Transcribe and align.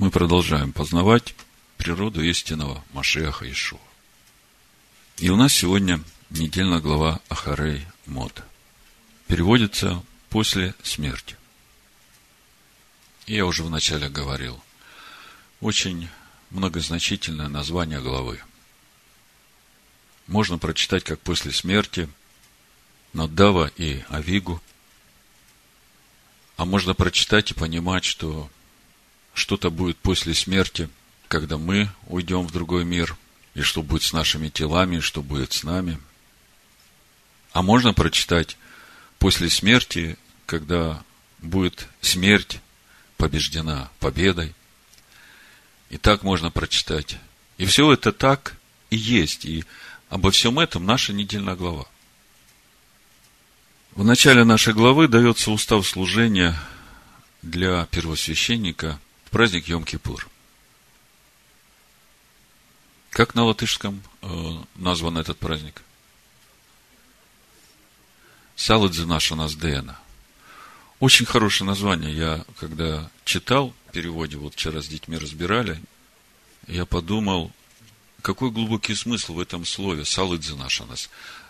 Мы 0.00 0.10
продолжаем 0.10 0.72
познавать 0.72 1.34
природу 1.76 2.22
истинного 2.22 2.82
Машеха 2.94 3.44
Ишуа. 3.52 3.78
И 5.18 5.28
у 5.28 5.36
нас 5.36 5.52
сегодня 5.52 6.02
недельная 6.30 6.80
глава 6.80 7.20
Ахарей 7.28 7.86
Мод. 8.06 8.42
Переводится 9.26 10.02
«после 10.30 10.74
смерти». 10.82 11.36
И 13.26 13.34
я 13.34 13.44
уже 13.44 13.62
вначале 13.62 14.08
говорил, 14.08 14.58
очень 15.60 16.08
многозначительное 16.48 17.48
название 17.48 18.00
главы. 18.00 18.40
Можно 20.28 20.56
прочитать 20.56 21.04
как 21.04 21.20
«после 21.20 21.52
смерти», 21.52 22.08
Надава 23.12 23.70
и 23.76 24.02
Авигу, 24.08 24.62
а 26.56 26.64
можно 26.64 26.94
прочитать 26.94 27.50
и 27.50 27.54
понимать, 27.54 28.06
что 28.06 28.50
что-то 29.34 29.70
будет 29.70 29.96
после 29.98 30.34
смерти, 30.34 30.88
когда 31.28 31.58
мы 31.58 31.88
уйдем 32.06 32.46
в 32.46 32.52
другой 32.52 32.84
мир, 32.84 33.16
и 33.54 33.62
что 33.62 33.82
будет 33.82 34.02
с 34.02 34.12
нашими 34.12 34.48
телами, 34.48 34.96
и 34.96 35.00
что 35.00 35.22
будет 35.22 35.52
с 35.52 35.62
нами. 35.62 35.98
А 37.52 37.62
можно 37.62 37.92
прочитать 37.92 38.56
после 39.18 39.50
смерти, 39.50 40.16
когда 40.46 41.02
будет 41.38 41.88
смерть 42.00 42.60
побеждена 43.16 43.90
победой. 43.98 44.54
И 45.90 45.98
так 45.98 46.22
можно 46.22 46.50
прочитать. 46.50 47.16
И 47.58 47.66
все 47.66 47.92
это 47.92 48.12
так 48.12 48.56
и 48.90 48.96
есть. 48.96 49.44
И 49.44 49.64
обо 50.08 50.30
всем 50.30 50.58
этом 50.58 50.86
наша 50.86 51.12
недельная 51.12 51.56
глава. 51.56 51.86
В 53.92 54.04
начале 54.04 54.44
нашей 54.44 54.72
главы 54.72 55.08
дается 55.08 55.50
устав 55.50 55.86
служения 55.86 56.56
для 57.42 57.86
первосвященника– 57.86 59.00
праздник 59.30 59.68
Йом-Кипур. 59.68 60.26
Как 63.10 63.34
на 63.34 63.44
латышском 63.44 64.02
э, 64.22 64.52
назван 64.76 65.18
этот 65.18 65.38
праздник? 65.38 65.82
Саладзинаша 68.56 69.34
Наздена. 69.34 69.98
Очень 71.00 71.26
хорошее 71.26 71.66
название. 71.66 72.14
Я, 72.14 72.44
когда 72.58 73.10
читал 73.24 73.74
в 73.88 73.92
переводе, 73.92 74.36
вот 74.36 74.54
вчера 74.54 74.82
с 74.82 74.86
детьми 74.86 75.16
разбирали, 75.16 75.80
я 76.66 76.84
подумал, 76.84 77.52
какой 78.22 78.50
глубокий 78.50 78.94
смысл 78.94 79.34
в 79.34 79.40
этом 79.40 79.64
слове 79.64 80.04
Саладзинашанас. 80.04 81.08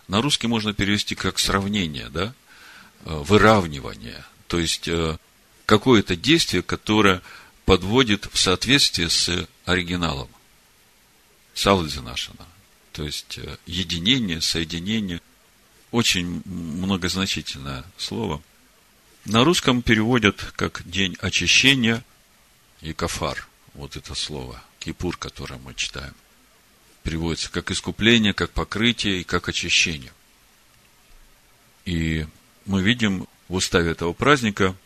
На 0.09 0.23
русский 0.23 0.47
можно 0.47 0.73
перевести 0.73 1.15
как 1.15 1.39
сравнение, 1.39 2.09
да? 2.09 2.33
Э, 3.05 3.23
выравнивание. 3.27 4.25
То 4.47 4.59
есть, 4.59 4.89
э, 4.89 5.19
какое-то 5.67 6.17
действие, 6.17 6.63
которое 6.63 7.23
подводит 7.65 8.29
в 8.33 8.39
соответствие 8.39 9.09
с 9.09 9.49
оригиналом. 9.65 10.29
Салдзинашана. 11.55 12.47
То 12.93 13.05
есть, 13.05 13.39
э, 13.39 13.57
единение, 13.67 14.41
соединение. 14.41 15.21
Очень 15.91 16.43
многозначительное 16.45 17.85
слово. 17.97 18.43
На 19.25 19.45
русском 19.45 19.83
переводят 19.83 20.43
как 20.57 20.89
день 20.89 21.17
очищения 21.21 22.05
и 22.81 22.93
кафар. 22.93 23.47
Вот 23.75 23.97
это 23.97 24.15
слово. 24.15 24.63
Кипур, 24.79 25.17
которое 25.17 25.59
мы 25.59 25.75
читаем. 25.75 26.15
Переводится 27.03 27.51
как 27.51 27.71
искупление, 27.71 28.33
как 28.33 28.51
покрытие 28.51 29.21
и 29.21 29.25
как 29.25 29.49
очищение. 29.49 30.13
И 31.85 32.27
мы 32.67 32.83
видим 32.83 33.27
в 33.49 33.55
уставе 33.55 33.93
этого 33.93 34.13
праздника 34.13 34.77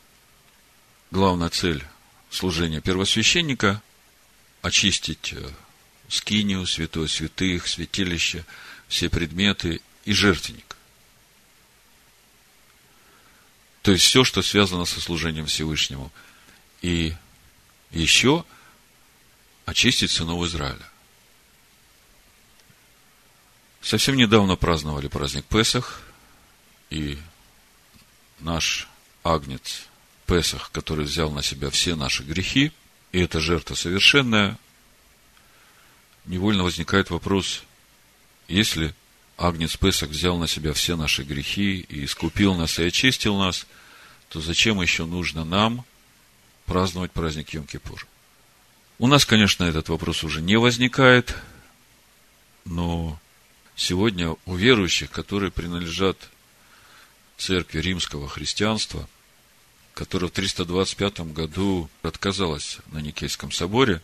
главная 1.11 1.51
цель 1.51 1.85
служение 2.35 2.81
первосвященника, 2.81 3.81
очистить 4.61 5.33
э, 5.33 5.51
скинию, 6.09 6.67
святое 6.67 7.07
святых, 7.07 7.69
святилище, 7.69 8.45
все 8.89 9.09
предметы 9.09 9.81
и 10.05 10.13
жертвенник. 10.13 10.77
То 13.83 13.93
есть 13.93 14.05
все, 14.05 14.25
что 14.25 14.43
связано 14.43 14.85
со 14.85 15.01
служением 15.01 15.47
Всевышнему. 15.47 16.11
И 16.83 17.15
еще 17.91 18.45
очистить 19.65 20.11
сынов 20.11 20.45
Израиля. 20.47 20.91
Совсем 23.81 24.17
недавно 24.17 24.57
праздновали 24.57 25.09
праздник 25.09 25.45
Песах, 25.45 26.03
и 26.91 27.19
наш 28.41 28.89
агнец 29.23 29.87
Песах, 30.27 30.71
который 30.73 31.05
взял 31.05 31.31
на 31.31 31.43
себя 31.43 31.71
все 31.71 31.97
наши 31.97 32.23
грехи, 32.23 32.73
и 33.13 33.21
эта 33.21 33.41
жертва 33.41 33.75
совершенная, 33.75 34.59
невольно 36.25 36.65
возникает 36.65 37.11
вопрос, 37.11 37.63
если 38.49 38.95
Агнец 39.37 39.77
Песах 39.77 40.11
взял 40.11 40.39
на 40.39 40.47
себя 40.47 40.73
все 40.73 40.97
наши 40.97 41.23
грехи 41.23 41.81
и 41.89 42.05
искупил 42.05 42.55
нас 42.55 42.79
и 42.79 42.85
очистил 42.85 43.39
нас, 43.39 43.67
то 44.29 44.41
зачем 44.41 44.81
еще 44.81 45.07
нужно 45.07 45.45
нам 45.45 45.85
праздновать 46.67 47.13
праздник 47.13 47.55
Йом-Кипур? 47.55 48.07
У 48.99 49.07
нас, 49.07 49.27
конечно, 49.27 49.65
этот 49.65 49.89
вопрос 49.89 50.23
уже 50.23 50.41
не 50.41 50.57
возникает, 50.57 51.35
но 52.65 53.21
сегодня 53.77 54.37
у 54.47 54.55
верующих, 54.55 55.11
которые 55.11 55.51
принадлежат 55.51 56.17
церкви 57.37 57.81
римского 57.81 58.29
христианства, 58.29 59.09
которая 59.95 60.29
в 60.29 60.33
325 60.33 61.21
году 61.33 61.89
отказалась 62.03 62.79
на 62.89 62.99
Никейском 62.99 63.53
соборе 63.53 64.03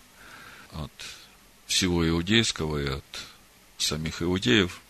от 0.72 0.92
всего 1.66 2.08
иудейского 2.08 2.78
и 2.78 2.88
от 2.88 3.04
самих 3.76 4.22
иудеев, 4.22 4.80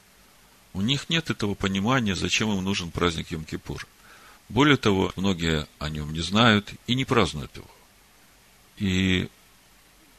у 0.72 0.82
них 0.82 1.08
нет 1.08 1.30
этого 1.30 1.54
понимания, 1.54 2.14
зачем 2.14 2.52
им 2.52 2.62
нужен 2.62 2.90
праздник 2.90 3.32
Йом-Кипур. 3.32 3.86
Более 4.48 4.76
того, 4.76 5.12
многие 5.16 5.66
о 5.78 5.88
нем 5.88 6.12
не 6.12 6.20
знают 6.20 6.70
и 6.86 6.94
не 6.94 7.04
празднуют 7.04 7.56
его. 7.56 7.70
И 8.76 9.28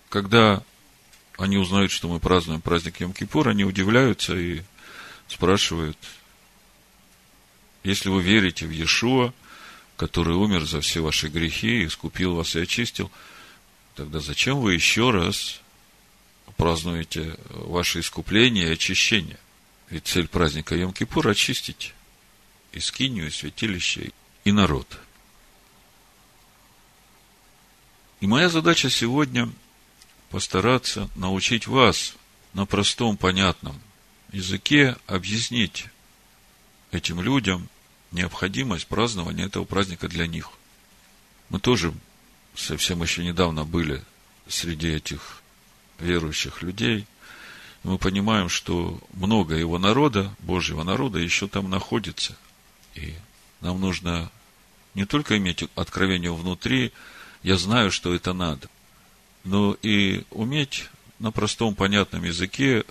когда 0.09 0.63
они 1.37 1.57
узнают, 1.57 1.91
что 1.91 2.07
мы 2.07 2.19
празднуем 2.19 2.61
праздник 2.61 2.99
Йом-Кипур, 2.99 3.49
они 3.49 3.63
удивляются 3.63 4.35
и 4.35 4.61
спрашивают, 5.27 5.97
если 7.83 8.09
вы 8.09 8.21
верите 8.21 8.65
в 8.65 8.71
Иешуа, 8.71 9.33
который 10.01 10.33
умер 10.33 10.65
за 10.65 10.81
все 10.81 10.99
ваши 10.99 11.27
грехи, 11.27 11.85
искупил 11.85 12.33
вас 12.33 12.55
и 12.55 12.61
очистил, 12.61 13.11
тогда 13.93 14.19
зачем 14.19 14.59
вы 14.59 14.73
еще 14.73 15.11
раз 15.11 15.61
празднуете 16.57 17.37
ваше 17.49 17.99
искупление 17.99 18.69
и 18.69 18.73
очищение? 18.73 19.37
Ведь 19.91 20.07
цель 20.07 20.27
праздника 20.27 20.73
Йом-Кипур– 20.73 21.29
очистить 21.29 21.93
и 22.71 22.79
скинию, 22.79 23.27
и 23.27 23.29
святилище, 23.29 24.09
и 24.43 24.51
народ. 24.51 24.87
И 28.21 28.25
моя 28.25 28.49
задача 28.49 28.89
сегодня 28.89 29.51
постараться 30.31 31.11
научить 31.13 31.67
вас 31.67 32.15
на 32.55 32.65
простом, 32.65 33.17
понятном 33.17 33.79
языке 34.31 34.97
объяснить 35.05 35.85
этим 36.91 37.21
людям– 37.21 37.69
необходимость 38.11 38.87
празднования 38.87 39.45
этого 39.45 39.65
праздника 39.65 40.07
для 40.07 40.27
них. 40.27 40.49
Мы 41.49 41.59
тоже 41.59 41.93
совсем 42.55 43.01
еще 43.01 43.23
недавно 43.23 43.65
были 43.65 44.03
среди 44.47 44.89
этих 44.89 45.41
верующих 45.99 46.61
людей. 46.61 47.05
Мы 47.83 47.97
понимаем, 47.97 48.49
что 48.49 48.99
много 49.13 49.55
его 49.55 49.79
народа, 49.79 50.33
Божьего 50.39 50.83
народа, 50.83 51.19
еще 51.19 51.47
там 51.47 51.69
находится. 51.69 52.37
И 52.95 53.15
нам 53.61 53.79
нужно 53.79 54.29
не 54.93 55.05
только 55.05 55.37
иметь 55.37 55.63
откровение 55.75 56.33
внутри, 56.33 56.91
я 57.43 57.57
знаю, 57.57 57.91
что 57.91 58.13
это 58.13 58.33
надо, 58.33 58.67
но 59.43 59.75
и 59.81 60.23
уметь 60.29 60.89
на 61.19 61.31
простом, 61.31 61.75
понятном 61.75 62.23
языке 62.23 62.83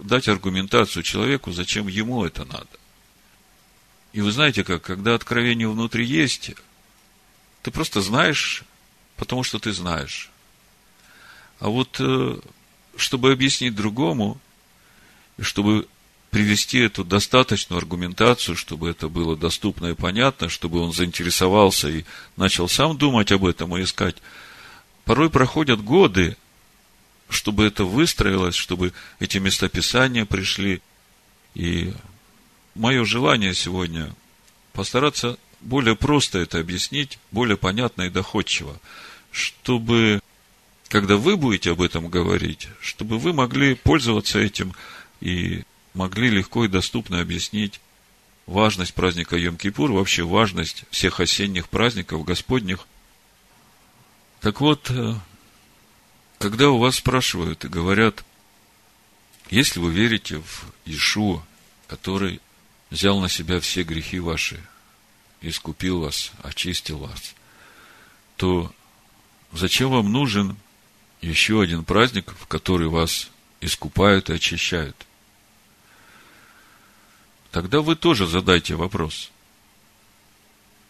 дать 0.00 0.28
аргументацию 0.28 1.02
человеку, 1.02 1.52
зачем 1.52 1.86
ему 1.86 2.24
это 2.24 2.44
надо. 2.44 2.68
И 4.14 4.20
вы 4.20 4.30
знаете 4.30 4.62
как, 4.62 4.80
когда 4.80 5.16
откровение 5.16 5.68
внутри 5.68 6.06
есть, 6.06 6.52
ты 7.62 7.72
просто 7.72 8.00
знаешь, 8.00 8.62
потому 9.16 9.42
что 9.42 9.58
ты 9.58 9.72
знаешь. 9.72 10.30
А 11.58 11.68
вот 11.68 11.96
э, 11.98 12.38
чтобы 12.96 13.32
объяснить 13.32 13.74
другому, 13.74 14.40
чтобы 15.40 15.88
привести 16.30 16.78
эту 16.78 17.02
достаточную 17.02 17.78
аргументацию, 17.78 18.56
чтобы 18.56 18.88
это 18.88 19.08
было 19.08 19.36
доступно 19.36 19.86
и 19.86 19.94
понятно, 19.94 20.48
чтобы 20.48 20.78
он 20.78 20.92
заинтересовался 20.92 21.88
и 21.88 22.04
начал 22.36 22.68
сам 22.68 22.96
думать 22.96 23.32
об 23.32 23.44
этом 23.44 23.76
и 23.76 23.82
искать. 23.82 24.14
Порой 25.04 25.28
проходят 25.28 25.82
годы, 25.82 26.36
чтобы 27.28 27.66
это 27.66 27.84
выстроилось, 27.84 28.54
чтобы 28.54 28.92
эти 29.18 29.38
местописания 29.38 30.24
пришли. 30.24 30.82
И 31.56 31.92
мое 32.74 33.04
желание 33.04 33.54
сегодня 33.54 34.14
постараться 34.72 35.38
более 35.60 35.96
просто 35.96 36.38
это 36.38 36.58
объяснить, 36.58 37.18
более 37.30 37.56
понятно 37.56 38.02
и 38.02 38.10
доходчиво, 38.10 38.78
чтобы 39.30 40.20
когда 40.88 41.16
вы 41.16 41.36
будете 41.36 41.72
об 41.72 41.82
этом 41.82 42.08
говорить, 42.08 42.68
чтобы 42.80 43.18
вы 43.18 43.32
могли 43.32 43.74
пользоваться 43.74 44.38
этим 44.38 44.74
и 45.20 45.64
могли 45.94 46.28
легко 46.28 46.64
и 46.64 46.68
доступно 46.68 47.20
объяснить 47.20 47.80
важность 48.46 48.94
праздника 48.94 49.36
Йом-Кипур, 49.36 49.92
вообще 49.92 50.22
важность 50.22 50.84
всех 50.90 51.20
осенних 51.20 51.68
праздников 51.68 52.24
Господних. 52.24 52.86
Так 54.40 54.60
вот, 54.60 54.90
э, 54.90 55.14
когда 56.38 56.70
у 56.70 56.78
вас 56.78 56.96
спрашивают 56.96 57.64
и 57.64 57.68
говорят, 57.68 58.24
если 59.50 59.80
вы 59.80 59.92
верите 59.92 60.38
в 60.38 60.64
Иешуа, 60.84 61.42
который 61.86 62.40
взял 62.94 63.18
на 63.18 63.28
себя 63.28 63.58
все 63.58 63.82
грехи 63.82 64.20
ваши, 64.20 64.62
искупил 65.40 66.00
вас, 66.00 66.30
очистил 66.44 66.98
вас, 66.98 67.34
то 68.36 68.72
зачем 69.52 69.90
вам 69.90 70.12
нужен 70.12 70.56
еще 71.20 71.60
один 71.60 71.84
праздник, 71.84 72.32
в 72.38 72.46
который 72.46 72.86
вас 72.86 73.30
искупают 73.60 74.30
и 74.30 74.34
очищают? 74.34 74.96
Тогда 77.50 77.80
вы 77.80 77.96
тоже 77.96 78.28
задайте 78.28 78.76
вопрос. 78.76 79.32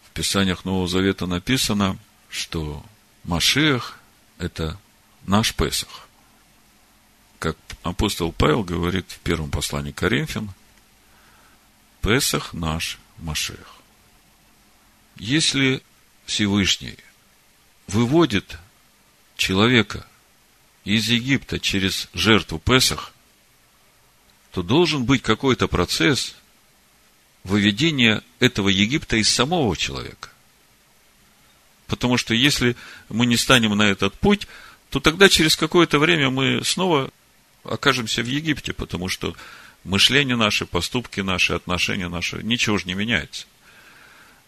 В 0.07 0.11
Писаниях 0.11 0.63
Нового 0.63 0.87
Завета 0.87 1.25
написано, 1.25 1.97
что 2.29 2.85
Машех– 3.23 3.97
это 4.37 4.79
наш 5.25 5.55
Песах. 5.55 6.07
Как 7.39 7.57
апостол 7.81 8.31
Павел 8.31 8.63
говорит 8.63 9.09
в 9.09 9.19
первом 9.21 9.49
послании 9.49 9.91
Коринфян, 9.91 10.51
Песах 12.05 12.53
наш 12.53 12.99
Машех. 13.17 13.77
Если 15.15 15.81
Всевышний 16.27 16.97
выводит 17.87 18.59
человека 19.37 20.05
из 20.83 21.07
Египта 21.07 21.59
через 21.59 22.07
жертву 22.13 22.59
Песах, 22.59 23.11
то 24.51 24.61
должен 24.61 25.05
быть 25.05 25.23
какой-то 25.23 25.67
процесс 25.67 26.35
выведения 27.43 28.21
этого 28.39 28.69
Египта 28.69 29.15
из 29.15 29.27
самого 29.27 29.75
человека. 29.75 30.29
Потому 31.87 32.17
что 32.17 32.35
если 32.35 32.75
мы 33.09 33.25
не 33.25 33.35
станем 33.35 33.75
на 33.75 33.89
этот 33.89 34.13
путь, 34.19 34.47
то 34.91 34.99
тогда 34.99 35.27
через 35.27 35.55
какое-то 35.55 35.97
время 35.97 36.29
мы 36.29 36.63
снова 36.63 37.09
окажемся 37.63 38.21
в 38.21 38.27
Египте, 38.27 38.73
потому 38.73 39.09
что 39.09 39.35
мышление 39.85 40.35
наше, 40.35 40.65
поступки 40.65 41.21
наши, 41.21 41.53
отношения 41.53 42.09
наши, 42.09 42.43
ничего 42.43 42.77
же 42.77 42.87
не 42.87 42.95
меняется. 42.95 43.45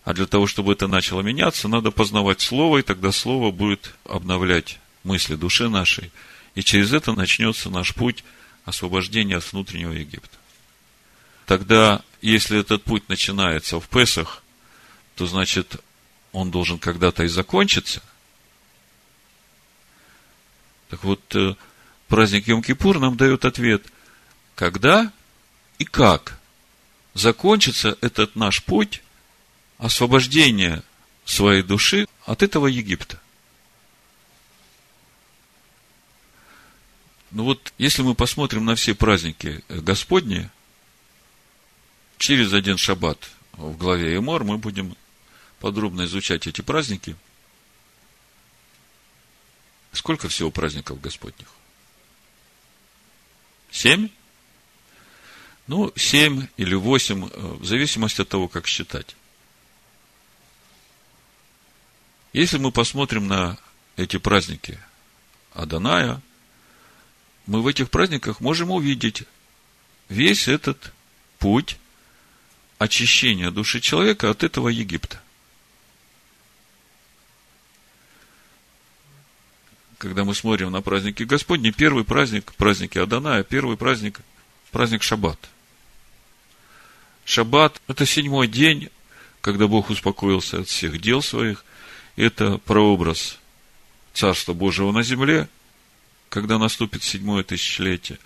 А 0.04 0.14
для 0.14 0.26
того, 0.26 0.48
чтобы 0.48 0.74
это 0.74 0.88
начало 0.88 1.22
меняться, 1.22 1.68
надо 1.68 1.92
познавать 1.92 2.42
Слово, 2.42 2.80
и 2.80 2.82
тогда 2.82 3.12
Слово 3.12 3.52
будет 3.52 3.94
обновлять 4.04 4.80
мысли 5.04 5.36
души 5.36 5.70
нашей. 5.70 6.12
И 6.56 6.64
через 6.64 6.92
это 6.94 7.14
начнется 7.14 7.70
наш 7.70 7.94
путь 7.94 8.24
освобождения 8.66 9.38
от 9.38 9.52
внутреннего 9.52 9.94
Египта. 9.94 10.38
Тогда, 11.46 12.02
если 12.22 12.60
этот 12.60 12.84
путь 12.84 13.08
начинается 13.10 13.80
в 13.80 13.88
Песах, 13.88 14.44
то 15.16 15.28
значит, 15.28 15.78
он 16.32 16.52
должен 16.52 16.80
когда-то 16.80 17.24
и 17.24 17.28
закончиться. 17.28 18.02
Так 20.90 21.04
вот, 21.04 21.22
э, 21.36 21.56
праздник 22.08 22.48
Йом-Кипур 22.48 23.00
нам 23.00 23.18
дает 23.18 23.46
ответ, 23.46 23.86
когда 24.56 25.12
и 25.80 25.86
как 25.86 26.40
закончится 27.14 27.98
этот 28.02 28.36
наш 28.36 28.64
путь 28.64 29.02
освобождение 29.78 30.84
своей 31.26 31.64
души 31.64 32.08
от 32.26 32.44
этого 32.44 32.68
Египта. 32.68 33.20
Ну 37.32 37.44
вот, 37.44 37.74
если 37.78 38.02
мы 38.02 38.16
посмотрим 38.16 38.66
на 38.66 38.76
все 38.76 38.96
праздники 38.96 39.64
Господни, 39.68 40.50
через 42.18 42.54
один 42.54 42.78
шаббат 42.78 43.30
в 43.54 43.78
главе 43.78 44.18
Эмор 44.18 44.44
мы 44.44 44.58
будем 44.58 44.96
подробно 45.60 46.06
изучать 46.06 46.48
эти 46.48 46.62
праздники. 46.62 47.16
Сколько 49.92 50.30
всего 50.30 50.52
праздников 50.52 51.02
Господних? 51.02 51.48
Семь? 53.72 54.10
Ну, 55.68 55.92
семь 55.98 56.48
или 56.56 56.76
восемь, 56.76 57.26
в 57.26 57.66
зависимости 57.66 58.22
от 58.22 58.30
того, 58.30 58.48
как 58.48 58.68
считать. 58.68 59.16
Если 62.32 62.58
мы 62.58 62.72
посмотрим 62.72 63.28
на 63.28 63.58
эти 63.98 64.18
праздники 64.18 64.80
Аданая, 65.54 66.22
мы 67.48 67.62
в 67.62 67.68
этих 67.68 67.90
праздниках 67.90 68.40
можем 68.40 68.72
увидеть 68.72 69.24
весь 70.08 70.48
этот 70.48 70.94
путь 71.40 71.78
очищения 72.78 73.52
души 73.52 73.82
человека 73.82 74.30
от 74.30 74.44
этого 74.44 74.70
Египта. 74.70 75.22
Когда 79.98 80.24
мы 80.24 80.36
смотрим 80.36 80.72
на 80.72 80.82
праздники 80.82 81.24
Господни, 81.24 81.72
первый 81.72 82.06
праздник, 82.06 82.54
праздники 82.54 83.00
Аданая, 83.00 83.44
первый 83.44 83.78
праздник, 83.78 84.22
праздник 84.72 85.02
Шаббат. 85.02 85.50
Шаббат– 87.28 87.82
это 87.90 88.06
седьмой 88.06 88.48
день, 88.48 88.88
когда 89.42 89.68
Бог 89.68 89.90
успокоился 89.90 90.62
от 90.62 90.70
всех 90.70 91.02
дел 91.02 91.22
своих– 91.22 91.66
это 92.16 92.58
прообраз 92.60 93.38
Царства 94.14 94.54
Божьего 94.54 94.94
на 94.94 95.04
земле, 95.04 95.50
когда 96.30 96.58
наступит 96.58 97.04
седьмое 97.04 97.44
тысячелетие, 97.44 98.18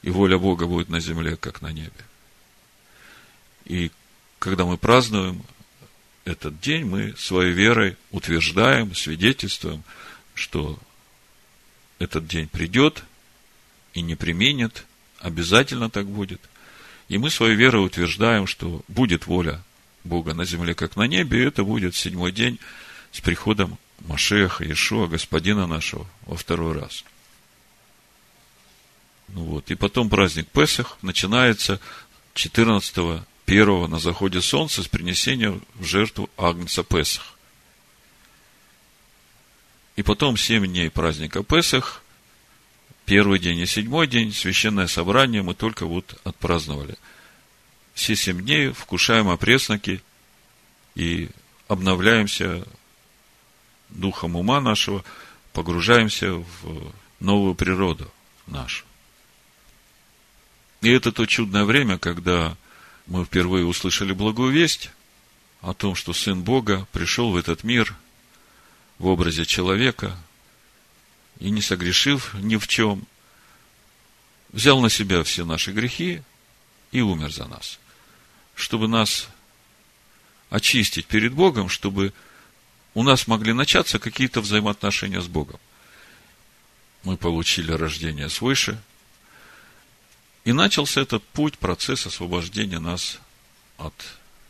и 0.00 0.08
воля 0.08 0.38
Бога 0.38 0.66
будет 0.66 0.88
на 0.88 0.98
земле, 0.98 1.36
как 1.36 1.60
на 1.60 1.72
небе. 1.72 1.92
И 3.66 3.92
когда 4.38 4.64
мы 4.64 4.78
празднуем 4.78 5.44
этот 6.24 6.58
день, 6.58 6.86
мы 6.86 7.14
своей 7.18 7.52
верой 7.52 7.98
утверждаем, 8.12 8.94
свидетельствуем, 8.94 9.84
что 10.32 10.78
этот 11.98 12.26
день 12.26 12.48
придет 12.48 13.04
и 13.92 14.00
не 14.00 14.16
применит, 14.16 14.86
обязательно 15.18 15.90
так 15.90 16.06
будет. 16.06 16.40
И 17.08 17.18
мы 17.18 17.30
своей 17.30 17.56
верой 17.56 17.84
утверждаем, 17.84 18.46
что 18.46 18.82
будет 18.88 19.26
воля 19.26 19.62
Бога 20.04 20.34
на 20.34 20.44
земле, 20.44 20.74
как 20.74 20.96
на 20.96 21.06
небе, 21.06 21.42
и 21.42 21.46
это 21.46 21.64
будет 21.64 21.94
седьмой 21.94 22.32
день 22.32 22.58
с 23.12 23.20
приходом 23.20 23.78
Машеха, 24.00 24.64
Иешуа, 24.64 25.06
Господина 25.06 25.66
нашего, 25.66 26.06
во 26.26 26.36
второй 26.36 26.78
раз. 26.78 27.04
Ну 29.28 29.44
вот. 29.44 29.70
И 29.70 29.74
потом 29.74 30.08
праздник 30.08 30.48
Песах 30.48 30.98
начинается 31.02 31.80
14 32.34 33.22
первого 33.44 33.86
на 33.86 33.98
заходе 33.98 34.40
солнца 34.40 34.82
с 34.82 34.88
принесения 34.88 35.58
в 35.74 35.84
жертву 35.84 36.30
Агнца 36.36 36.82
Песах. 36.82 37.34
И 39.96 40.02
потом 40.02 40.36
семь 40.36 40.66
дней 40.66 40.90
праздника 40.90 41.42
Песах, 41.42 42.01
первый 43.04 43.38
день 43.38 43.58
и 43.58 43.66
седьмой 43.66 44.06
день, 44.06 44.32
священное 44.32 44.86
собрание 44.86 45.42
мы 45.42 45.54
только 45.54 45.86
вот 45.86 46.20
отпраздновали. 46.24 46.96
Все 47.94 48.16
семь 48.16 48.42
дней 48.42 48.72
вкушаем 48.72 49.28
опресноки 49.28 50.02
и 50.94 51.28
обновляемся 51.68 52.64
духом 53.90 54.36
ума 54.36 54.60
нашего 54.60 55.04
погружаемся 55.52 56.32
в 56.32 56.92
новую 57.20 57.54
природу 57.54 58.10
нашу. 58.46 58.84
И 60.80 60.90
это 60.90 61.12
то 61.12 61.26
чудное 61.26 61.64
время, 61.64 61.98
когда 61.98 62.56
мы 63.06 63.24
впервые 63.24 63.64
услышали 63.64 64.12
благую 64.12 64.52
весть 64.52 64.90
о 65.60 65.74
том, 65.74 65.94
что 65.94 66.12
Сын 66.12 66.42
Бога 66.42 66.86
пришел 66.92 67.30
в 67.30 67.36
этот 67.36 67.62
мир 67.62 67.94
в 68.98 69.06
образе 69.06 69.44
человека 69.44 70.18
и, 71.42 71.50
не 71.50 71.60
согрешив 71.60 72.34
ни 72.34 72.56
в 72.56 72.68
чем, 72.68 73.04
взял 74.52 74.80
на 74.80 74.88
себя 74.88 75.24
все 75.24 75.44
наши 75.44 75.72
грехи 75.72 76.22
и 76.92 77.00
умер 77.00 77.32
за 77.32 77.46
нас, 77.46 77.80
чтобы 78.54 78.86
нас 78.86 79.28
очистить 80.50 81.06
перед 81.06 81.32
Богом, 81.32 81.68
чтобы 81.68 82.12
у 82.94 83.02
нас 83.02 83.26
могли 83.26 83.52
начаться 83.52 83.98
какие-то 83.98 84.40
взаимоотношения 84.40 85.20
с 85.20 85.26
Богом. 85.26 85.58
Мы 87.02 87.16
получили 87.16 87.72
рождение 87.72 88.28
свыше, 88.28 88.80
и 90.44 90.52
начался 90.52 91.00
этот 91.00 91.24
путь, 91.24 91.58
процесс 91.58 92.06
освобождения 92.06 92.78
нас 92.78 93.18
от 93.78 93.94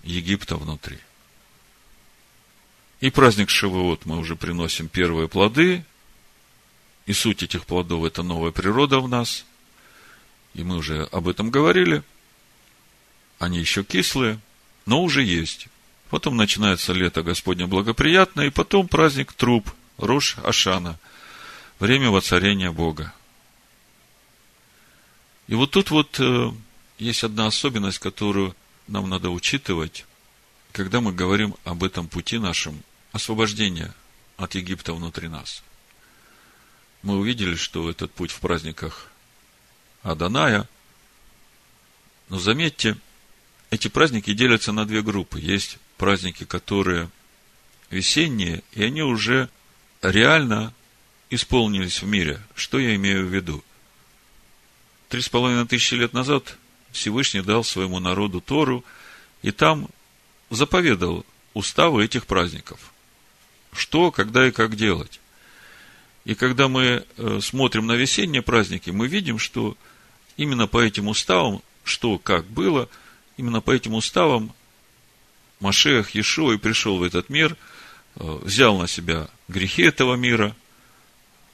Египта 0.02 0.56
внутри. 0.56 0.98
И 3.00 3.08
праздник 3.08 3.48
Шивоот 3.48 4.04
мы 4.04 4.18
уже 4.18 4.36
приносим 4.36 4.88
первые 4.88 5.28
плоды, 5.28 5.86
и 7.06 7.12
суть 7.12 7.42
этих 7.42 7.66
плодов– 7.66 8.04
это 8.06 8.22
новая 8.22 8.52
природа 8.52 9.00
в 9.00 9.08
нас. 9.08 9.44
И 10.54 10.62
мы 10.62 10.76
уже 10.76 11.04
об 11.12 11.28
этом 11.28 11.50
говорили. 11.50 12.02
Они 13.38 13.58
еще 13.58 13.82
кислые, 13.82 14.38
но 14.86 15.02
уже 15.02 15.22
есть. 15.22 15.68
Потом 16.10 16.36
начинается 16.36 16.92
лето 16.92 17.22
Господне 17.22 17.66
благоприятное, 17.66 18.46
и 18.46 18.50
потом 18.50 18.86
праздник 18.86 19.32
труп, 19.32 19.70
Рош 19.98 20.36
Ашана. 20.44 20.98
время 21.78 22.10
воцарения 22.10 22.70
Бога. 22.70 23.14
И 25.48 25.54
вот 25.54 25.72
тут 25.72 25.90
вот 25.90 26.20
э, 26.20 26.52
есть 26.98 27.24
одна 27.24 27.46
особенность, 27.46 27.98
которую 27.98 28.54
нам 28.86 29.08
надо 29.08 29.30
учитывать, 29.30 30.06
когда 30.72 31.00
мы 31.00 31.12
говорим 31.12 31.56
об 31.64 31.82
этом 31.82 32.08
пути 32.08 32.38
нашем 32.38 32.82
освобождения 33.12 33.94
от 34.36 34.54
Египта 34.54 34.92
внутри 34.94 35.28
нас. 35.28 35.62
Мы 37.02 37.18
увидели, 37.18 37.56
что 37.56 37.90
этот 37.90 38.12
путь 38.12 38.30
в 38.30 38.40
праздниках 38.40 39.10
Аданая, 40.02 40.68
но 42.28 42.38
заметьте, 42.38 42.96
эти 43.70 43.88
праздники 43.88 44.32
делятся 44.32 44.72
на 44.72 44.84
две 44.84 45.02
группы. 45.02 45.40
Есть 45.40 45.78
праздники, 45.96 46.44
которые 46.44 47.10
весенние, 47.90 48.62
и 48.72 48.84
они 48.84 49.02
уже 49.02 49.48
реально 50.00 50.72
исполнились 51.30 52.02
в 52.02 52.06
мире. 52.06 52.40
Что 52.54 52.78
я 52.78 52.94
имею 52.96 53.26
в 53.26 53.34
виду? 53.34 53.64
Три 55.08 55.20
с 55.20 55.28
половиной 55.28 55.66
тысячи 55.66 55.94
лет 55.94 56.12
назад 56.12 56.56
Всевышний 56.90 57.42
дал 57.42 57.64
своему 57.64 57.98
народу 57.98 58.40
Тору, 58.40 58.84
и 59.42 59.50
там 59.50 59.88
заповедал 60.50 61.26
уставы 61.54 62.04
этих 62.04 62.26
праздников. 62.26 62.92
Что, 63.72 64.10
когда 64.10 64.46
и 64.46 64.52
как 64.52 64.76
делать. 64.76 65.20
И 66.24 66.34
когда 66.34 66.68
мы 66.68 67.04
э, 67.16 67.40
смотрим 67.42 67.86
на 67.86 67.92
весенние 67.92 68.42
праздники, 68.42 68.90
мы 68.90 69.08
видим, 69.08 69.38
что 69.38 69.76
именно 70.36 70.66
по 70.66 70.80
этим 70.80 71.08
уставам, 71.08 71.62
что 71.84 72.18
как 72.18 72.46
было, 72.46 72.88
именно 73.36 73.60
по 73.60 73.72
этим 73.72 73.94
уставам 73.94 74.54
Машех 75.58 76.10
Ешо 76.10 76.52
и 76.52 76.58
пришел 76.58 76.98
в 76.98 77.02
этот 77.02 77.28
мир, 77.28 77.56
э, 78.16 78.38
взял 78.42 78.78
на 78.78 78.86
себя 78.86 79.28
грехи 79.48 79.82
этого 79.82 80.14
мира, 80.14 80.54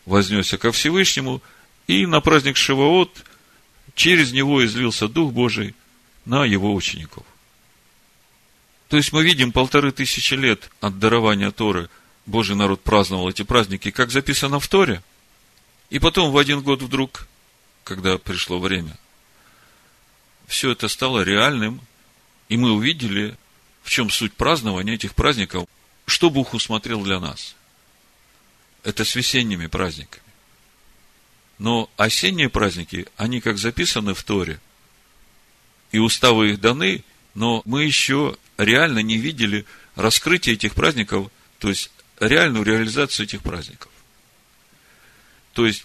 вознесся 0.04 0.58
ко 0.58 0.70
Всевышнему, 0.70 1.42
и 1.86 2.04
на 2.06 2.20
праздник 2.20 2.56
Шивоот 2.56 3.24
через 3.94 4.32
него 4.32 4.64
излился 4.64 5.08
Дух 5.08 5.32
Божий 5.32 5.74
на 6.26 6.44
его 6.44 6.74
учеников. 6.74 7.24
То 8.88 8.96
есть 8.96 9.12
мы 9.12 9.22
видим 9.22 9.52
полторы 9.52 9.92
тысячи 9.92 10.34
лет 10.34 10.70
от 10.80 10.98
дарования 10.98 11.50
Торы 11.50 11.88
Божий 12.28 12.54
народ 12.54 12.82
праздновал 12.82 13.30
эти 13.30 13.42
праздники, 13.42 13.90
как 13.90 14.10
записано 14.10 14.60
в 14.60 14.68
Торе. 14.68 15.02
И 15.88 15.98
потом 15.98 16.30
в 16.30 16.36
один 16.36 16.60
год 16.60 16.82
вдруг, 16.82 17.26
когда 17.84 18.18
пришло 18.18 18.60
время, 18.60 18.98
все 20.46 20.72
это 20.72 20.88
стало 20.88 21.22
реальным, 21.22 21.80
и 22.50 22.58
мы 22.58 22.72
увидели, 22.72 23.34
в 23.82 23.88
чем 23.88 24.10
суть 24.10 24.34
празднования 24.34 24.94
этих 24.94 25.14
праздников, 25.14 25.66
что 26.04 26.28
Бог 26.28 26.52
усмотрел 26.52 27.02
для 27.02 27.18
нас. 27.18 27.56
Это 28.82 29.06
с 29.06 29.14
весенними 29.14 29.66
праздниками. 29.66 30.22
Но 31.56 31.90
осенние 31.96 32.50
праздники, 32.50 33.06
они 33.16 33.40
как 33.40 33.56
записаны 33.56 34.12
в 34.12 34.22
Торе, 34.22 34.60
и 35.92 35.98
уставы 35.98 36.50
их 36.50 36.60
даны, 36.60 37.04
но 37.32 37.62
мы 37.64 37.84
еще 37.84 38.36
реально 38.58 38.98
не 38.98 39.16
видели 39.16 39.64
раскрытие 39.96 40.56
этих 40.56 40.74
праздников, 40.74 41.30
то 41.58 41.70
есть 41.70 41.90
реальную 42.20 42.64
реализацию 42.64 43.26
этих 43.26 43.42
праздников. 43.42 43.90
То 45.52 45.66
есть, 45.66 45.84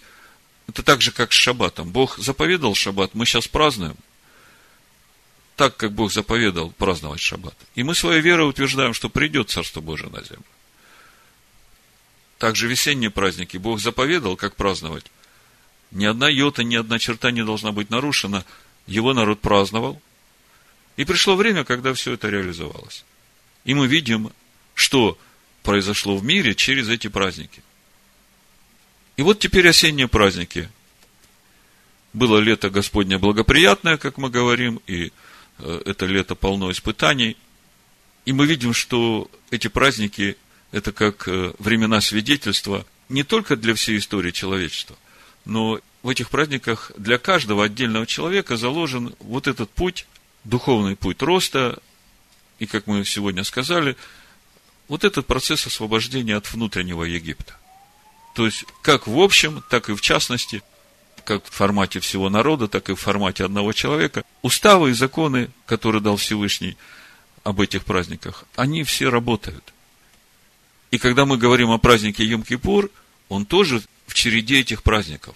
это 0.68 0.82
так 0.82 1.00
же, 1.00 1.10
как 1.12 1.32
с 1.32 1.36
шаббатом. 1.36 1.90
Бог 1.90 2.18
заповедал 2.18 2.74
шаббат, 2.74 3.14
мы 3.14 3.26
сейчас 3.26 3.48
празднуем, 3.48 3.96
так, 5.56 5.76
как 5.76 5.92
Бог 5.92 6.12
заповедал 6.12 6.70
праздновать 6.70 7.20
шаббат. 7.20 7.56
И 7.74 7.82
мы 7.82 7.94
своей 7.94 8.20
верой 8.20 8.48
утверждаем, 8.48 8.94
что 8.94 9.08
придет 9.08 9.50
Царство 9.50 9.80
Божие 9.80 10.10
на 10.10 10.22
землю. 10.22 10.44
Также 12.38 12.66
весенние 12.66 13.10
праздники 13.10 13.56
Бог 13.56 13.80
заповедал, 13.80 14.36
как 14.36 14.56
праздновать. 14.56 15.06
Ни 15.92 16.04
одна 16.04 16.28
йота, 16.28 16.64
ни 16.64 16.74
одна 16.74 16.98
черта 16.98 17.30
не 17.30 17.44
должна 17.44 17.70
быть 17.70 17.90
нарушена. 17.90 18.44
Его 18.86 19.14
народ 19.14 19.40
праздновал. 19.40 20.02
И 20.96 21.04
пришло 21.04 21.36
время, 21.36 21.64
когда 21.64 21.94
все 21.94 22.12
это 22.12 22.28
реализовалось. 22.28 23.04
И 23.64 23.74
мы 23.74 23.86
видим, 23.86 24.32
что 24.74 25.16
произошло 25.64 26.16
в 26.16 26.24
мире 26.24 26.54
через 26.54 26.88
эти 26.88 27.08
праздники. 27.08 27.62
И 29.16 29.22
вот 29.22 29.40
теперь 29.40 29.68
осенние 29.68 30.06
праздники. 30.06 30.68
Было 32.12 32.38
лето 32.38 32.70
Господне 32.70 33.18
благоприятное, 33.18 33.96
как 33.96 34.18
мы 34.18 34.30
говорим, 34.30 34.80
и 34.86 35.10
э, 35.58 35.82
это 35.84 36.06
лето 36.06 36.36
полно 36.36 36.70
испытаний. 36.70 37.36
И 38.24 38.32
мы 38.32 38.46
видим, 38.46 38.72
что 38.72 39.28
эти 39.50 39.68
праздники– 39.68 40.36
это 40.70 40.92
как 40.92 41.26
э, 41.26 41.52
времена 41.58 42.00
свидетельства 42.00 42.86
не 43.08 43.24
только 43.24 43.56
для 43.56 43.74
всей 43.74 43.98
истории 43.98 44.30
человечества, 44.30 44.96
но 45.44 45.80
в 46.02 46.08
этих 46.08 46.30
праздниках 46.30 46.92
для 46.96 47.18
каждого 47.18 47.64
отдельного 47.64 48.06
человека 48.06 48.56
заложен 48.56 49.14
вот 49.18 49.46
этот 49.46 49.70
путь, 49.70 50.06
духовный 50.44 50.96
путь 50.96 51.22
роста, 51.22 51.78
и, 52.58 52.66
как 52.66 52.86
мы 52.86 53.04
сегодня 53.04 53.44
сказали, 53.44 53.96
вот 54.88 55.04
этот 55.04 55.26
процесс 55.26 55.66
освобождения 55.66 56.36
от 56.36 56.52
внутреннего 56.52 57.04
Египта. 57.04 57.54
То 58.34 58.46
есть, 58.46 58.64
как 58.82 59.06
в 59.06 59.18
общем, 59.18 59.62
так 59.70 59.88
и 59.88 59.94
в 59.94 60.00
частности, 60.00 60.62
как 61.24 61.44
в 61.44 61.50
формате 61.50 62.00
всего 62.00 62.28
народа, 62.28 62.68
так 62.68 62.90
и 62.90 62.94
в 62.94 63.00
формате 63.00 63.44
одного 63.44 63.72
человека, 63.72 64.24
уставы 64.42 64.90
и 64.90 64.94
законы, 64.94 65.50
которые 65.66 66.02
дал 66.02 66.16
Всевышний 66.16 66.76
об 67.44 67.60
этих 67.60 67.84
праздниках, 67.84 68.44
они 68.56 68.84
все 68.84 69.08
работают. 69.10 69.72
И 70.90 70.98
когда 70.98 71.24
мы 71.24 71.38
говорим 71.38 71.70
о 71.70 71.78
празднике 71.78 72.24
Йом-Кипур, 72.24 72.90
он 73.28 73.46
тоже 73.46 73.82
в 74.06 74.14
череде 74.14 74.60
этих 74.60 74.82
праздников. 74.82 75.34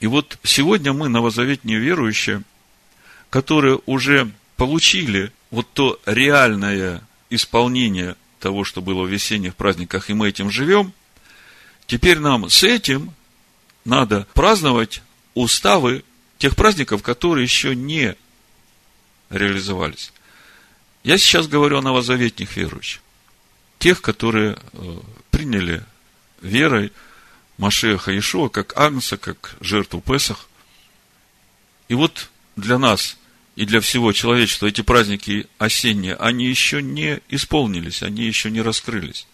И 0.00 0.06
вот 0.06 0.38
сегодня 0.42 0.92
мы, 0.92 1.08
новозаветные 1.08 1.78
верующие, 1.78 2.42
которые 3.30 3.80
уже 3.86 4.30
получили 4.56 5.32
вот 5.50 5.66
то 5.72 6.00
реальное 6.04 7.02
исполнение 7.30 8.16
того, 8.44 8.62
что 8.62 8.82
было 8.82 9.04
в 9.04 9.08
весенних 9.08 9.56
праздниках, 9.56 10.10
и 10.10 10.12
мы 10.12 10.28
этим 10.28 10.50
живем, 10.50 10.92
теперь 11.86 12.18
нам 12.18 12.50
с 12.50 12.62
этим 12.62 13.14
надо 13.86 14.26
праздновать 14.34 15.00
уставы 15.32 16.04
тех 16.36 16.54
праздников, 16.54 17.02
которые 17.02 17.44
еще 17.44 17.74
не 17.74 18.14
реализовались. 19.30 20.12
Я 21.04 21.16
сейчас 21.16 21.48
говорю 21.48 21.78
о 21.78 21.80
новозаветных 21.80 22.54
верующих. 22.54 23.00
Тех, 23.78 24.02
которые 24.02 24.58
э, 24.74 24.98
приняли 25.30 25.82
верой 26.42 26.92
Машеха 27.56 28.16
Ишуа, 28.18 28.50
как 28.50 28.76
Агнца, 28.76 29.16
как 29.16 29.56
жертву 29.60 30.02
Песах. 30.02 30.50
И 31.88 31.94
вот 31.94 32.28
для 32.56 32.76
нас 32.76 33.16
и 33.56 33.66
для 33.66 33.80
всего 33.80 34.12
человечества 34.12 34.66
эти 34.66 34.80
праздники 34.80 35.46
осенние, 35.58 36.16
они 36.16 36.46
еще 36.46 36.82
не 36.82 37.20
исполнились, 37.28 38.02
они 38.02 38.24
еще 38.24 38.50
не 38.50 38.60
раскрылись. 38.60 39.26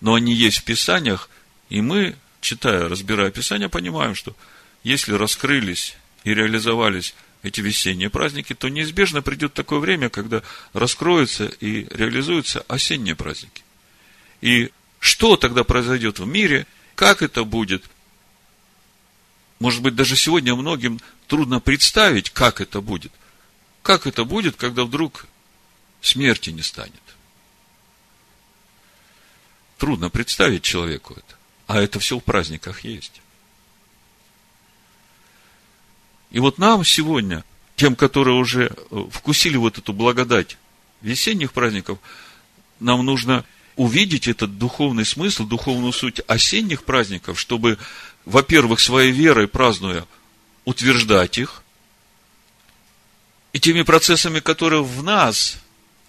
Но 0.00 0.14
они 0.14 0.34
есть 0.34 0.58
в 0.58 0.64
Писаниях, 0.64 1.28
и 1.68 1.80
мы, 1.80 2.16
читая, 2.40 2.88
разбирая 2.88 3.30
Писания, 3.30 3.68
понимаем, 3.68 4.14
что 4.14 4.34
если 4.82 5.12
раскрылись 5.12 5.96
и 6.24 6.32
реализовались 6.32 7.14
эти 7.42 7.60
весенние 7.60 8.08
праздники, 8.08 8.54
то 8.54 8.68
неизбежно 8.68 9.20
придет 9.20 9.52
такое 9.52 9.78
время, 9.78 10.08
когда 10.08 10.42
раскроются 10.72 11.46
и 11.46 11.86
реализуются 11.94 12.64
осенние 12.66 13.14
праздники. 13.14 13.62
И 14.40 14.70
что 15.00 15.36
тогда 15.36 15.64
произойдет 15.64 16.18
в 16.18 16.26
мире, 16.26 16.66
как 16.94 17.20
это 17.22 17.44
будет, 17.44 17.84
может 19.58 19.82
быть, 19.82 19.94
даже 19.94 20.16
сегодня 20.16 20.54
многим 20.54 21.00
трудно 21.32 21.60
представить, 21.60 22.28
как 22.28 22.60
это 22.60 22.82
будет. 22.82 23.10
Как 23.82 24.06
это 24.06 24.26
будет, 24.26 24.56
когда 24.56 24.84
вдруг 24.84 25.24
смерти 26.02 26.50
не 26.50 26.60
станет? 26.60 26.92
Трудно 29.78 30.10
представить 30.10 30.62
человеку 30.62 31.14
это. 31.14 31.36
А 31.68 31.80
это 31.80 32.00
все 32.00 32.18
в 32.18 32.22
праздниках 32.22 32.84
есть. 32.84 33.22
И 36.30 36.38
вот 36.38 36.58
нам 36.58 36.84
сегодня, 36.84 37.44
тем, 37.76 37.96
которые 37.96 38.36
уже 38.36 38.64
э, 38.66 39.04
вкусили 39.10 39.56
вот 39.56 39.78
эту 39.78 39.94
благодать 39.94 40.58
весенних 41.00 41.54
праздников, 41.54 41.98
нам 42.78 43.06
нужно 43.06 43.46
увидеть 43.76 44.28
этот 44.28 44.58
духовный 44.58 45.06
смысл, 45.06 45.46
духовную 45.46 45.94
суть 45.94 46.20
осенних 46.26 46.84
праздников, 46.84 47.40
чтобы, 47.40 47.78
во-первых, 48.26 48.80
своей 48.80 49.12
верой 49.12 49.48
празднуя, 49.48 50.06
утверждать 50.64 51.38
их, 51.38 51.62
и 53.52 53.60
теми 53.60 53.82
процессами, 53.82 54.40
которые 54.40 54.82
в 54.82 55.02
нас 55.02 55.58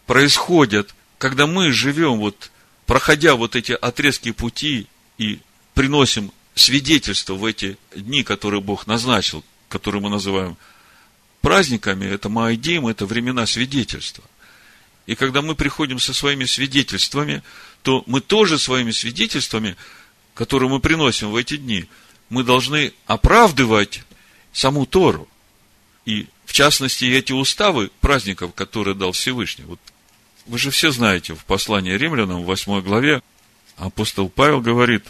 происходят, 0.05 0.95
когда 1.17 1.45
мы 1.45 1.72
живем, 1.72 2.19
вот, 2.19 2.51
проходя 2.86 3.36
вот 3.36 3.55
эти 3.55 3.74
отрезки 3.74 4.31
пути 4.31 4.88
и 5.17 5.39
приносим 5.74 6.31
свидетельство 6.55 7.33
в 7.33 7.43
эти 7.43 7.77
дни, 7.95 8.24
которые 8.24 8.62
Бог 8.62 8.88
назначил, 8.88 9.43
которые 9.67 10.01
мы 10.01 10.10
называем 10.10 10.57
праздниками, 11.41 12.05
это 12.05 12.29
Маайдим, 12.29 12.88
это 12.88 13.05
времена 13.05 13.45
свидетельства. 13.45 14.24
И 15.05 15.15
когда 15.15 15.41
мы 15.41 15.55
приходим 15.55 16.00
со 16.00 16.13
своими 16.13 16.45
свидетельствами, 16.45 17.43
то 17.81 18.03
мы 18.05 18.22
тоже 18.22 18.57
своими 18.57 18.91
свидетельствами 18.91 19.75
которую 20.33 20.69
мы 20.69 20.79
приносим 20.79 21.31
в 21.31 21.36
эти 21.36 21.57
дни, 21.57 21.86
мы 22.29 22.43
должны 22.43 22.93
оправдывать 23.05 24.03
саму 24.53 24.86
Тору. 24.86 25.27
И, 26.05 26.27
в 26.45 26.53
частности, 26.53 27.05
эти 27.05 27.33
уставы 27.33 27.91
праздников, 28.00 28.53
которые 28.53 28.95
дал 28.95 29.12
Всевышний. 29.12 29.65
Вот 29.65 29.79
вы 30.45 30.57
же 30.57 30.72
все 30.72 30.91
знаете, 30.91 31.36
в 31.36 31.43
послании 31.45 31.93
римлянам, 31.93 32.41
в 32.41 32.45
8 32.45 32.81
главе, 32.81 33.22
апостол 33.77 34.29
Павел 34.29 34.62
говорит, 34.62 35.05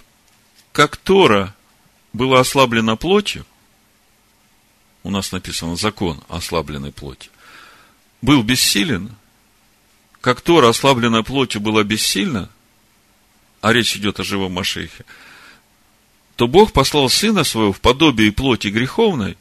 как 0.72 0.98
Тора 0.98 1.56
была 2.14 2.40
ослаблена 2.40 2.96
плотью, 2.96 3.46
у 5.04 5.10
нас 5.10 5.32
написано 5.32 5.76
закон 5.76 6.24
ослабленной 6.30 6.92
плоти, 6.92 7.30
был 8.22 8.44
бессилен, 8.44 9.12
как 10.22 10.42
Тора, 10.42 10.70
ослабленная 10.70 11.24
плотью, 11.24 11.62
была 11.62 11.84
бессильна, 11.84 12.50
а 13.62 13.74
речь 13.74 13.96
идет 13.96 14.20
о 14.20 14.24
живом 14.24 14.54
Машехе, 14.54 15.04
то 16.36 16.48
Бог 16.48 16.74
послал 16.74 17.10
Сына 17.10 17.44
Своего 17.44 17.74
в 17.74 17.82
подобие 17.82 18.32
плоти 18.32 18.68
греховной 18.68 19.38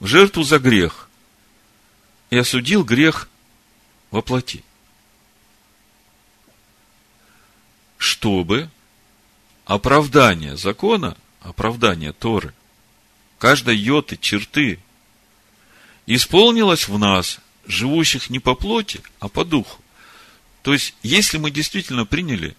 в 0.00 0.06
жертву 0.06 0.42
за 0.42 0.58
грех 0.58 1.08
и 2.30 2.36
осудил 2.36 2.84
грех 2.84 3.28
во 4.10 4.20
плоти. 4.22 4.64
Чтобы 7.96 8.68
оправдание 9.64 10.56
закона, 10.56 11.16
оправдание 11.40 12.12
Торы, 12.12 12.52
каждой 13.38 13.76
йоты, 13.76 14.16
черты, 14.16 14.80
исполнилось 16.06 16.88
в 16.88 16.98
нас, 16.98 17.38
живущих 17.66 18.28
не 18.28 18.40
по 18.40 18.54
плоти, 18.54 19.00
а 19.20 19.28
по 19.28 19.44
духу. 19.44 19.80
То 20.62 20.72
есть, 20.72 20.94
если 21.02 21.38
мы 21.38 21.50
действительно 21.50 22.04
приняли 22.04 22.56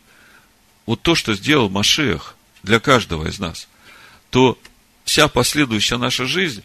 вот 0.86 1.02
то, 1.02 1.16
что 1.16 1.34
сделал 1.36 1.70
Машех 1.70 2.35
для 2.66 2.80
каждого 2.80 3.28
из 3.28 3.40
нас, 3.40 3.68
то 4.30 4.60
вся 5.06 5.28
последующая 5.28 5.98
наша 5.98 6.26
жизнь, 6.26 6.64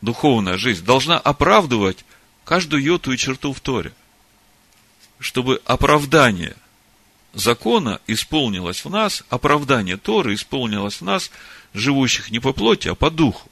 духовная 0.00 0.56
жизнь, 0.58 0.84
должна 0.84 1.18
оправдывать 1.18 2.04
каждую 2.44 2.82
йоту 2.82 3.12
и 3.12 3.18
черту 3.18 3.52
в 3.52 3.60
Торе. 3.60 3.92
Чтобы 5.18 5.60
оправдание 5.64 6.54
закона 7.34 8.00
исполнилось 8.06 8.84
в 8.84 8.90
нас, 8.90 9.24
оправдание 9.30 9.96
Торы 9.96 10.34
исполнилось 10.34 11.00
в 11.00 11.04
нас, 11.04 11.30
живущих 11.74 12.30
не 12.30 12.38
по 12.38 12.52
плоти, 12.52 12.88
а 12.88 12.94
по 12.94 13.10
духу. 13.10 13.50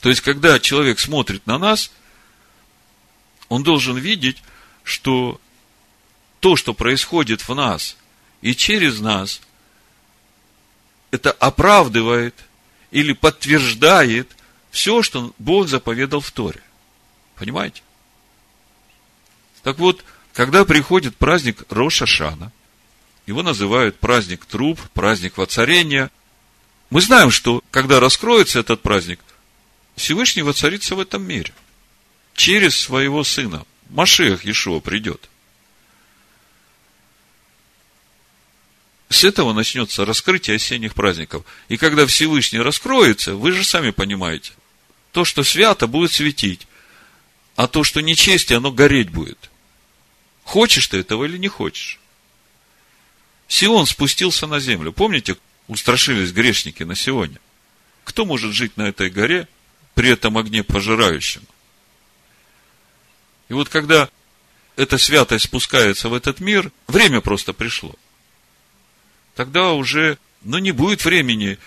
То 0.00 0.08
есть, 0.08 0.20
когда 0.20 0.58
человек 0.58 0.98
смотрит 0.98 1.46
на 1.46 1.58
нас, 1.58 1.90
он 3.48 3.62
должен 3.62 3.96
видеть, 3.96 4.42
что 4.82 5.40
то, 6.40 6.56
что 6.56 6.74
происходит 6.74 7.46
в 7.46 7.54
нас 7.54 7.96
и 8.42 8.54
через 8.54 9.00
нас, 9.00 9.40
это 11.14 11.30
оправдывает 11.30 12.34
или 12.90 13.12
подтверждает 13.12 14.28
все, 14.70 15.02
что 15.02 15.32
Бог 15.38 15.68
заповедал 15.68 16.20
в 16.20 16.30
Торе. 16.32 16.60
Понимаете? 17.36 17.82
Так 19.62 19.78
вот, 19.78 20.04
когда 20.32 20.64
приходит 20.64 21.16
праздник 21.16 21.62
Роша 21.70 22.06
Шана, 22.06 22.52
его 23.26 23.42
называют 23.42 23.98
праздник 23.98 24.44
труп, 24.44 24.80
праздник 24.92 25.38
воцарения, 25.38 26.10
мы 26.90 27.00
знаем, 27.00 27.30
что 27.30 27.62
когда 27.70 28.00
раскроется 28.00 28.58
этот 28.60 28.82
праздник, 28.82 29.20
Всевышний 29.96 30.42
воцарится 30.42 30.96
в 30.96 31.00
этом 31.00 31.22
мире. 31.22 31.54
Через 32.34 32.76
своего 32.76 33.22
сына. 33.22 33.64
Машех 33.90 34.44
Иешуа 34.44 34.80
придет. 34.80 35.28
С 39.14 39.22
этого 39.22 39.52
начнется 39.52 40.04
раскрытие 40.04 40.56
осенних 40.56 40.92
праздников. 40.92 41.44
И 41.68 41.76
когда 41.76 42.04
Всевышний 42.04 42.58
раскроется, 42.58 43.36
вы 43.36 43.52
же 43.52 43.62
сами 43.62 43.90
понимаете, 43.90 44.50
то, 45.12 45.24
что 45.24 45.44
свято, 45.44 45.86
будет 45.86 46.10
светить, 46.10 46.66
а 47.54 47.68
то, 47.68 47.84
что 47.84 48.00
нечестие, 48.00 48.56
оно 48.56 48.72
гореть 48.72 49.10
будет. 49.10 49.52
Хочешь 50.42 50.88
ты 50.88 50.98
этого 50.98 51.26
или 51.26 51.38
не 51.38 51.46
хочешь? 51.46 52.00
Сион 53.46 53.86
спустился 53.86 54.48
на 54.48 54.58
землю. 54.58 54.92
Помните, 54.92 55.36
устрашились 55.68 56.32
грешники 56.32 56.82
на 56.82 56.96
Сионе? 56.96 57.38
Кто 58.02 58.24
может 58.24 58.52
жить 58.52 58.76
на 58.76 58.88
этой 58.88 59.10
горе 59.10 59.46
при 59.94 60.10
этом 60.10 60.36
огне 60.36 60.64
пожирающем? 60.64 61.42
И 63.48 63.52
вот 63.52 63.68
когда 63.68 64.08
эта 64.74 64.98
святость 64.98 65.44
спускается 65.44 66.08
в 66.08 66.14
этот 66.14 66.40
мир, 66.40 66.72
время 66.88 67.20
просто 67.20 67.52
пришло 67.52 67.94
тогда 69.34 69.72
уже, 69.72 70.18
ну, 70.42 70.58
не 70.58 70.72
будет 70.72 71.04
времени 71.04 71.58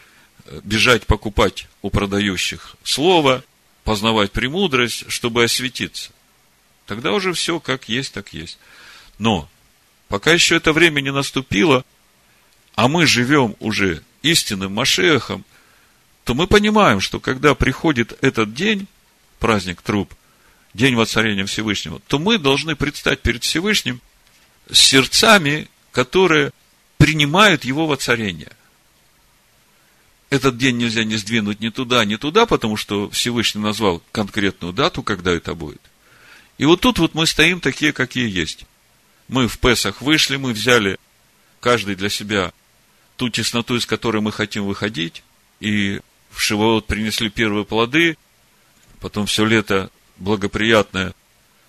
э, 0.46 0.62
бежать 0.64 1.06
покупать 1.06 1.68
у 1.82 1.90
продающих 1.90 2.76
слово, 2.84 3.44
познавать 3.84 4.32
премудрость, 4.32 5.06
чтобы 5.10 5.44
осветиться. 5.44 6.12
Тогда 6.86 7.12
уже 7.14 7.34
все 7.34 7.60
как 7.60 7.90
есть, 7.90 8.14
так 8.14 8.34
есть. 8.34 8.58
Но, 9.20 9.50
пока 10.08 10.32
еще 10.32 10.56
это 10.56 10.74
время 10.74 11.02
не 11.02 11.12
наступило, 11.12 11.84
а 12.76 12.88
мы 12.88 13.06
живем 13.06 13.56
уже 13.60 14.04
истинным 14.22 14.74
Машехом, 14.74 15.46
то 16.24 16.34
мы 16.34 16.48
понимаем, 16.48 17.00
что 17.00 17.20
когда 17.20 17.56
приходит 17.56 18.18
этот 18.22 18.54
день, 18.54 18.88
праздник 19.40 19.82
труп, 19.82 20.14
день 20.74 20.96
воцарения 20.96 21.46
Всевышнего, 21.46 22.02
то 22.08 22.20
мы 22.20 22.38
должны 22.38 22.76
предстать 22.76 23.22
перед 23.22 23.44
Всевышним 23.44 24.02
с 24.70 24.80
сердцами, 24.80 25.70
которые 25.92 26.52
принимают 26.98 27.64
его 27.64 27.88
воцарение. 27.88 28.52
Этот 30.30 30.58
день 30.58 30.78
нельзя 30.78 31.04
не 31.04 31.16
сдвинуть 31.16 31.62
ни 31.62 31.70
туда, 31.70 32.04
ни 32.04 32.18
туда, 32.18 32.46
потому 32.46 32.76
что 32.76 33.10
Всевышний 33.12 33.62
назвал 33.62 34.04
конкретную 34.12 34.74
дату, 34.74 35.02
когда 35.04 35.32
это 35.32 35.56
будет. 35.56 35.82
И 36.58 36.66
вот 36.66 36.82
тут 36.82 37.00
вот 37.00 37.14
мы 37.14 37.26
стоим 37.26 37.62
такие, 37.62 37.94
какие 37.94 38.30
есть. 38.30 38.66
Мы 39.30 39.48
в 39.48 39.60
Песах 39.60 40.02
вышли, 40.02 40.36
мы 40.36 40.52
взяли 40.54 40.98
каждый 41.62 41.96
для 41.96 42.10
себя 42.10 42.52
ту 43.16 43.30
тесноту, 43.30 43.76
из 43.76 43.86
которой 43.86 44.22
мы 44.22 44.32
хотим 44.32 44.66
выходить, 44.66 45.24
и 45.60 46.02
в 46.32 46.42
Шивоот 46.42 46.88
принесли 46.88 47.30
первые 47.30 47.64
плоды, 47.64 48.18
потом 49.00 49.28
все 49.28 49.46
лето 49.46 49.90
благоприятное 50.18 51.14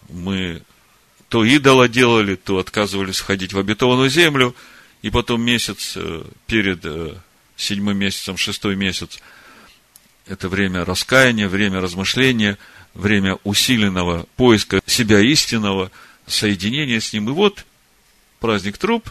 мы 0.09 0.63
то 1.29 1.45
идола 1.45 1.89
делали, 1.89 2.35
то 2.37 2.59
отказывались 2.59 3.19
входить 3.19 3.53
в 3.53 3.59
обетованную 3.59 4.09
землю– 4.09 4.57
и 5.03 5.11
потом 5.11 5.43
месяц 5.43 5.95
э, 5.97 6.25
перед 6.47 6.85
э, 6.85 7.15
седьмым 7.57 7.99
месяцем, 7.99 8.37
шестой 8.37 8.77
месяц, 8.77 9.21
это 10.27 10.49
время 10.49 10.85
раскаяния, 10.85 11.49
время 11.49 11.81
размышления, 11.81 12.59
время 12.95 13.39
усиленного 13.45 14.27
поиска 14.37 14.81
себя 14.87 15.21
истинного, 15.21 15.91
соединения 16.27 17.01
с 17.01 17.13
ним. 17.13 17.29
И 17.29 17.33
вот 17.33 17.65
праздник 18.41 18.77
труп, 18.77 19.09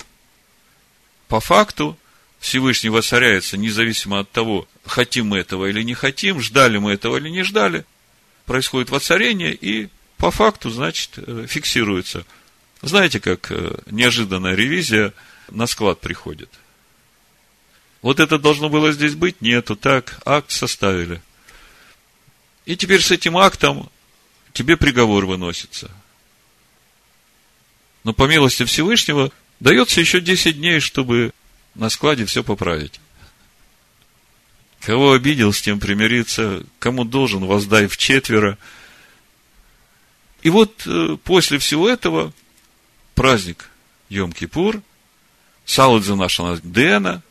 по 1.28 1.39
факту, 1.39 1.97
Всевышний 2.39 2.89
воцаряется 2.89 3.58
независимо 3.58 4.19
от 4.19 4.32
того, 4.32 4.67
хотим 4.86 5.28
мы 5.28 5.39
этого 5.39 5.65
или 5.65 5.82
не 5.82 5.95
хотим, 5.95 6.41
ждали 6.41 6.78
мы 6.78 6.91
этого 6.93 7.17
или 7.17 7.30
не 7.30 7.43
ждали. 7.43 7.86
Происходит 8.45 8.89
воцарение, 8.89 9.54
и 9.54 9.89
по 10.17 10.32
факту, 10.32 10.69
значит, 10.69 11.12
э, 11.15 11.45
фиксируется. 11.47 12.26
Знаете, 12.82 13.19
как 13.19 13.52
неожиданная 13.89 14.54
ревизия– 14.54 15.13
на 15.49 15.67
склад 15.67 15.99
приходит. 15.99 16.49
Вот 18.01 18.19
это 18.19 18.38
должно 18.38 18.69
было 18.69 18.91
здесь 18.91 19.15
быть? 19.15 19.41
Нету. 19.41 19.75
Так, 19.75 20.19
акт 20.25 20.51
составили. 20.51 21.21
И 22.65 22.75
теперь 22.75 23.01
с 23.01 23.12
этим 23.12 23.38
актом 23.38 23.89
тебе 24.53 24.77
приговор 24.77 25.25
выносится. 25.25 25.91
Но 28.03 28.13
по 28.13 28.27
милости 28.27 28.63
Всевышнего 28.65 29.31
дается 29.60 29.99
еще 29.99 30.21
10 30.21 30.57
дней, 30.57 30.79
чтобы 30.79 31.33
на 31.75 31.89
складе 31.89 32.25
все 32.25 32.43
поправить. 32.43 32.99
Кого 34.81 35.13
обидел, 35.13 35.51
с 35.51 35.62
тем 35.62 35.79
примириться. 35.79 36.63
Кому 36.79 37.03
должен, 37.03 37.45
воздай 37.45 37.88
в 37.88 37.97
четверо. 37.97 38.57
И 40.43 40.49
вот 40.49 40.83
э, 40.86 41.17
после 41.23 41.57
всего 41.57 41.89
этого 41.89 42.31
праздник 43.15 43.69
Йом-Кипур– 44.10 44.81
Саладзе 45.67 46.15
нашего 46.15 46.60
Дэна, 46.63 47.21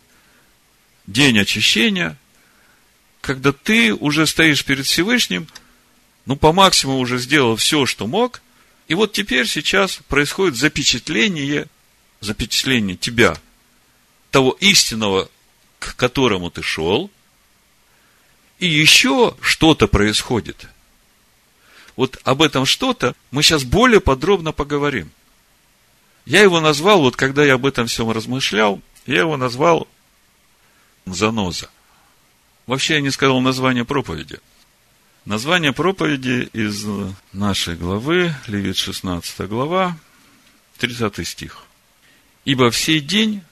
день 1.06 1.38
очищения, 1.38 2.16
когда 3.22 3.50
ты 3.50 3.94
уже 3.94 4.26
стоишь 4.26 4.64
перед 4.64 4.86
Всевышним, 4.86 5.48
ну, 6.26 6.36
по 6.36 6.52
максимуму 6.52 7.00
уже 7.00 7.18
сделал 7.18 7.56
все, 7.56 7.86
что 7.86 8.06
мог, 8.06 8.42
и 8.88 8.94
вот 8.94 9.12
теперь 9.12 9.48
сейчас 9.48 10.00
происходит 10.08 10.56
запечатление, 10.56 11.66
запечатление 12.20 12.96
тебя, 12.96 13.36
того 14.30 14.50
истинного, 14.60 15.30
к 15.78 15.96
которому 15.96 16.50
ты 16.50 16.62
шел, 16.62 17.10
и 18.58 18.66
еще 18.66 19.34
что-то 19.40 19.88
происходит. 19.88 20.68
Вот 21.96 22.20
об 22.24 22.42
этом 22.42 22.66
что-то 22.66 23.16
мы 23.30 23.42
сейчас 23.42 23.64
более 23.64 24.00
подробно 24.00 24.52
поговорим. 24.52 25.10
Я 26.26 26.42
его 26.42 26.60
назвал, 26.60 27.00
вот 27.00 27.14
когда 27.14 27.44
я 27.44 27.54
об 27.54 27.64
этом 27.64 27.86
всем 27.86 28.10
размышлял, 28.10 28.82
я 29.06 29.20
его 29.20 29.36
назвал 29.36 29.86
заноза. 31.06 31.70
Вообще 32.66 32.94
я 32.94 33.00
не 33.00 33.12
сказал 33.12 33.40
название 33.40 33.84
проповеди. 33.84 34.40
Название 35.24 35.72
проповеди 35.72 36.48
из 36.52 36.84
нашей 37.32 37.76
главы, 37.76 38.34
Левит 38.48 38.76
16 38.76 39.48
глава, 39.48 39.96
30 40.78 41.26
стих. 41.26 41.62
«Ибо 42.44 42.70
в 42.70 42.76
сей 42.76 43.00
день 43.00 43.42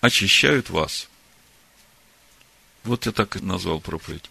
очищают 0.00 0.70
вас». 0.70 1.08
Вот 2.84 3.06
я 3.06 3.12
так 3.12 3.36
и 3.36 3.40
назвал 3.40 3.80
проповедь. 3.80 4.30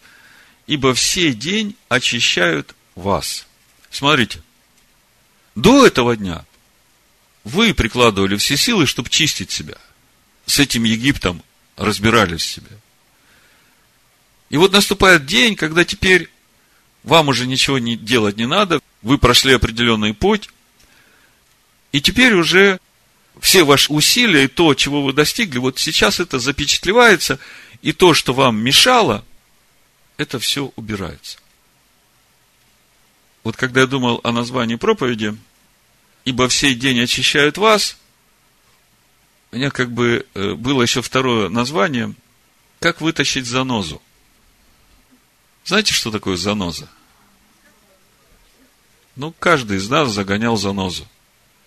«Ибо 0.66 0.92
в 0.92 1.00
сей 1.00 1.34
день 1.34 1.76
очищают 1.88 2.74
вас». 2.96 3.46
Смотрите, 3.90 4.42
до 5.54 5.86
этого 5.86 6.16
дня 6.16 6.44
вы 7.44 7.74
прикладывали 7.74 8.36
все 8.36 8.56
силы, 8.56 8.86
чтобы 8.86 9.10
чистить 9.10 9.50
себя. 9.50 9.76
С 10.46 10.58
этим 10.58 10.84
Египтом 10.84 11.42
разбирались 11.76 12.44
себе. 12.44 12.70
И 14.50 14.56
вот 14.56 14.72
наступает 14.72 15.26
день, 15.26 15.56
когда 15.56 15.84
теперь 15.84 16.30
вам 17.02 17.28
уже 17.28 17.46
ничего 17.46 17.78
не 17.78 17.96
делать 17.96 18.36
не 18.36 18.46
надо, 18.46 18.80
вы 19.00 19.18
прошли 19.18 19.54
определенный 19.54 20.14
путь, 20.14 20.50
и 21.90 22.00
теперь 22.00 22.34
уже 22.34 22.78
все 23.40 23.64
ваши 23.64 23.92
усилия 23.92 24.44
и 24.44 24.48
то, 24.48 24.74
чего 24.74 25.02
вы 25.02 25.12
достигли, 25.12 25.58
вот 25.58 25.78
сейчас 25.78 26.20
это 26.20 26.38
запечатлевается, 26.38 27.38
и 27.80 27.92
то, 27.92 28.14
что 28.14 28.32
вам 28.32 28.56
мешало, 28.62 29.24
это 30.16 30.38
все 30.38 30.72
убирается. 30.76 31.38
Вот 33.42 33.56
когда 33.56 33.80
я 33.80 33.86
думал 33.86 34.20
о 34.22 34.32
названии 34.32 34.76
проповеди, 34.76 35.36
ибо 36.24 36.48
в 36.48 36.54
сей 36.54 36.74
день 36.74 37.00
очищают 37.00 37.58
вас, 37.58 37.96
у 39.50 39.56
меня 39.56 39.70
как 39.70 39.90
бы 39.90 40.26
э, 40.34 40.54
было 40.54 40.82
еще 40.82 41.02
второе 41.02 41.48
название, 41.48 42.14
как 42.80 43.00
вытащить 43.00 43.46
занозу. 43.46 44.00
Знаете, 45.64 45.92
что 45.92 46.10
такое 46.10 46.36
заноза? 46.36 46.88
Ну, 49.14 49.32
каждый 49.38 49.76
из 49.76 49.88
нас 49.88 50.10
загонял 50.10 50.56
занозу. 50.56 51.06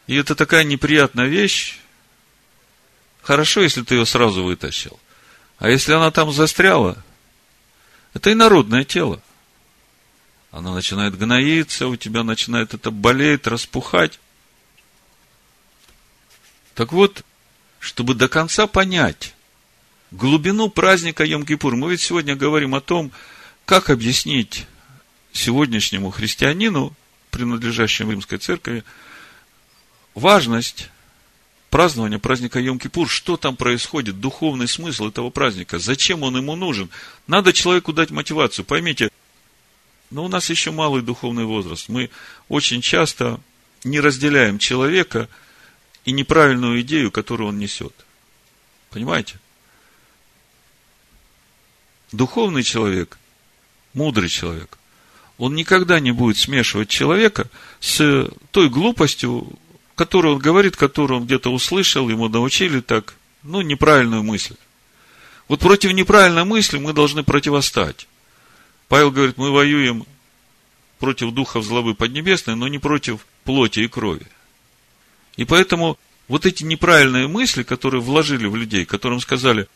И 0.08 0.16
это 0.16 0.36
такая 0.36 0.64
неприятная 0.64 1.28
вещь. 1.28 1.80
Хорошо, 3.22 3.62
если 3.62 3.84
ты 3.84 3.96
ее 3.96 4.06
сразу 4.06 4.44
вытащил. 4.44 5.00
А 5.58 5.70
если 5.70 5.94
она 5.94 6.12
там 6.12 6.32
застряла, 6.32 7.04
это 8.14 8.32
инородное 8.32 8.84
тело. 8.84 9.22
Она 10.52 10.74
начинает 10.74 11.18
гноиться, 11.18 11.88
у 11.88 11.96
тебя 11.96 12.24
начинает 12.24 12.74
это 12.74 12.92
болеть, 12.92 13.46
распухать. 13.48 14.20
Так 16.76 16.92
вот, 16.92 17.24
чтобы 17.80 18.14
до 18.14 18.28
конца 18.28 18.68
понять 18.68 19.34
глубину 20.12 20.70
праздника 20.70 21.24
Йом-Кипур, 21.24 21.76
мы 21.76 21.92
ведь 21.92 22.02
сегодня 22.02 22.36
говорим 22.36 22.76
о 22.76 22.82
том, 22.82 23.12
как 23.66 23.90
объяснить 23.90 24.68
сегодняшнему 25.32 26.12
христианину, 26.12 26.94
принадлежащему 27.32 28.12
римской 28.12 28.38
церкви, 28.38 28.84
важность 30.14 30.90
празднования 31.70 32.20
праздника 32.20 32.60
Йом-Кипур, 32.60 33.08
что 33.08 33.38
там 33.38 33.56
происходит, 33.56 34.20
духовный 34.20 34.68
смысл 34.68 35.08
этого 35.08 35.30
праздника, 35.30 35.80
зачем 35.80 36.24
он 36.24 36.36
ему 36.38 36.58
нужен. 36.58 36.90
Надо 37.26 37.54
человеку 37.54 37.94
дать 37.94 38.12
мотивацию. 38.12 38.66
Поймите, 38.66 39.10
но 40.12 40.26
у 40.26 40.28
нас 40.28 40.50
еще 40.50 40.72
малый 40.72 41.02
духовный 41.02 41.46
возраст. 41.46 41.88
Мы 41.88 42.10
очень 42.50 42.82
часто 42.82 43.40
не 43.86 44.02
разделяем 44.02 44.60
человека– 44.60 45.30
и 46.06 46.12
неправильную 46.12 46.82
идею, 46.82 47.12
которую 47.12 47.50
он 47.50 47.60
несет. 47.60 47.94
Понимаете? 48.92 49.40
Духовный 52.12 52.64
человек, 52.64 53.18
мудрый 53.94 54.30
человек, 54.30 54.78
он 55.38 55.56
никогда 55.56 56.00
не 56.00 56.12
будет 56.12 56.38
смешивать 56.38 56.88
человека 56.88 57.50
с 57.82 58.30
той 58.52 58.70
глупостью, 58.70 59.52
которую 59.96 60.36
он 60.36 60.42
говорит, 60.42 60.78
которую 60.78 61.22
он 61.22 61.26
где-то 61.26 61.52
услышал, 61.52 62.08
ему 62.08 62.30
научили 62.30 62.80
так, 62.80 63.16
ну, 63.44 63.62
неправильную 63.62 64.24
мысль. 64.24 64.56
Вот 65.48 65.60
против 65.60 65.92
неправильной 65.92 66.46
мысли 66.46 66.78
мы 66.78 66.94
должны 66.94 67.24
противостать. 67.24 68.08
Павел 68.88 69.12
говорит, 69.12 69.38
мы 69.38 69.52
воюем 69.52 70.06
против 71.00 71.32
духов 71.34 71.66
злобы 71.66 71.96
поднебесной, 71.96 72.56
но 72.56 72.68
не 72.68 72.80
против 72.80 73.26
плоти 73.44 73.82
и 73.82 73.88
крови. 73.88 74.26
И 75.38 75.46
поэтому 75.46 75.98
вот 76.28 76.46
эти 76.46 76.64
неправильные 76.64 77.28
мысли, 77.28 77.64
которые 77.64 78.02
вложили 78.02 78.48
в 78.48 78.56
людей, 78.56 78.86
которым 78.86 79.20
сказали, 79.20 79.68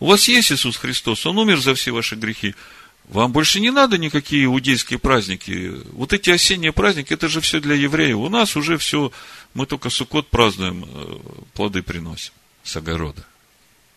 у 0.00 0.06
вас 0.06 0.28
есть 0.28 0.52
Иисус 0.52 0.76
Христос, 0.76 1.26
Он 1.26 1.38
умер 1.38 1.58
за 1.60 1.74
все 1.74 1.90
ваши 1.90 2.14
грехи, 2.14 2.54
вам 3.08 3.32
больше 3.32 3.58
не 3.60 3.70
надо 3.70 3.96
никакие 3.96 4.44
иудейские 4.44 4.98
праздники. 4.98 5.72
Вот 5.92 6.12
эти 6.12 6.28
осенние 6.28 6.72
праздники, 6.72 7.14
это 7.14 7.28
же 7.28 7.40
все 7.40 7.58
для 7.58 7.74
евреев. 7.74 8.18
У 8.18 8.28
нас 8.28 8.54
уже 8.54 8.76
все, 8.76 9.12
мы 9.54 9.64
только 9.64 9.88
Суккот 9.88 10.28
празднуем, 10.28 10.84
э, 10.86 11.18
плоды 11.54 11.82
приносим 11.82 12.32
с 12.62 12.76
огорода. 12.76 13.24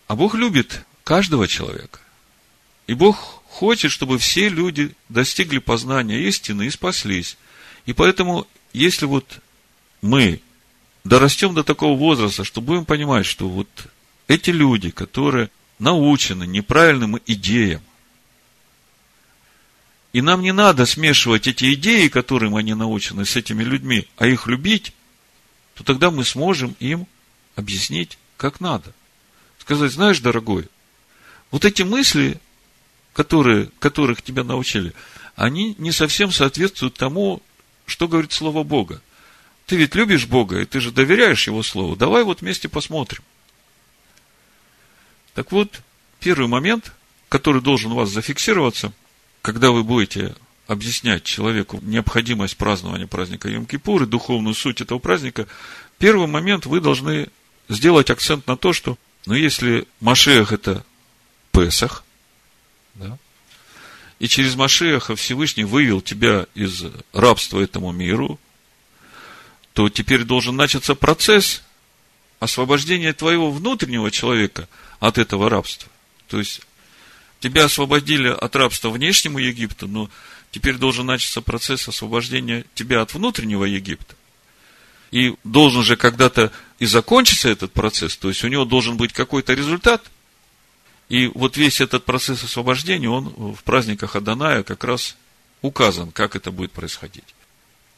А 0.08 0.16
Бог 0.16 0.34
любит 0.36 0.86
каждого 1.04 1.48
человека. 1.50 2.00
И 2.88 2.94
Бог 2.94 3.42
хочет, 3.48 3.92
чтобы 3.92 4.18
все 4.18 4.48
люди 4.48 4.96
достигли 5.10 5.58
познания 5.58 6.22
истины 6.22 6.68
и 6.68 6.70
спаслись. 6.70 7.38
И 7.86 7.92
поэтому, 7.92 8.48
если 8.72 9.06
вот 9.06 9.40
мы 10.02 10.42
дорастем 11.04 11.54
до 11.54 11.64
такого 11.64 11.98
возраста, 11.98 12.44
что 12.44 12.62
будем 12.62 12.86
понимать, 12.86 13.26
что 13.26 13.48
вот 13.48 13.68
эти 14.28 14.50
люди, 14.50 14.92
которые 14.92 15.50
научены 15.80 16.46
неправильным 16.46 17.20
идеям, 17.26 17.82
и 20.14 20.22
нам 20.22 20.42
не 20.42 20.52
надо 20.52 20.86
смешивать 20.86 21.48
эти 21.48 21.74
идеи, 21.74 22.10
которым 22.10 22.56
они 22.56 22.74
научены, 22.74 23.26
с 23.26 23.36
этими 23.36 23.64
людьми, 23.64 24.08
а 24.18 24.28
их 24.28 24.46
любить, 24.48 24.94
то 25.76 25.84
тогда 25.84 26.12
мы 26.12 26.26
сможем 26.26 26.76
им 26.80 27.08
объяснить, 27.56 28.18
как 28.36 28.60
надо. 28.60 28.94
Сказать, 29.58 29.92
знаешь, 29.92 30.20
дорогой, 30.20 30.68
вот 31.50 31.64
эти 31.64 31.84
мысли, 31.84 32.40
которые, 33.14 33.70
которых 33.80 34.22
тебя 34.22 34.44
научили, 34.44 34.94
они 35.36 35.76
не 35.78 35.92
совсем 35.92 36.32
соответствуют 36.32 36.96
тому, 36.96 37.42
что 37.86 38.08
говорит 38.08 38.34
Слово 38.34 38.64
Бога. 38.64 39.02
Ты 39.72 39.78
ведь 39.78 39.96
любишь 39.96 40.26
Бога, 40.26 40.60
и 40.60 40.66
ты 40.66 40.82
же 40.82 40.92
доверяешь 40.92 41.48
Его 41.48 41.64
Слову. 41.64 41.96
Давай 41.96 42.26
вот 42.26 42.42
вместе 42.42 42.68
посмотрим. 42.68 43.24
Так 45.34 45.54
вот, 45.54 45.82
первый 46.20 46.50
момент, 46.50 46.92
который 47.30 47.62
должен 47.62 47.94
у 47.94 47.96
вас 47.96 48.10
зафиксироваться, 48.10 48.92
когда 49.42 49.72
вы 49.72 49.86
будете 49.86 50.36
объяснять 50.68 51.24
человеку 51.24 51.80
необходимость 51.84 52.58
празднования 52.58 53.08
праздника 53.08 53.48
Йом-Кипур 53.48 54.04
и 54.04 54.08
духовную 54.08 54.56
суть 54.56 54.82
этого 54.82 55.00
праздника, 55.00 55.48
первый 56.00 56.28
момент 56.28 56.66
вы 56.66 56.82
должны 56.82 57.30
сделать 57.70 58.10
акцент 58.10 58.48
на 58.48 58.58
то, 58.58 58.74
что, 58.74 58.98
ну, 59.26 59.36
если 59.36 59.88
Машех 60.02 60.52
это 60.52 60.84
Песах, 61.54 62.04
да, 62.96 63.18
и 64.20 64.28
через 64.28 64.56
Машеха 64.56 65.16
Всевышний 65.16 65.64
вывел 65.64 66.02
тебя 66.02 66.46
из 66.56 66.84
рабства 67.14 67.62
этому 67.62 67.94
миру, 67.94 68.38
то 69.74 69.90
теперь 69.90 70.24
должен 70.24 70.56
начаться 70.56 70.96
процесс 70.96 71.64
освобождения 72.40 73.14
твоего 73.14 73.52
внутреннего 73.52 74.12
человека 74.12 74.68
от 75.00 75.18
этого 75.18 75.50
рабства. 75.50 75.90
То 76.28 76.40
есть, 76.40 76.62
тебя 77.40 77.66
освободили 77.66 78.28
от 78.28 78.56
рабства 78.56 78.90
внешнему 78.90 79.40
Египту, 79.40 79.88
но 79.88 80.10
теперь 80.52 80.76
должен 80.76 81.06
начаться 81.06 81.42
процесс 81.42 81.88
освобождения 81.88 82.66
тебя 82.74 83.02
от 83.02 83.14
внутреннего 83.14 83.66
Египта. 83.66 84.16
И 85.12 85.36
должен 85.44 85.84
же 85.84 85.98
когда-то 85.98 86.52
и 86.80 86.86
закончиться 86.86 87.50
этот 87.50 87.74
процесс, 87.74 88.16
то 88.18 88.30
есть 88.30 88.44
у 88.44 88.48
него 88.48 88.66
должен 88.66 88.98
быть 88.98 89.14
какой-то 89.14 89.54
результат. 89.54 90.04
И 91.10 91.28
вот 91.36 91.58
весь 91.58 91.82
этот 91.82 92.06
процесс 92.06 92.44
освобождения, 92.44 93.10
он 93.10 93.54
в 93.54 93.62
праздниках 93.64 94.16
Аданая 94.16 94.64
как 94.64 94.84
раз 94.86 95.18
указан, 95.62 96.12
как 96.12 96.36
это 96.36 96.52
будет 96.52 96.72
происходить. 96.72 97.36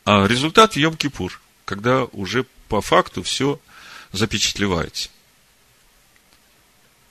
А 0.05 0.25
результат 0.25 0.73
в 0.73 0.77
Йом-Кипур 0.77 1.33
когда 1.65 2.05
уже 2.05 2.45
по 2.67 2.81
факту 2.81 3.23
все 3.23 3.59
запечатлевается. 4.11 5.09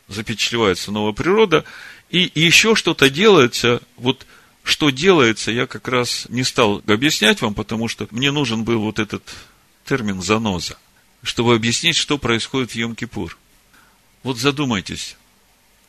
Запечатлевается 0.09 0.93
новая 0.93 1.13
природа, 1.13 1.65
и 2.11 2.31
еще 2.35 2.75
что-то 2.75 3.09
делается, 3.09 3.81
вот 3.97 4.27
что 4.63 4.91
делается, 4.91 5.51
я 5.51 5.67
как 5.67 5.89
раз 5.89 6.27
не 6.29 6.45
стал 6.45 6.83
объяснять 6.87 7.41
вам, 7.41 7.55
потому 7.55 7.89
что 7.89 8.07
мне 8.11 8.31
нужен 8.31 8.65
был 8.65 8.81
вот 8.81 8.99
этот 8.99 9.23
термин 9.85 10.23
заноза, 10.23 10.79
чтобы 11.23 11.55
объяснить, 11.55 11.97
что 11.97 12.19
происходит 12.19 12.73
в 12.73 12.77
Йом-Кипур. 12.77 13.37
Вот 14.23 14.39
задумайтесь, 14.39 15.17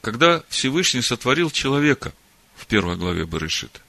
когда 0.02 0.43
Всевышний 0.49 1.02
сотворил 1.02 1.52
человека 1.52 2.13
в 2.56 2.65
первой 2.65 2.95
главе 2.95 3.26
Барышит, 3.26 3.82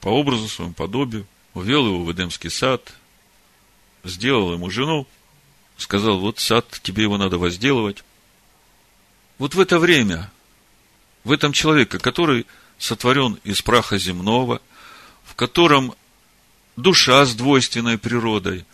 по 0.00 0.08
образу 0.08 0.48
своему 0.48 0.74
подобию, 0.74 1.26
увел 1.54 1.86
его 1.86 2.04
в 2.04 2.12
Эдемский 2.12 2.50
сад, 2.50 2.92
сделал 4.08 4.52
ему 4.52 4.70
жену, 4.70 5.06
сказал, 5.76 6.18
вот 6.18 6.38
сад, 6.38 6.66
тебе 6.82 7.04
его 7.04 7.18
надо 7.18 7.38
возделывать. 7.38 8.04
Вот 9.38 9.54
в 9.54 9.60
это 9.60 9.78
время 9.78 10.30
в 11.24 11.32
этом 11.32 11.52
человеке, 11.52 11.98
который 11.98 12.46
сотворен 12.78 13.38
из 13.44 13.60
праха 13.62 13.98
земного, 13.98 14.60
в 15.24 15.34
котором 15.34 15.94
душа 16.76 17.24
с 17.24 17.34
двойственной 17.34 17.98
природой, 17.98 18.64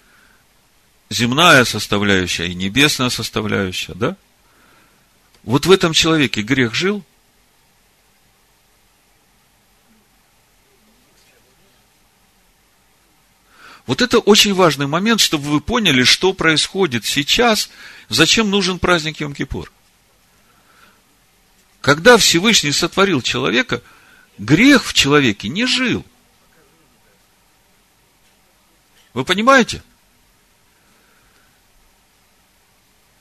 земная 1.08 1.64
составляющая 1.64 2.48
и 2.48 2.54
небесная 2.54 3.10
составляющая, 3.10 3.94
да? 3.94 4.16
Вот 5.44 5.66
в 5.66 5.70
этом 5.70 5.92
человеке 5.92 6.42
грех 6.42 6.74
жил? 6.74 7.04
Вот 13.92 14.00
это 14.00 14.20
очень 14.20 14.54
важный 14.54 14.86
момент, 14.86 15.20
чтобы 15.20 15.50
вы 15.50 15.60
поняли, 15.60 16.02
что 16.02 16.32
происходит 16.32 17.04
сейчас, 17.04 17.68
зачем 18.08 18.48
нужен 18.48 18.78
праздник 18.78 19.20
Йом-Кипур. 19.20 19.68
Когда 21.82 22.16
Всевышний 22.16 22.72
сотворил 22.72 23.20
человека, 23.20 23.82
грех 24.38 24.86
в 24.86 24.94
человеке 24.94 25.50
не 25.50 25.66
жил. 25.66 26.06
Вы 29.12 29.26
понимаете? 29.26 29.82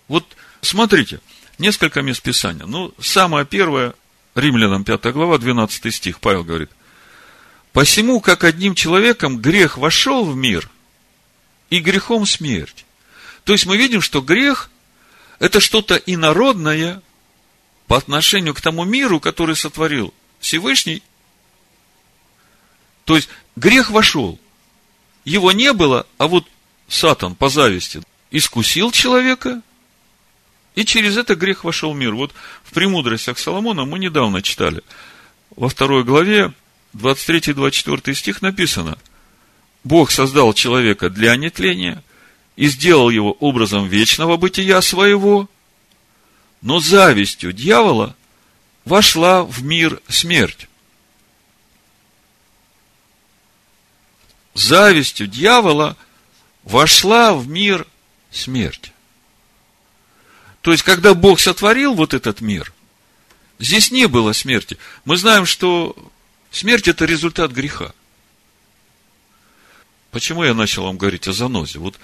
Вот 0.08 0.26
смотрите, 0.62 1.20
несколько 1.58 2.02
мест 2.02 2.22
Писания. 2.22 2.66
Ну, 2.66 2.94
самое 2.98 3.46
первое, 3.46 3.94
Римлянам 4.36 4.86
5 4.86 5.02
глава, 5.12 5.38
12 5.38 5.94
стих, 5.94 6.22
Павел 6.22 6.46
говорит. 6.46 6.70
Посему, 7.74 8.20
как 8.20 8.44
одним 8.44 8.76
человеком 8.76 9.38
грех 9.38 9.78
вошел 9.78 10.26
в 10.26 10.36
мир, 10.36 10.70
и 11.70 11.80
грехом 11.80 12.26
смерть. 12.26 12.86
То 13.46 13.54
есть 13.54 13.66
мы 13.66 13.78
видим, 13.78 14.02
что 14.02 14.22
грех– 14.22 14.70
это 15.40 15.60
что-то 15.60 15.96
инородное 15.96 17.02
по 17.88 17.98
отношению 17.98 18.54
к 18.54 18.62
тому 18.62 18.84
миру, 18.84 19.20
который 19.20 19.56
сотворил 19.56 20.14
Всевышний. 20.40 21.02
То 23.06 23.16
есть 23.16 23.30
грех 23.56 23.90
вошел. 23.90 24.38
Его 25.24 25.52
не 25.52 25.74
было, 25.74 26.06
а 26.18 26.28
вот 26.28 26.46
Сатан 26.88 27.36
по 27.36 27.50
зависти 27.50 28.02
искусил 28.32 28.92
человека, 28.92 29.62
и 30.76 30.86
через 30.86 31.18
это 31.18 31.36
грех 31.36 31.64
вошел 31.64 31.94
в 31.94 31.98
мир. 31.98 32.14
Вот 32.16 32.34
в 32.64 32.74
«Премудростях 32.74 33.38
Соломона» 33.38 33.86
мы 33.86 34.00
недавно 34.00 34.42
читали. 34.42 34.82
Во 35.56 35.68
второй 35.70 36.04
главе 36.04 36.54
23-24 36.94 38.14
стих 38.14 38.42
написано, 38.42 38.98
Бог 39.84 40.12
создал 40.12 40.54
человека 40.54 41.10
для 41.10 41.36
нетления 41.36 42.04
и 42.56 42.68
сделал 42.68 43.10
его 43.10 43.32
образом 43.34 43.88
вечного 43.88 44.38
бытия 44.38 44.82
своего, 44.82 45.50
но 46.62 46.80
завистью 46.80 47.54
дьявола 47.54 48.16
вошла 48.86 49.44
в 49.44 49.64
мир 49.64 50.02
смерть. 50.08 50.68
Завистью 54.54 55.28
дьявола 55.28 55.96
вошла 56.64 57.34
в 57.34 57.48
мир 57.48 57.88
смерть. 58.32 58.92
То 60.62 60.72
есть, 60.72 60.84
когда 60.84 61.14
Бог 61.14 61.40
сотворил 61.40 61.96
вот 61.96 62.14
этот 62.14 62.42
мир, 62.42 62.72
здесь 63.58 63.92
не 63.92 64.08
было 64.08 64.34
смерти. 64.34 64.78
Мы 65.06 65.18
знаем, 65.18 65.46
что 65.46 65.96
Смерть– 66.52 66.88
это 66.90 67.06
результат 67.06 67.52
греха. 67.52 67.94
Почему 70.12 70.44
я 70.44 70.54
начал 70.54 70.84
вам 70.84 70.98
говорить 70.98 71.28
о 71.30 71.34
занозе? 71.34 71.80
Вот 71.80 71.98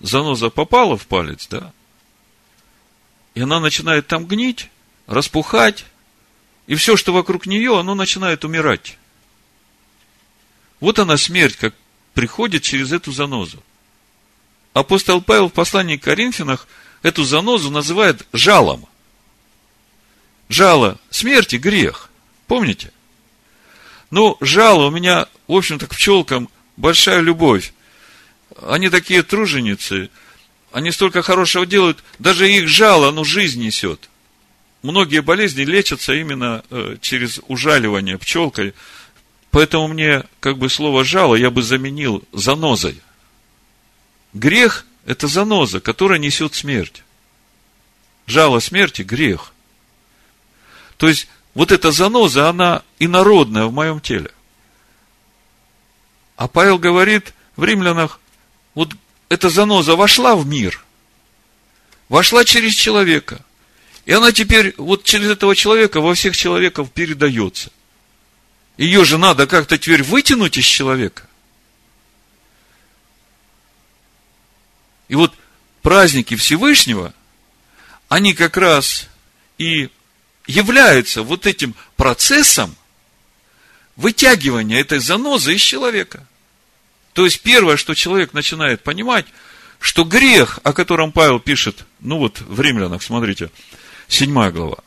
заноза 0.00 0.48
попала 0.48 0.96
в 0.96 1.06
палец, 1.06 1.46
да? 1.48 1.72
И 3.34 3.42
она 3.42 3.60
начинает 3.60 4.06
там 4.06 4.26
гнить, 4.26 4.70
распухать, 5.06 5.84
и 6.66 6.74
все, 6.74 6.96
что 6.96 7.12
вокруг 7.12 7.46
нее, 7.46 7.78
оно 7.78 7.94
начинает 7.94 8.44
умирать. 8.44 8.96
Вот 10.80 10.98
она 10.98 11.18
смерть, 11.18 11.56
как 11.56 11.74
приходит 12.14 12.62
через 12.62 12.92
эту 12.92 13.12
занозу. 13.12 13.62
Апостол 14.72 15.20
Павел 15.20 15.48
в 15.48 15.52
послании 15.52 15.98
к 15.98 16.04
Коринфянах 16.04 16.66
эту 17.02 17.24
занозу 17.24 17.70
называет 17.70 18.26
жалом. 18.32 18.86
Жало 20.48 20.98
смерти– 21.10 21.56
грех. 21.56 22.08
Помните? 22.46 22.92
Ну, 24.10 24.36
жало 24.40 24.86
у 24.86 24.90
меня, 24.90 25.26
в 25.46 25.52
общем-то, 25.54 25.86
к 25.86 25.94
пчелкам 25.94 26.48
большая 26.76 27.20
любовь. 27.20 27.72
Они 28.62 28.88
такие 28.88 29.22
труженицы, 29.22 30.10
они 30.72 30.90
столько 30.90 31.22
хорошего 31.22 31.64
делают, 31.64 32.02
даже 32.18 32.50
их 32.50 32.68
жало, 32.68 33.08
оно 33.08 33.24
жизнь 33.24 33.62
несет. 33.62 34.08
Многие 34.82 35.20
болезни 35.20 35.62
лечатся 35.62 36.14
именно 36.14 36.64
э, 36.70 36.96
через 37.00 37.40
ужаливание 37.48 38.18
пчелкой, 38.18 38.74
поэтому 39.50 39.88
мне 39.88 40.24
как 40.40 40.58
бы 40.58 40.68
слово 40.68 41.04
жало 41.04 41.34
я 41.34 41.50
бы 41.50 41.62
заменил 41.62 42.24
занозой. 42.32 43.00
Грех– 44.32 44.86
это 45.06 45.28
заноза, 45.28 45.80
которая 45.80 46.18
несет 46.18 46.54
смерть. 46.54 47.02
Жало 48.26 48.60
смерти– 48.60 49.02
грех. 49.02 49.52
То 50.96 51.08
есть, 51.08 51.28
вот 51.54 51.72
эта 51.72 51.90
заноза, 51.90 52.48
она 52.48 52.82
инородная 52.98 53.66
в 53.66 53.72
моем 53.72 54.00
теле. 54.00 54.30
А 56.36 56.48
Павел 56.48 56.78
говорит 56.78 57.34
в 57.56 57.64
римлянах, 57.64 58.20
вот 58.74 58.94
эта 59.28 59.50
заноза 59.50 59.96
вошла 59.96 60.36
в 60.36 60.46
мир, 60.46 60.84
вошла 62.08 62.44
через 62.44 62.74
человека, 62.74 63.44
и 64.06 64.12
она 64.12 64.32
теперь 64.32 64.74
вот 64.76 65.04
через 65.04 65.30
этого 65.30 65.54
человека 65.54 66.00
во 66.00 66.14
всех 66.14 66.36
человеков 66.36 66.90
передается. 66.90 67.70
Ее 68.76 69.04
же 69.04 69.18
надо 69.18 69.46
как-то 69.46 69.76
теперь 69.76 70.02
вытянуть 70.02 70.56
из 70.56 70.64
человека. 70.64 71.28
И 75.08 75.16
вот 75.16 75.34
праздники 75.82 76.36
Всевышнего, 76.36 77.12
они 78.08 78.32
как 78.32 78.56
раз 78.56 79.08
и 79.58 79.90
являются 80.50 81.22
вот 81.22 81.46
этим 81.46 81.74
процессом 81.96 82.74
вытягивания 83.96 84.80
этой 84.80 84.98
занозы 84.98 85.54
из 85.54 85.60
человека. 85.60 86.26
То 87.12 87.24
есть 87.24 87.40
первое, 87.40 87.76
что 87.76 87.94
человек 87.94 88.32
начинает 88.32 88.82
понимать, 88.82 89.26
что 89.78 90.04
грех, 90.04 90.60
о 90.62 90.72
котором 90.72 91.12
Павел 91.12 91.40
пишет, 91.40 91.84
ну 92.00 92.18
вот 92.18 92.40
в 92.40 92.60
римлянах, 92.60 93.02
смотрите, 93.02 93.50
7 94.08 94.50
глава, 94.50 94.78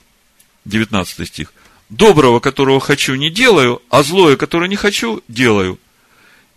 19 0.65 1.27
стих. 1.27 1.53
Доброго, 1.89 2.39
которого 2.39 2.79
хочу, 2.79 3.15
не 3.15 3.29
делаю, 3.29 3.81
а 3.89 4.03
злое, 4.03 4.35
которое 4.35 4.67
не 4.67 4.75
хочу, 4.75 5.21
делаю. 5.27 5.79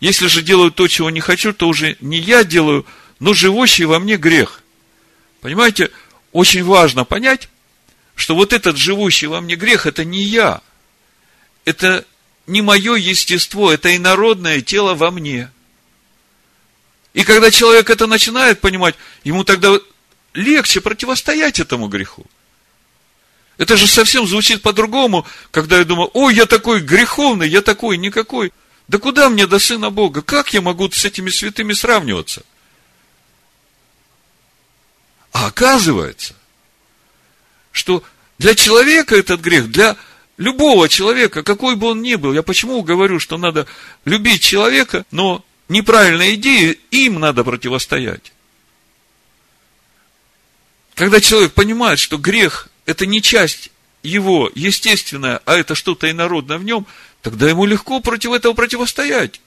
Если 0.01 0.27
же 0.27 0.43
делаю 0.43 0.71
то, 0.71 0.89
чего 0.89 1.11
не 1.11 1.21
хочу, 1.21 1.53
то 1.53 1.69
уже 1.69 1.97
не 2.01 2.19
я 2.19 2.45
делаю, 2.45 2.87
но 3.19 3.35
живущий 3.35 3.85
во 3.85 3.99
мне 3.99 4.17
грех. 4.17 4.63
Понимаете, 5.41 5.91
очень 6.33 6.65
важно 6.65 7.05
понять, 7.05 7.49
что 8.17 8.35
вот 8.35 8.53
этот 8.53 8.77
живущий 8.77 9.29
во 9.29 9.41
мне 9.41 9.55
грех, 9.55 9.87
это 9.87 10.05
не 10.05 10.23
я. 10.23 10.61
Это 11.65 12.05
не 12.47 12.63
мое 12.63 12.95
естество, 12.95 13.71
это 13.71 13.95
инородное 13.95 14.61
тело 14.63 14.95
во 14.95 15.11
мне. 15.11 15.51
И 17.13 17.25
когда 17.25 17.51
человек 17.51 17.91
это 17.91 18.07
начинает 18.07 18.61
понимать, 18.61 18.95
ему 19.25 19.45
тогда 19.45 19.79
легче 20.35 20.81
противостоять 20.81 21.61
этому 21.61 21.89
греху. 21.89 22.27
Это 23.59 23.77
же 23.77 23.87
совсем 23.87 24.27
звучит 24.27 24.63
по-другому, 24.63 25.27
когда 25.51 25.79
я 25.79 25.85
думаю, 25.85 26.11
ой, 26.13 26.35
я 26.35 26.47
такой 26.47 26.81
греховный, 26.81 27.49
я 27.49 27.63
такой 27.63 27.97
никакой. 27.97 28.53
Да 28.87 28.99
куда 28.99 29.31
мне 29.31 29.47
до 29.47 29.59
Сына 29.59 29.91
Бога? 29.91 30.23
Как 30.23 30.53
я 30.55 30.61
могу 30.61 30.91
с 30.91 31.05
этими 31.05 31.31
святыми 31.31 31.73
сравниваться? 31.73 32.43
А 35.33 35.47
оказывается, 35.47 36.36
что 37.77 38.03
для 38.39 38.55
человека 38.55 39.15
этот 39.15 39.41
грех, 39.41 39.71
для 39.71 39.97
любого 40.39 40.89
человека, 40.89 41.43
какой 41.43 41.77
бы 41.77 41.89
он 41.89 42.03
ни 42.03 42.15
был, 42.15 42.33
я 42.33 42.43
почему 42.43 42.83
говорю, 42.83 43.21
что 43.21 43.39
надо 43.39 43.67
любить 44.05 44.43
человека, 44.43 45.05
но 45.11 45.45
неправильные 45.69 46.35
идеи, 46.35 46.81
им 46.91 47.21
надо 47.21 47.45
противостоять. 47.45 48.33
Когда 50.95 51.21
человек 51.21 51.53
понимает, 51.53 51.99
что 51.99 52.17
грех– 52.17 52.69
это 52.87 53.05
не 53.05 53.21
часть 53.21 53.71
его 54.03 54.51
естественная, 54.55 55.43
а 55.45 55.57
это 55.57 55.75
что-то 55.75 56.11
инородное 56.11 56.59
в 56.59 56.65
нем, 56.65 56.87
тогда 57.21 57.49
ему 57.49 57.67
легко 57.67 58.01
против 58.01 58.33
этого 58.33 58.55
противостоять. 58.55 59.41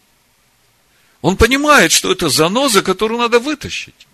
Он 1.22 1.36
понимает, 1.38 1.92
что 1.92 2.12
это 2.12 2.30
заноза, 2.30 2.84
которую 2.84 3.20
надо 3.20 3.40
вытащить. 3.40 4.08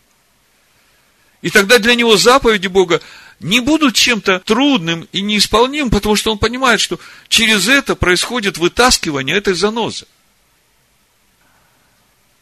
И 1.46 1.52
тогда 1.52 1.78
для 1.78 1.94
него 1.94 2.18
заповеди 2.18 2.66
Бога 2.66 3.02
не 3.40 3.60
будут 3.60 3.94
чем-то 3.94 4.40
трудным 4.40 5.08
и 5.12 5.22
неисполнимым, 5.22 5.92
потому 5.92 6.16
что 6.16 6.32
он 6.32 6.40
понимает, 6.40 6.82
что 6.82 7.00
через 7.28 7.68
это 7.68 7.96
происходит 7.96 8.58
вытаскивание 8.58 9.38
этой 9.38 9.54
занозы. 9.54 10.08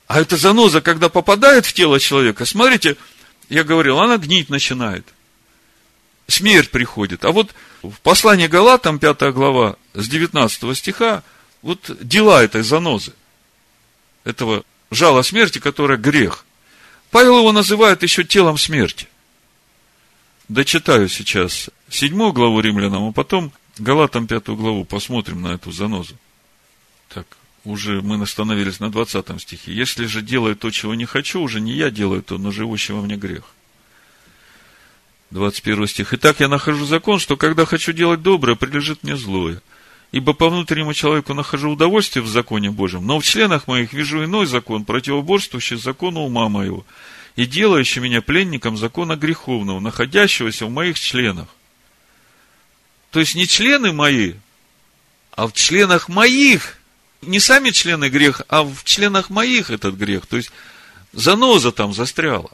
А 0.08 0.22
эта 0.22 0.38
заноза, 0.38 0.80
когда 0.80 1.10
попадает 1.10 1.66
в 1.66 1.74
тело 1.74 2.00
человека, 2.00 2.46
смотрите, 2.46 2.96
я 3.50 3.66
говорил, 3.66 4.00
она 4.00 4.18
гнить 4.18 4.50
начинает. 4.50 5.06
смерть 6.30 6.72
приходит. 6.72 7.26
А 7.26 7.34
вот 7.34 7.54
в 7.82 8.00
послании 8.00 8.48
Галатам, 8.48 9.00
5 9.00 9.34
глава, 9.34 9.76
с 9.94 10.08
19 10.08 10.78
стиха, 10.78 11.24
вот 11.62 11.92
дела 12.00 12.42
этой 12.42 12.64
занозы, 12.64 13.12
этого 14.24 14.64
жала 14.92 15.24
смерти, 15.24 15.60
которое 15.60 15.98
грех. 15.98 16.46
Павел 17.14 17.38
его 17.38 17.52
называет 17.52 18.02
еще 18.02 18.24
телом 18.24 18.58
смерти. 18.58 19.08
Дочитаю 20.50 21.08
сейчас 21.08 21.70
седьмую 21.88 22.34
главу 22.34 22.60
римлянам, 22.60 23.10
а 23.10 23.12
потом 23.12 23.54
Галатам 23.78 24.26
пятую 24.26 24.58
главу 24.58 24.84
посмотрим 24.84 25.44
на 25.44 25.50
эту 25.50 25.72
занозу. 25.72 26.16
Так, 27.10 27.28
уже 27.66 28.02
мы 28.02 28.20
остановились 28.20 28.80
на 28.80 28.92
20 28.92 29.40
стихе. 29.40 29.74
Если 29.76 30.08
же 30.08 30.24
делаю 30.24 30.56
то, 30.56 30.72
чего 30.72 30.96
не 30.96 31.06
хочу, 31.06 31.40
уже 31.40 31.62
не 31.62 31.74
я 31.74 31.92
делаю 31.92 32.24
то, 32.24 32.40
но 32.40 32.50
живущий 32.50 32.94
во 32.94 33.02
мне 33.04 33.16
грех. 33.16 33.44
21 35.30 35.88
стих. 35.88 36.16
Итак, 36.16 36.40
я 36.40 36.48
нахожу 36.48 36.86
закон, 36.86 37.20
что 37.20 37.38
когда 37.38 37.66
хочу 37.66 37.94
делать 37.94 38.24
доброе, 38.24 38.56
прилежит 38.56 39.04
мне 39.04 39.16
злое. 39.16 39.62
Ибо 40.14 40.34
по 40.34 40.48
внутреннему 40.48 40.94
человеку 40.94 41.34
нахожу 41.34 41.72
удовольствие 41.72 42.22
в 42.22 42.28
законе 42.28 42.70
Божьем, 42.70 43.04
но 43.04 43.20
в 43.20 43.24
членах 43.24 43.68
моих 43.68 43.94
вижу 43.94 44.24
иной 44.24 44.46
закон, 44.46 44.86
противоборствующий 44.86 45.76
закону 45.76 46.20
ума 46.20 46.50
моего, 46.50 46.86
и 47.36 47.48
делающий 47.48 48.00
меня 48.00 48.22
пленником 48.22 48.78
закона 48.78 49.16
греховного, 49.16 49.80
находящегося 49.80 50.68
в 50.68 50.70
моих 50.70 51.00
членах. 51.00 51.48
То 53.10 53.22
есть 53.22 53.34
не 53.34 53.48
члены 53.48 53.92
мои, 53.92 54.34
а 55.32 55.48
в 55.48 55.54
членах 55.54 56.10
моих. 56.10 56.78
Не 57.24 57.40
сами 57.40 57.72
члены 57.72 58.10
грех, 58.10 58.44
а 58.50 58.62
в 58.62 58.84
членах 58.84 59.32
моих 59.32 59.72
этот 59.72 59.96
грех. 59.96 60.28
То 60.28 60.38
есть 60.38 60.52
заноза 61.12 61.72
там 61.72 61.92
застряла. 61.92 62.52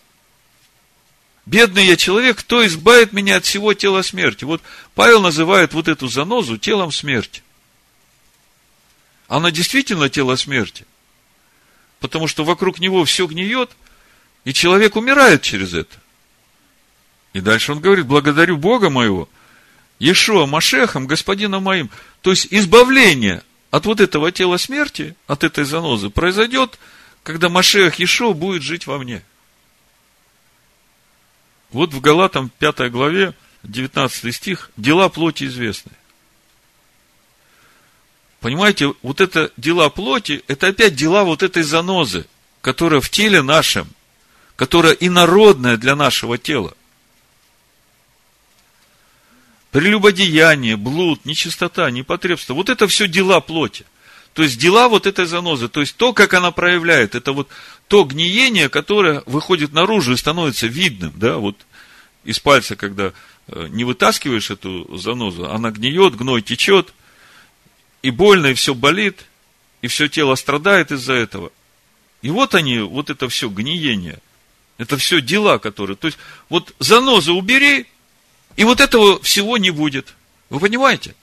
Бедный 1.45 1.87
я 1.87 1.97
человек, 1.97 2.37
кто 2.37 2.65
избавит 2.65 3.11
меня 3.11 3.35
от 3.35 3.43
всего 3.43 3.73
тела 3.73 4.01
смерти? 4.01 4.45
Вот 4.45 4.61
Павел 4.95 5.21
называет 5.21 5.73
вот 5.73 5.89
эту 5.89 6.07
занозу 6.07 6.57
телом 6.57 6.93
смерти. 6.93 7.43
Она 9.29 9.51
действительно 9.51 10.09
тело 10.09 10.35
смерти. 10.35 10.85
Потому 11.99 12.27
что 12.27 12.43
вокруг 12.43 12.79
него 12.79 13.05
все 13.05 13.27
гниет, 13.27 13.69
и 14.43 14.53
человек 14.53 14.95
умирает 14.95 15.43
через 15.43 15.73
это. 15.73 15.95
И 17.33 17.39
дальше 17.39 17.71
он 17.71 17.79
говорит, 17.79 18.07
благодарю 18.07 18.57
Бога 18.57 18.89
моего, 18.89 19.29
Ешуа 19.99 20.47
Машехом, 20.47 21.05
господином 21.05 21.63
моим. 21.63 21.91
То 22.21 22.31
есть 22.31 22.47
избавление 22.49 23.43
от 23.69 23.85
вот 23.85 24.01
этого 24.01 24.31
тела 24.31 24.57
смерти, 24.57 25.15
от 25.27 25.43
этой 25.43 25.63
занозы, 25.63 26.09
произойдет, 26.09 26.79
когда 27.21 27.49
Машех 27.49 27.95
Ешуа 27.99 28.33
будет 28.33 28.63
жить 28.63 28.87
во 28.87 28.97
мне. 28.97 29.21
Вот 31.69 31.93
в 31.93 32.01
Галатам 32.01 32.49
5 32.57 32.91
главе, 32.91 33.35
19 33.61 34.33
стих, 34.33 34.71
дела 34.75 35.07
плоти 35.09 35.43
известны. 35.43 35.91
Понимаете, 38.39 38.93
вот 39.01 39.19
это 39.19 39.51
дела 39.57 39.89
плоти, 39.89 40.43
это 40.47 40.67
опять 40.67 40.95
дела 40.95 41.23
вот 41.23 41.43
этой 41.43 41.63
занозы, 41.63 42.25
которая 42.61 43.01
в 43.01 43.09
теле 43.09 43.41
нашем, 43.41 43.89
которая 44.55 44.93
инородная 44.93 45.77
для 45.77 45.95
нашего 45.95 46.37
тела. 46.37 46.73
Прелюбодеяние, 49.71 50.77
блуд, 50.77 51.25
нечистота, 51.25 51.91
непотребство. 51.91 52.53
Вот 52.53 52.69
это 52.69 52.87
все 52.87 53.07
дела 53.07 53.39
плоти. 53.39 53.85
То 54.33 54.43
есть 54.43 54.57
дела 54.57 54.87
вот 54.87 55.05
этой 55.05 55.25
занозы, 55.25 55.67
то 55.67 55.81
есть 55.81 55.97
то, 55.97 56.13
как 56.13 56.33
она 56.33 56.51
проявляет, 56.51 57.15
это 57.15 57.33
вот 57.33 57.49
то 57.87 58.03
гниение, 58.03 58.69
которое 58.69 59.21
выходит 59.25 59.73
наружу 59.73 60.13
и 60.13 60.17
становится 60.17 60.67
видным, 60.67 61.11
да, 61.15 61.37
вот 61.37 61.57
из 62.23 62.39
пальца, 62.39 62.75
когда 62.75 63.11
э, 63.47 63.67
не 63.69 63.83
вытаскиваешь 63.83 64.51
эту 64.51 64.97
занозу, 64.97 65.49
она 65.49 65.71
гниет, 65.71 66.15
гной 66.15 66.41
течет, 66.41 66.93
и 68.01 68.11
больно, 68.11 68.47
и 68.47 68.53
все 68.53 68.73
болит, 68.73 69.25
и 69.81 69.87
все 69.87 70.07
тело 70.07 70.35
страдает 70.35 70.91
из-за 70.91 71.13
этого. 71.13 71.51
И 72.21 72.29
вот 72.29 72.55
они, 72.55 72.79
вот 72.79 73.09
это 73.09 73.29
все 73.29 73.49
гниение, 73.49 74.19
это 74.77 74.97
все 74.97 75.21
дела, 75.21 75.57
которые, 75.57 75.95
то 75.97 76.07
есть, 76.07 76.17
вот 76.49 76.73
занозу 76.79 77.35
убери, 77.35 77.85
и 78.55 78.63
вот 78.63 78.81
этого 78.81 79.21
всего 79.21 79.57
не 79.57 79.71
будет. 79.71 80.15
Вы 80.49 80.59
понимаете? 80.59 81.15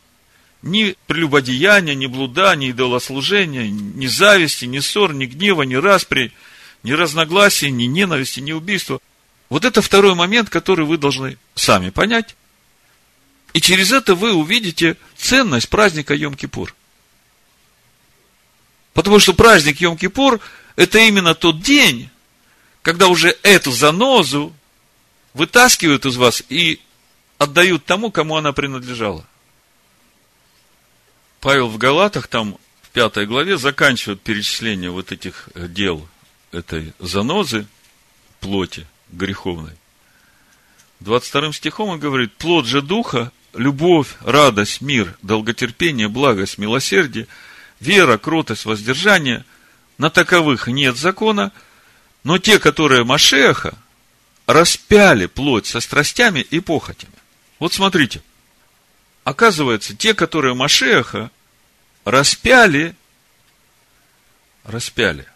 Ни 0.63 0.97
прелюбодеяния, 1.07 1.95
ни 1.95 2.07
блуда, 2.07 2.57
ни 2.57 2.71
идолослужения, 2.71 3.69
ни 3.69 4.07
зависти, 4.07 4.65
ни 4.65 4.79
ссор, 4.79 5.13
ни 5.13 5.27
гнева, 5.27 5.63
ни 5.63 5.75
распри, 5.75 6.33
ни 6.83 6.93
разногласий, 6.93 7.71
ни 7.71 7.85
ненависти, 7.85 8.41
ни 8.41 8.53
убийства. 8.53 9.01
Вот 9.49 9.65
это 9.65 9.83
второй 9.83 10.15
момент, 10.15 10.51
который 10.51 10.87
вы 10.87 10.99
должны 10.99 11.37
сами 11.55 11.91
понять. 11.91 12.37
И 13.53 13.61
через 13.61 13.93
это 13.93 14.15
вы 14.15 14.33
увидите 14.33 14.97
ценность 15.17 15.69
праздника 15.69 16.15
Йом-Кипур. 16.15 16.73
Потому 18.93 19.19
что 19.19 19.35
праздник 19.35 19.81
Йом-Кипур– 19.81 20.41
это 20.77 20.99
именно 20.99 21.35
тот 21.35 21.61
день, 21.61 22.11
когда 22.83 23.09
уже 23.09 23.37
эту 23.43 23.73
занозу 23.73 24.55
вытаскивают 25.35 26.07
из 26.07 26.17
вас 26.17 26.43
и 26.49 26.81
отдают 27.39 27.85
тому, 27.85 28.11
кому 28.11 28.37
она 28.37 28.53
принадлежала. 28.53 29.27
Павел 31.41 31.69
в 31.69 31.77
Галатах, 31.79 32.27
там 32.27 32.57
в 32.83 32.89
пятой 32.91 33.27
главе, 33.27 33.59
заканчивает 33.59 34.23
перечисление 34.23 34.91
вот 34.91 35.13
этих 35.13 35.49
дел 35.55 36.09
этой 36.53 36.95
занозы, 36.99 37.67
плоти 38.41 38.87
греховной. 39.11 39.77
22 41.01 41.53
стихом 41.53 41.91
он 41.91 41.99
говорит, 41.99 42.33
плод 42.35 42.67
же 42.67 42.81
духа, 42.81 43.31
любовь, 43.57 44.15
радость, 44.21 44.81
мир, 44.81 45.17
долготерпение, 45.23 46.09
благость, 46.09 46.59
милосердие, 46.59 47.27
вера, 47.81 48.19
кротость, 48.19 48.65
воздержание, 48.65 49.45
на 49.99 50.11
таковых 50.11 50.69
нет 50.69 50.97
закона, 50.97 51.53
но 52.25 52.39
те, 52.39 52.59
которые 52.59 53.05
Машеха, 53.05 53.75
распяли 54.47 55.27
плоть 55.27 55.67
со 55.67 55.81
страстями 55.81 56.41
и 56.41 56.61
похотями. 56.61 57.13
Вот 57.59 57.73
смотрите. 57.73 58.23
Оказывается, 59.25 59.97
те, 59.97 60.15
которые 60.15 60.55
Машеха 60.55 61.31
распяли, 62.05 62.95
распяли 64.65 65.27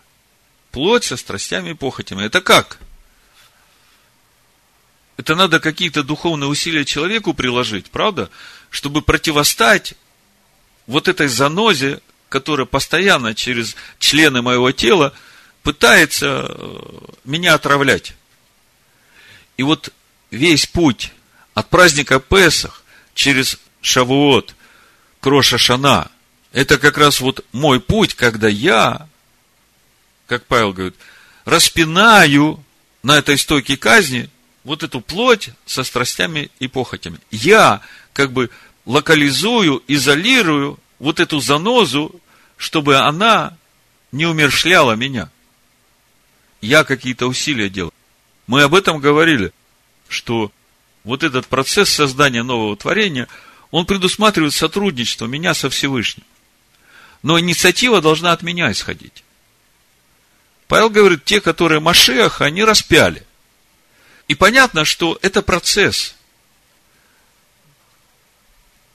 плоть 0.71 1.05
со 1.05 1.17
страстями 1.17 1.71
и 1.71 1.75
похотями. 1.75 2.25
Это 2.25 2.41
как? 2.41 2.79
Это 5.21 5.35
надо 5.35 5.61
какие-то 5.61 6.03
духовные 6.03 6.49
усилия 6.49 6.87
человеку 6.87 7.35
приложить, 7.35 7.91
правда? 7.91 8.31
Чтобы 8.71 9.03
противостать 9.03 9.93
вот 10.87 11.09
этой 11.09 11.29
занозе, 11.29 12.01
которая 12.31 12.65
постоянно 12.65 13.35
через 13.35 13.77
члены 13.99 14.41
моего 14.41 14.73
тела 14.73 15.13
пытается 15.63 16.47
э, 16.49 16.99
меня 17.25 17.53
отравлять. 17.53 18.15
И 19.59 19.63
вот 19.63 19.93
весь 20.31 20.65
путь 20.65 21.13
от 21.53 21.69
праздника 21.69 22.19
Песах 22.19 22.83
через 23.13 23.59
Шавуот 23.83 24.55
к 25.21 25.27
Роша 25.27 25.59
Шана. 25.59 26.11
Это 26.53 26.79
как 26.79 26.97
раз 26.97 27.21
вот 27.21 27.45
мой 27.53 27.79
путь, 27.79 28.15
когда 28.15 28.49
я, 28.49 29.07
как 30.27 30.47
Павел 30.47 30.73
говорит, 30.73 30.97
распинаю 31.45 32.65
на 33.03 33.19
этой 33.19 33.37
стойке 33.37 33.77
казни 33.77 34.31
вот 34.65 34.83
эту 34.83 35.01
плоть 35.01 35.51
со 35.67 35.85
страстями 35.85 36.51
и 36.59 36.69
похотями. 36.69 37.19
Я 37.31 37.81
как 38.13 38.33
бы 38.33 38.51
локализую, 38.85 39.83
изолирую 39.87 40.79
вот 40.99 41.21
эту 41.21 41.41
занозу, 41.41 42.21
чтобы 42.57 42.99
она 42.99 43.57
не 44.13 44.27
умершляла 44.27 44.93
меня. 44.93 45.31
Я 46.61 46.85
какие-то 46.85 47.27
усилия 47.27 47.71
делаю. 47.71 47.95
Мы 48.47 48.63
об 48.63 48.75
этом 48.75 48.99
говорили, 48.99 49.53
что 50.09 50.53
вот 51.05 51.23
этот 51.23 51.47
процесс 51.47 51.89
создания 51.89 52.43
нового 52.43 52.77
творения, 52.77 53.29
он 53.71 53.87
предусматривает 53.87 54.53
сотрудничество 54.53 55.27
меня 55.27 55.55
со 55.55 55.71
Всевышним. 55.71 56.25
Но 57.23 57.39
инициатива 57.39 58.01
должна 58.01 58.33
от 58.33 58.43
меня 58.43 58.71
исходить. 58.73 59.25
Павел 60.69 60.91
говорит, 60.91 61.25
те, 61.25 61.41
которые 61.41 61.81
Машеха, 61.81 62.45
они 62.45 62.65
распяли. 62.65 63.25
И 64.31 64.37
понятно, 64.37 64.85
что 64.85 65.19
это 65.23 65.43
процесс. 65.43 66.15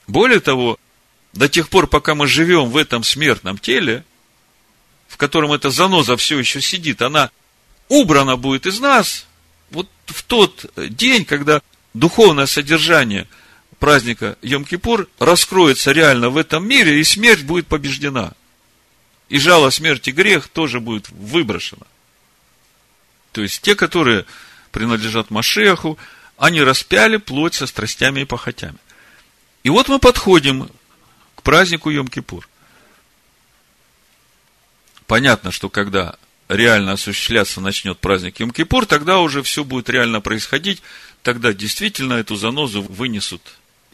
Более 0.07 0.39
того, 0.39 0.79
до 1.33 1.49
тех 1.49 1.67
пор, 1.67 1.87
пока 1.87 2.15
мы 2.15 2.25
живем 2.25 2.69
в 2.69 2.77
этом 2.77 3.03
смертном 3.03 3.57
теле, 3.57 4.05
в 5.09 5.17
котором 5.17 5.51
эта 5.51 5.71
заноза 5.71 6.15
все 6.15 6.39
еще 6.39 6.61
сидит, 6.61 7.01
она 7.01 7.31
убрана 7.89 8.37
будет 8.37 8.65
из 8.65 8.79
нас, 8.79 9.27
вот 9.71 9.89
в 10.05 10.23
тот 10.23 10.71
день, 10.77 11.25
когда 11.25 11.61
духовное 11.93 12.45
содержание 12.45 13.27
праздника 13.77 14.37
Йом-Кипур 14.41 15.09
раскроется 15.19 15.91
реально 15.91 16.29
в 16.29 16.37
этом 16.37 16.65
мире, 16.65 17.01
и 17.01 17.03
смерть 17.03 17.43
будет 17.43 17.67
побеждена. 17.67 18.31
И 19.27 19.37
жало 19.37 19.69
смерти 19.69 20.11
грех 20.11 20.47
тоже 20.47 20.79
будет 20.79 21.09
выброшено. 21.09 21.85
То 23.33 23.41
есть 23.41 23.61
те, 23.61 23.75
которые 23.75 24.25
принадлежат 24.75 25.31
Машеху, 25.31 25.97
они 26.37 26.61
распяли 26.61 27.15
плоть 27.15 27.53
со 27.53 27.65
страстями 27.65 28.19
и 28.19 28.25
похотями. 28.25 28.77
И 29.63 29.69
вот 29.69 29.87
мы 29.87 29.99
подходим 29.99 30.69
к 31.35 31.43
празднику 31.43 31.89
Йом-Кипур. 31.89 32.45
Понятно, 35.07 35.53
что 35.53 35.69
когда 35.69 36.17
реально 36.49 36.91
осуществляться 36.91 37.61
начнет 37.61 37.97
праздник 37.99 38.41
Йом-Кипур, 38.41 38.85
тогда 38.85 39.19
уже 39.19 39.43
все 39.43 39.63
будет 39.63 39.89
реально 39.89 40.19
происходить, 40.19 40.81
тогда 41.23 41.53
действительно 41.53 42.15
эту 42.15 42.35
занозу 42.35 42.81
вынесут 42.81 43.41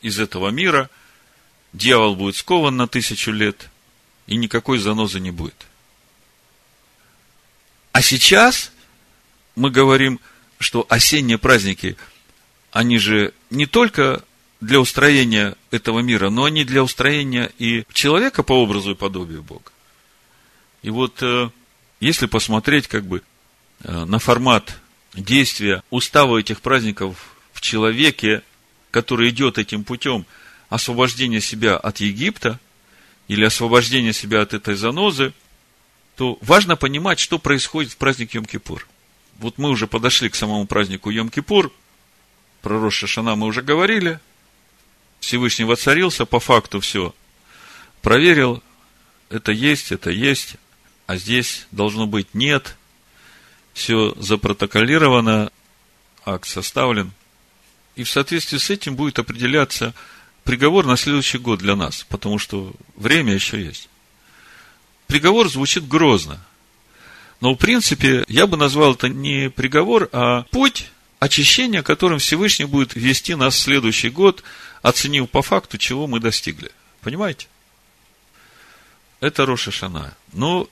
из 0.01 0.19
этого 0.19 0.49
мира, 0.49 0.89
дьявол 1.73 2.15
будет 2.15 2.37
скован 2.37 2.75
на 2.75 2.87
тысячу 2.87 3.29
лет, 3.29 3.69
и 4.25 4.35
никакой 4.35 4.79
занозы 4.79 5.19
не 5.19 5.29
будет. 5.29 5.67
А 7.91 8.01
сейчас 8.01 8.71
мы 9.55 9.69
говорим, 9.69 10.19
что 10.61 10.85
осенние 10.89 11.37
праздники, 11.37 11.97
они 12.71 12.97
же 12.97 13.33
не 13.49 13.65
только 13.65 14.23
для 14.61 14.79
устроения 14.79 15.55
этого 15.71 15.99
мира, 15.99 16.29
но 16.29 16.45
они 16.45 16.63
для 16.63 16.83
устроения 16.83 17.51
и 17.57 17.83
человека 17.91 18.43
по 18.43 18.53
образу 18.53 18.91
и 18.91 18.95
подобию 18.95 19.41
Бога. 19.43 19.71
И 20.83 20.89
вот 20.89 21.21
э, 21.21 21.49
если 21.99 22.27
посмотреть 22.27 22.87
как 22.87 23.03
бы 23.03 23.23
э, 23.83 24.05
на 24.05 24.19
формат 24.19 24.79
действия 25.13 25.83
устава 25.89 26.37
этих 26.37 26.61
праздников 26.61 27.35
в 27.53 27.61
человеке, 27.61 28.43
который 28.91 29.29
идет 29.29 29.57
этим 29.57 29.83
путем 29.83 30.25
освобождения 30.69 31.41
себя 31.41 31.75
от 31.75 31.97
Египта 31.97 32.59
или 33.27 33.43
освобождения 33.43 34.13
себя 34.13 34.41
от 34.41 34.53
этой 34.53 34.75
занозы, 34.75 35.33
то 36.15 36.37
важно 36.41 36.75
понимать, 36.75 37.19
что 37.19 37.39
происходит 37.39 37.91
в 37.91 37.97
праздник 37.97 38.35
Йом-Кипур. 38.35 38.81
Вот 39.39 39.57
мы 39.57 39.69
уже 39.69 39.87
подошли 39.87 40.29
к 40.29 40.35
самому 40.35 40.65
празднику 40.65 41.11
Йом-Кипур, 41.11 41.71
про 42.61 42.79
Роша 42.79 43.07
Шана 43.07 43.35
мы 43.35 43.47
уже 43.47 43.61
говорили, 43.61 44.19
Всевышний 45.19 45.65
воцарился, 45.65 46.25
по 46.25 46.39
факту 46.39 46.79
все 46.79 47.13
проверил, 48.01 48.61
это 49.29 49.51
есть, 49.51 49.91
это 49.91 50.11
есть, 50.11 50.55
а 51.07 51.17
здесь 51.17 51.67
должно 51.71 52.07
быть 52.07 52.33
нет, 52.33 52.77
все 53.73 54.13
запротоколировано, 54.17 55.51
акт 56.25 56.47
составлен, 56.47 57.11
и 57.95 58.03
в 58.03 58.09
соответствии 58.09 58.57
с 58.57 58.69
этим 58.69 58.95
будет 58.95 59.19
определяться 59.19 59.93
приговор 60.43 60.85
на 60.85 60.97
следующий 60.97 61.37
год 61.37 61.59
для 61.59 61.75
нас, 61.75 62.05
потому 62.09 62.39
что 62.39 62.73
время 62.95 63.33
еще 63.33 63.63
есть. 63.63 63.89
Приговор 65.07 65.49
звучит 65.49 65.87
грозно. 65.87 66.39
Но, 67.41 67.53
в 67.53 67.57
принципе, 67.57 68.23
я 68.27 68.45
бы 68.47 68.55
назвал 68.55 68.93
это 68.93 69.09
не 69.09 69.49
приговор, 69.49 70.09
а 70.11 70.43
путь 70.51 70.91
очищения, 71.19 71.81
которым 71.81 72.19
Всевышний 72.19 72.65
будет 72.65 72.95
вести 72.95 73.35
нас 73.35 73.55
в 73.55 73.59
следующий 73.59 74.09
год, 74.09 74.43
оценив 74.83 75.29
по 75.29 75.41
факту, 75.41 75.77
чего 75.77 76.07
мы 76.07 76.19
достигли. 76.19 76.71
Понимаете? 77.01 77.47
Это 79.19 79.45
Роша 79.45 79.71
Шана. 79.71 80.15
Но 80.33 80.69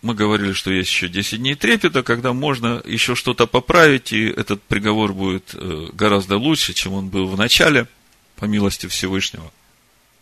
мы 0.00 0.14
говорили, 0.14 0.52
что 0.52 0.70
есть 0.70 0.90
еще 0.90 1.08
10 1.08 1.38
дней 1.38 1.54
трепета, 1.54 2.02
когда 2.02 2.32
можно 2.32 2.82
еще 2.84 3.14
что-то 3.14 3.46
поправить, 3.46 4.12
и 4.12 4.24
этот 4.24 4.62
приговор 4.62 5.12
будет 5.12 5.54
э, 5.54 5.88
гораздо 5.92 6.38
лучше, 6.38 6.72
чем 6.72 6.94
он 6.94 7.08
был 7.08 7.26
в 7.26 7.36
начале, 7.36 7.88
по 8.36 8.46
милости 8.46 8.86
Всевышнего. 8.86 9.50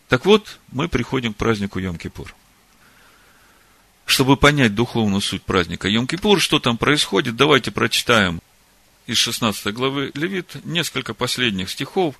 Так 0.09 0.25
вот, 0.25 0.59
мы 0.71 0.87
приходим 0.87 1.33
к 1.33 1.37
празднику 1.37 1.79
Йом-Кипур. 1.79 2.33
Чтобы 4.05 4.37
понять 4.37 4.75
духовную 4.75 5.21
суть 5.21 5.43
праздника 5.43 5.89
Йом-Кипур, 5.89 6.39
что 6.39 6.59
там 6.59 6.77
происходит, 6.77 7.35
давайте 7.35 7.71
прочитаем 7.71 8.41
из 9.07 9.17
16 9.17 9.73
главы 9.73 10.11
Левит 10.13 10.63
несколько 10.63 11.13
последних 11.13 11.69
стихов, 11.69 12.15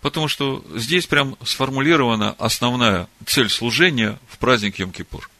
потому 0.00 0.28
что 0.28 0.64
здесь 0.74 1.06
прям 1.06 1.36
сформулирована 1.44 2.34
основная 2.38 3.08
цель 3.26 3.50
служения 3.50 4.18
в 4.28 4.38
праздник 4.38 4.78
Йом-Кипур– 4.78 5.28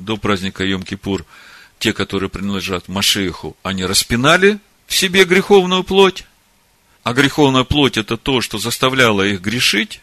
до 0.00 0.16
праздника 0.16 0.64
Йом-Кипур, 0.64 1.24
те, 1.78 1.92
которые 1.92 2.28
принадлежат 2.28 2.88
Машеху, 2.88 3.56
они 3.62 3.84
распинали 3.84 4.58
в 4.86 4.94
себе 4.94 5.24
греховную 5.24 5.84
плоть, 5.84 6.24
а 7.02 7.12
греховная 7.12 7.64
плоть 7.64 7.96
это 7.96 8.16
то, 8.16 8.40
что 8.40 8.58
заставляло 8.58 9.22
их 9.22 9.40
грешить, 9.40 10.00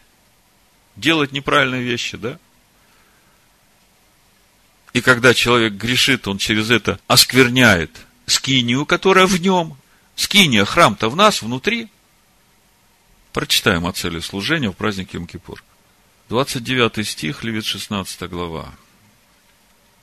делать 0.96 1.32
неправильные 1.32 1.84
вещи, 1.84 2.18
да? 2.18 2.40
И 4.94 5.02
когда 5.02 5.34
человек 5.34 5.74
грешит, 5.74 6.28
он 6.28 6.38
через 6.38 6.72
это 6.72 7.00
оскверняет 7.08 7.92
скинию, 8.26 8.86
которая 8.86 9.28
в 9.28 9.40
нем. 9.40 9.78
Скиния, 10.16 10.66
храм-то 10.66 11.10
в 11.10 11.16
нас, 11.16 11.42
внутри. 11.42 11.88
Прочитаем 13.34 13.86
о 13.86 13.94
цели 13.94 14.20
служения 14.20 14.70
в 14.70 14.76
праздник 14.76 15.14
Йом-Кипур. 15.14 15.60
29 16.30 17.08
стих, 17.08 17.44
Левит 17.44 17.66
16 17.66 18.30
глава. 18.30 18.74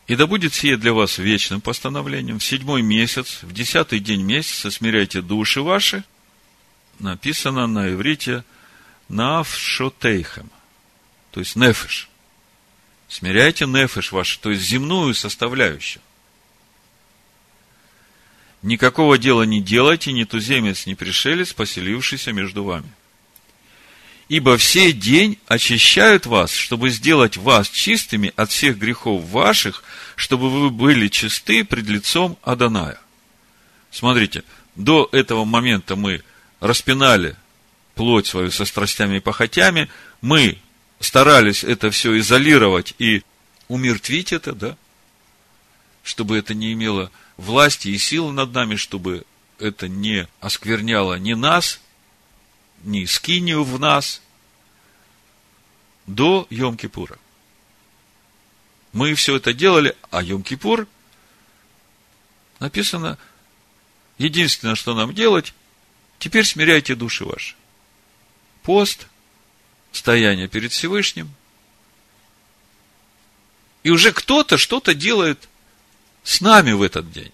И 0.07 0.16
да 0.16 0.26
будет 0.26 0.55
сие 0.55 0.76
для 0.76 0.93
вас 0.93 1.18
вечным 1.18 1.61
постановлением. 1.61 2.39
В 2.39 2.45
седьмой 2.45 2.82
месяц, 2.82 3.39
в 3.43 3.53
десятый 3.53 4.01
день 4.01 4.22
месяца 4.22 4.70
смиряйте 4.70 5.22
души 5.22 5.62
ваши. 5.62 6.05
Написано 6.99 7.66
на 7.66 7.93
иврите 7.93 8.45
навшотейхем, 9.09 10.51
то 11.32 11.41
есть 11.41 11.57
нефеш. 11.57 12.09
Смиряйте 13.09 13.66
нефеш 13.66 14.12
ваш, 14.12 14.36
то 14.38 14.50
есть 14.50 14.62
земную 14.62 15.14
составляющую. 15.14 16.02
Никакого 18.62 19.18
дела 19.18 19.42
не 19.42 19.61
делайте, 19.61 20.12
ни 20.12 20.24
туземец, 20.24 20.86
ни 20.86 20.94
пришелец, 20.94 21.52
поселившийся 21.52 22.32
между 22.32 22.64
вами– 22.64 22.90
ибо 24.28 24.57
все 24.57 24.92
день 24.92 25.38
очищают 25.46 26.26
вас, 26.26 26.52
чтобы 26.52 26.90
сделать 26.90 27.36
вас 27.36 27.68
чистыми 27.68 28.32
от 28.36 28.50
всех 28.50 28.78
грехов 28.78 29.24
ваших, 29.24 29.82
чтобы 30.16 30.50
вы 30.50 30.70
были 30.70 31.09
чисты 31.09 31.64
пред 31.64 31.86
лицом 31.86 32.38
Аданая. 32.42 32.98
Смотрите, 33.90 34.44
до 34.74 35.09
этого 35.12 35.44
момента 35.44 35.96
мы 35.96 36.22
распинали 36.61 37.36
плоть 37.94 38.26
свою 38.26 38.50
со 38.50 38.64
страстями 38.64 39.18
и 39.18 39.20
похотями, 39.20 39.88
мы 40.20 40.59
старались 41.01 41.64
это 41.64 41.90
все 41.90 42.18
изолировать 42.18 42.95
и 42.99 43.22
умертвить 43.68 44.32
это, 44.32 44.53
да, 44.53 44.76
чтобы 46.03 46.36
это 46.36 46.55
не 46.55 46.72
имело 46.72 47.11
власти 47.36 47.88
и 47.88 47.99
силы 47.99 48.32
над 48.32 48.53
нами, 48.53 48.76
чтобы 48.76 49.24
это 49.59 49.88
не 49.88 50.28
оскверняло 50.40 51.18
ни 51.18 51.34
нас, 51.34 51.80
ни 52.82 53.05
скинию 53.05 53.64
в 53.64 53.78
нас 53.78 54.20
до 56.07 56.47
Йом-Кипура. 56.51 57.18
Мы 58.92 59.14
все 59.14 59.36
это 59.36 59.53
делали, 59.53 59.97
а 60.11 60.22
Йом-Кипур 60.22 60.86
написано, 62.61 63.18
единственное, 64.18 64.74
что 64.74 64.95
нам 64.95 65.14
делать, 65.14 65.55
теперь 66.18 66.45
смиряйте 66.45 66.95
души 66.95 67.24
ваши. 67.24 67.57
Пост, 68.62 69.09
стояние 69.95 70.49
перед 70.49 70.72
Всевышним. 70.72 71.30
И 73.82 73.90
уже 73.90 74.12
кто-то 74.12 74.59
что-то 74.59 74.95
делает 74.95 75.49
с 76.22 76.40
нами 76.40 76.72
в 76.72 76.82
этот 76.82 77.11
день. 77.12 77.32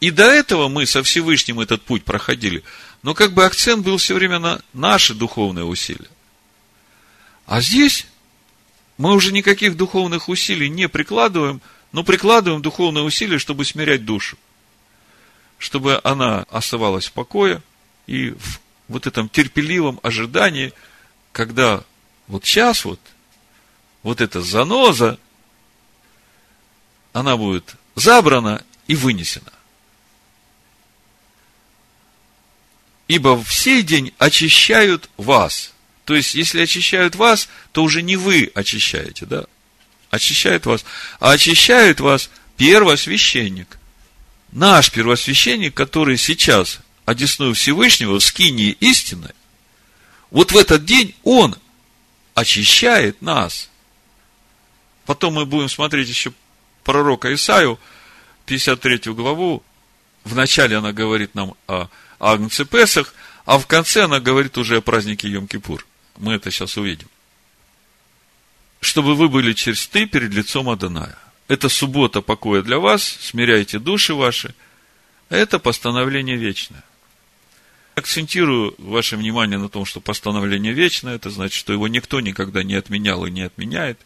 И 0.00 0.10
до 0.10 0.24
этого 0.24 0.68
мы 0.68 0.86
со 0.86 1.02
Всевышним 1.02 1.60
этот 1.60 1.82
путь 1.82 2.04
проходили, 2.04 2.62
но 3.02 3.14
как 3.14 3.32
бы 3.32 3.44
акцент 3.44 3.84
был 3.84 3.96
все 3.96 4.14
время 4.14 4.38
на 4.38 4.60
наши 4.72 5.14
духовные 5.14 5.64
усилия. 5.64 6.08
А 7.46 7.60
здесь 7.60 8.06
мы 8.98 9.14
уже 9.14 9.32
никаких 9.32 9.76
духовных 9.76 10.28
усилий 10.28 10.68
не 10.68 10.88
прикладываем, 10.88 11.62
но 11.92 12.02
прикладываем 12.02 12.62
духовные 12.62 13.04
усилия, 13.04 13.38
чтобы 13.38 13.64
смирять 13.64 14.04
душу. 14.04 14.36
Чтобы 15.58 16.00
она 16.04 16.44
оставалась 16.50 17.06
в 17.06 17.12
покое 17.12 17.62
и 18.06 18.30
в 18.30 18.60
вот 18.88 19.06
этом 19.06 19.28
терпеливом 19.28 20.00
ожидании, 20.02 20.72
когда 21.32 21.82
вот 22.28 22.44
сейчас 22.44 22.84
вот, 22.84 23.00
вот 24.02 24.20
эта 24.20 24.40
заноза, 24.40 25.18
она 27.12 27.36
будет 27.36 27.76
забрана 27.94 28.62
и 28.86 28.94
вынесена. 28.94 29.52
Ибо 33.08 33.42
в 33.42 33.52
сей 33.52 33.82
день 33.82 34.12
очищают 34.18 35.08
вас. 35.16 35.72
То 36.04 36.14
есть, 36.14 36.34
если 36.34 36.60
очищают 36.60 37.14
вас, 37.14 37.48
то 37.72 37.82
уже 37.82 38.02
не 38.02 38.16
вы 38.16 38.50
очищаете, 38.54 39.26
да? 39.26 39.44
Очищают 40.10 40.66
вас. 40.66 40.84
А 41.20 41.32
очищает 41.32 42.00
вас 42.00 42.30
первосвященник. 42.56 43.78
Наш 44.52 44.90
первосвященник, 44.90 45.74
который 45.74 46.16
сейчас 46.16 46.80
одесную 47.06 47.54
Всевышнего 47.54 48.20
в 48.20 48.24
скинии 48.24 48.76
истины, 48.80 49.30
вот 50.30 50.52
в 50.52 50.56
этот 50.56 50.84
день 50.84 51.14
он 51.22 51.56
очищает 52.34 53.22
нас. 53.22 53.70
Потом 55.06 55.34
мы 55.34 55.46
будем 55.46 55.68
смотреть 55.68 56.08
еще 56.08 56.32
пророка 56.84 57.32
Исаию, 57.32 57.78
53 58.44 59.12
главу, 59.12 59.62
вначале 60.24 60.76
она 60.76 60.92
говорит 60.92 61.34
нам 61.34 61.54
о 61.66 61.88
Агнце 62.18 62.64
Песах, 62.64 63.14
а 63.44 63.58
в 63.58 63.66
конце 63.66 64.04
она 64.04 64.20
говорит 64.20 64.58
уже 64.58 64.76
о 64.76 64.80
празднике 64.80 65.28
Йом-Кипур. 65.28 65.84
Мы 66.18 66.34
это 66.34 66.50
сейчас 66.50 66.76
увидим. 66.76 67.08
Чтобы 68.80 69.14
вы 69.14 69.28
были 69.28 69.52
черсты 69.52 70.06
перед 70.06 70.32
лицом 70.32 70.68
Адоная. 70.68 71.16
Это 71.48 71.68
суббота 71.68 72.20
покоя 72.20 72.62
для 72.62 72.78
вас, 72.78 73.04
смиряйте 73.04 73.78
души 73.78 74.14
ваши. 74.14 74.54
Это 75.28 75.58
постановление 75.58 76.36
вечное. 76.36 76.82
Акцентирую 77.96 78.74
ваше 78.76 79.16
внимание 79.16 79.58
на 79.58 79.70
том, 79.70 79.86
что 79.86 80.02
постановление 80.02 80.74
вечное, 80.74 81.14
это 81.14 81.30
значит, 81.30 81.54
что 81.58 81.72
его 81.72 81.88
никто 81.88 82.20
никогда 82.20 82.62
не 82.62 82.74
отменял 82.74 83.24
и 83.24 83.30
не 83.30 83.40
отменяет. 83.40 83.98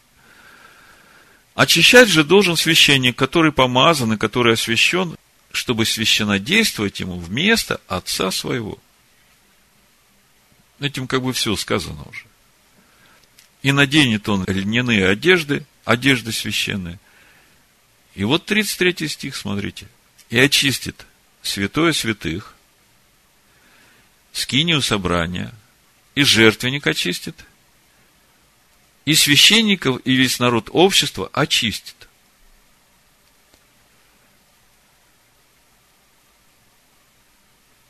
Очищать 1.57 2.09
же 2.09 2.23
должен 2.23 2.57
священник, 2.57 3.17
который 3.17 3.51
помазан 3.51 4.13
и 4.13 4.17
который 4.17 4.55
освящен, 4.55 5.17
чтобы 5.51 5.87
священно 5.87 6.39
действовать 6.39 7.01
ему 7.01 7.19
вместо 7.19 7.81
отца 7.89 8.31
своего. 8.31 8.79
Этим 10.79 11.09
как 11.09 11.23
бы 11.23 11.33
все 11.33 11.57
сказано 11.57 12.05
уже. 12.05 12.27
И 13.63 13.73
наденет 13.73 14.29
он 14.29 14.45
льняные 14.47 15.09
одежды, 15.09 15.67
одежды 15.85 16.31
священные. 16.31 17.01
И 18.15 18.23
вот 18.23 18.47
33 18.47 19.09
стих, 19.09 19.35
смотрите. 19.35 19.89
И 20.29 20.39
очистит 20.39 21.07
святое 21.43 21.93
святых, 21.93 22.55
скинию 24.41 24.83
собрания, 24.83 25.55
и 26.15 26.23
жертвенник 26.23 26.87
очистит, 26.87 27.37
и 29.05 29.15
священников, 29.15 30.01
и 30.05 30.15
весь 30.15 30.39
народ 30.39 30.69
общества 30.73 31.31
очистит. 31.33 31.95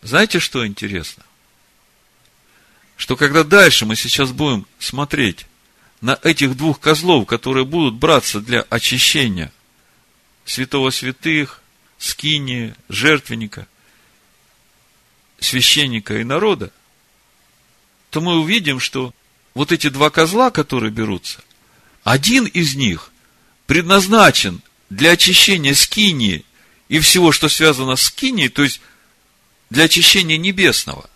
Знаете, 0.02 0.40
что 0.40 0.66
интересно? 0.66 1.24
Что 2.96 3.16
когда 3.16 3.44
дальше 3.44 3.86
мы 3.86 3.96
сейчас 3.96 4.32
будем 4.32 4.66
смотреть 4.78 5.46
на 6.00 6.18
этих 6.22 6.56
двух 6.56 6.80
козлов, 6.80 7.26
которые 7.26 7.64
будут 7.64 7.94
браться 7.94 8.40
для 8.40 8.62
очищения 8.62 9.52
святого 10.44 10.90
святых, 10.90 11.62
скинии, 11.98 12.74
жертвенника, 12.88 13.68
священника 15.40 16.18
и 16.18 16.24
народа, 16.24 16.72
то 18.10 18.20
мы 18.20 18.38
увидим, 18.38 18.80
что 18.80 19.14
вот 19.54 19.72
эти 19.72 19.88
два 19.88 20.10
козла, 20.10 20.50
которые 20.50 20.90
берутся, 20.90 21.42
один 22.04 22.46
из 22.46 22.74
них 22.74 23.10
предназначен 23.66 24.62
для 24.88 25.12
очищения 25.12 25.74
скинии 25.74 26.44
и 26.88 26.98
всего, 26.98 27.32
что 27.32 27.48
связано 27.48 27.96
с 27.96 28.02
скинией, 28.02 28.48
то 28.48 28.62
есть 28.62 28.80
для 29.70 29.84
очищения 29.84 30.36
небесного. 30.36 31.08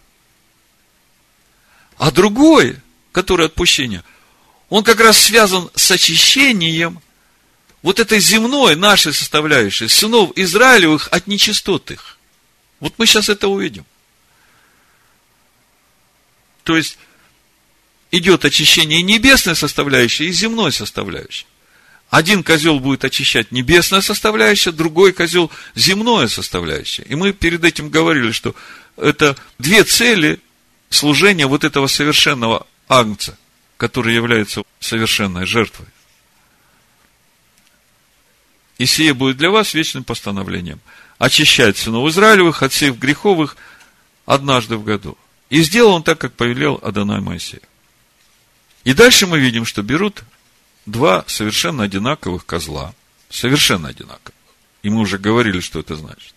А 1.97 2.11
другой, 2.11 2.77
который 3.12 3.47
отпущение, 3.47 4.05
он 4.68 4.85
как 4.85 5.01
раз 5.01 5.18
связан 5.18 5.70
с 5.75 5.91
очищением 5.91 7.01
вот 7.83 8.01
этой 8.01 8.18
земной 8.18 8.77
нашей 8.77 9.12
составляющей, 9.12 9.89
сынов 9.89 10.33
Израилевых 10.37 11.09
от 11.11 11.27
нечистотых. 11.27 12.18
Вот 12.81 12.95
мы 12.99 13.07
сейчас 13.07 13.29
это 13.29 13.49
увидим. 13.49 13.85
То 16.65 16.77
есть, 16.77 16.99
идет 18.11 18.45
очищение 18.45 19.03
небесной 19.03 19.55
составляющей 19.55 20.27
и 20.27 20.33
земной 20.33 20.73
составляющей. 20.73 21.47
Один 22.11 22.43
козел 22.45 22.79
будет 22.81 23.05
очищать 23.05 23.51
небесная 23.51 24.01
составляющая, 24.01 24.73
другой 24.73 25.12
козел 25.12 25.51
земное 25.75 26.29
составляющее. 26.29 27.07
И 27.09 27.15
мы 27.15 27.33
перед 27.33 27.65
этим 27.65 27.91
говорили, 27.91 28.31
что 28.31 28.55
это 28.97 29.37
две 29.59 29.85
цели 29.85 30.41
служения 30.91 31.47
вот 31.47 31.65
этого 31.65 31.87
совершенного 31.87 32.67
агнца, 32.89 33.37
который 33.77 34.15
является 34.15 34.62
совершенной 34.81 35.45
жертвой. 35.47 35.87
И 38.79 38.87
сие 38.87 39.12
будет 39.15 39.37
для 39.37 39.51
вас 39.51 39.75
вечным 39.75 40.05
постановлением. 40.05 40.81
Очищать 41.19 41.77
сынов 41.77 42.09
Израилевых 42.11 42.62
от 42.62 42.73
всех 42.73 42.99
греховых 42.99 43.57
однажды 44.27 44.77
в 44.77 44.85
году. 44.85 45.17
И 45.55 45.63
сделал 45.63 45.93
он 45.93 46.03
так, 46.03 46.19
как 46.19 46.33
повелел 46.33 46.81
Адонай 46.83 47.21
Моисею. 47.21 47.63
И 48.83 48.93
дальше 48.93 49.29
мы 49.29 49.39
видим, 49.39 49.65
что 49.65 49.85
берут 49.85 50.25
два 50.85 51.25
совершенно 51.29 51.85
одинаковых 51.85 52.45
козла. 52.45 52.93
Совершенно 53.31 53.91
одинаковых. 53.91 54.35
И 54.83 54.91
мы 54.91 54.99
уже 54.99 55.17
говорили, 55.17 55.61
что 55.61 55.79
это 55.79 55.95
значит. 55.95 56.35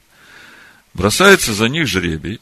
Бросается 0.93 1.55
за 1.55 1.67
них 1.67 1.87
жребий. 1.87 2.39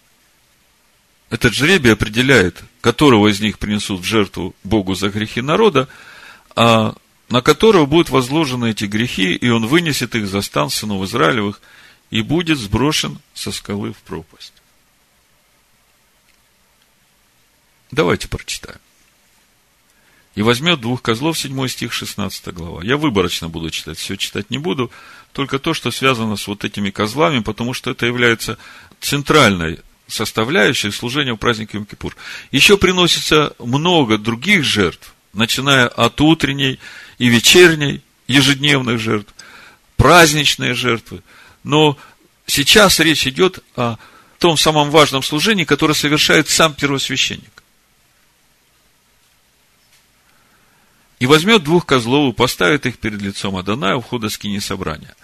Этот 1.30 1.54
жребий 1.54 1.94
определяет, 1.94 2.62
которого 2.82 3.30
из 3.30 3.40
них 3.40 3.58
принесут 3.58 4.02
в 4.02 4.04
жертву 4.04 4.54
Богу 4.66 4.96
за 4.96 5.08
грехи 5.08 5.40
народа, 5.40 5.88
а 6.58 6.94
на 7.30 7.42
которого 7.42 7.86
будут 7.86 8.10
возложены 8.10 8.72
эти 8.72 8.84
грехи, 8.84 9.34
и 9.34 9.48
он 9.48 9.66
вынесет 9.66 10.14
их 10.14 10.28
за 10.28 10.42
стан 10.42 10.70
сынов 10.70 11.06
Израилевых 11.06 11.62
и 12.12 12.22
будет 12.22 12.58
сброшен 12.58 13.20
со 13.34 13.54
скалы 13.54 13.94
в 13.94 13.98
пропасть. 14.00 14.55
Давайте 17.96 18.28
прочитаем. 18.28 18.80
И 20.36 20.42
возьмет 20.42 20.82
двух 20.82 21.02
козлов, 21.02 21.40
7 21.40 21.68
стих, 21.70 21.94
16 21.94 22.54
глава. 22.54 22.84
Я 22.84 22.98
выборочно 22.98 23.48
буду 23.48 23.70
читать, 23.70 23.98
все 23.98 24.18
читать 24.18 24.50
не 24.50 24.58
буду, 24.58 24.92
только 25.32 25.60
то, 25.60 25.74
что 25.74 25.92
связано 25.92 26.36
с 26.36 26.46
вот 26.46 26.66
этими 26.66 26.90
козлами, 26.90 27.40
потому 27.40 27.74
что 27.74 27.92
это 27.92 28.06
является 28.06 28.58
центральной 29.00 29.80
составляющей 30.08 30.92
служения 30.92 31.34
в 31.34 31.38
празднике 31.38 31.78
Йом-Кипур. 31.78 32.16
Еще 32.52 32.78
приносится 32.78 33.54
много 33.60 34.18
других 34.18 34.66
жертв, 34.66 35.14
начиная 35.32 35.88
от 35.88 36.20
утренней 36.20 36.82
и 37.18 37.30
вечерней, 37.30 38.02
ежедневных 38.28 39.00
жертв, 39.00 39.34
праздничные 39.96 40.74
жертвы. 40.74 41.24
Но 41.64 41.98
сейчас 42.46 43.00
речь 43.00 43.26
идет 43.26 43.64
о 43.78 43.96
том 44.38 44.58
самом 44.58 44.90
важном 44.92 45.24
служении, 45.24 45.64
которое 45.64 45.94
совершает 45.94 46.50
сам 46.50 46.74
первосвященник. 46.74 47.55
И 51.20 51.28
возьмет 51.28 51.64
двух 51.64 51.86
козлов 51.86 52.34
и 52.34 52.38
поставит 52.38 52.86
их 52.86 52.98
перед 52.98 53.22
лицом 53.22 53.56
Адоная 53.56 53.96
у 53.96 54.02
входа 54.02 54.30
скини 54.30 54.60
собрания. 54.60 55.16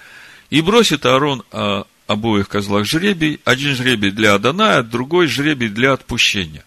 И 0.50 0.62
бросит 0.62 1.06
Аарон 1.06 1.44
о 1.52 1.86
обоих 2.08 2.50
козлах 2.50 2.86
жребий, 2.86 3.40
один 3.44 3.76
жребий 3.76 4.12
для 4.12 4.36
Адоная, 4.36 4.84
другой 4.84 5.28
жребий 5.28 5.70
для 5.70 5.94
отпущения. 5.94 6.64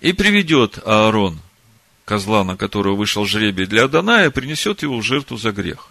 И 0.00 0.12
приведет 0.12 0.78
Аарон 0.84 1.40
козла, 2.04 2.44
на 2.44 2.56
которого 2.56 2.94
вышел 2.94 3.26
жребий 3.26 3.66
для 3.66 3.84
Адоная, 3.84 4.30
принесет 4.30 4.82
его 4.82 4.98
в 4.98 5.02
жертву 5.02 5.36
за 5.36 5.52
грех. 5.52 5.88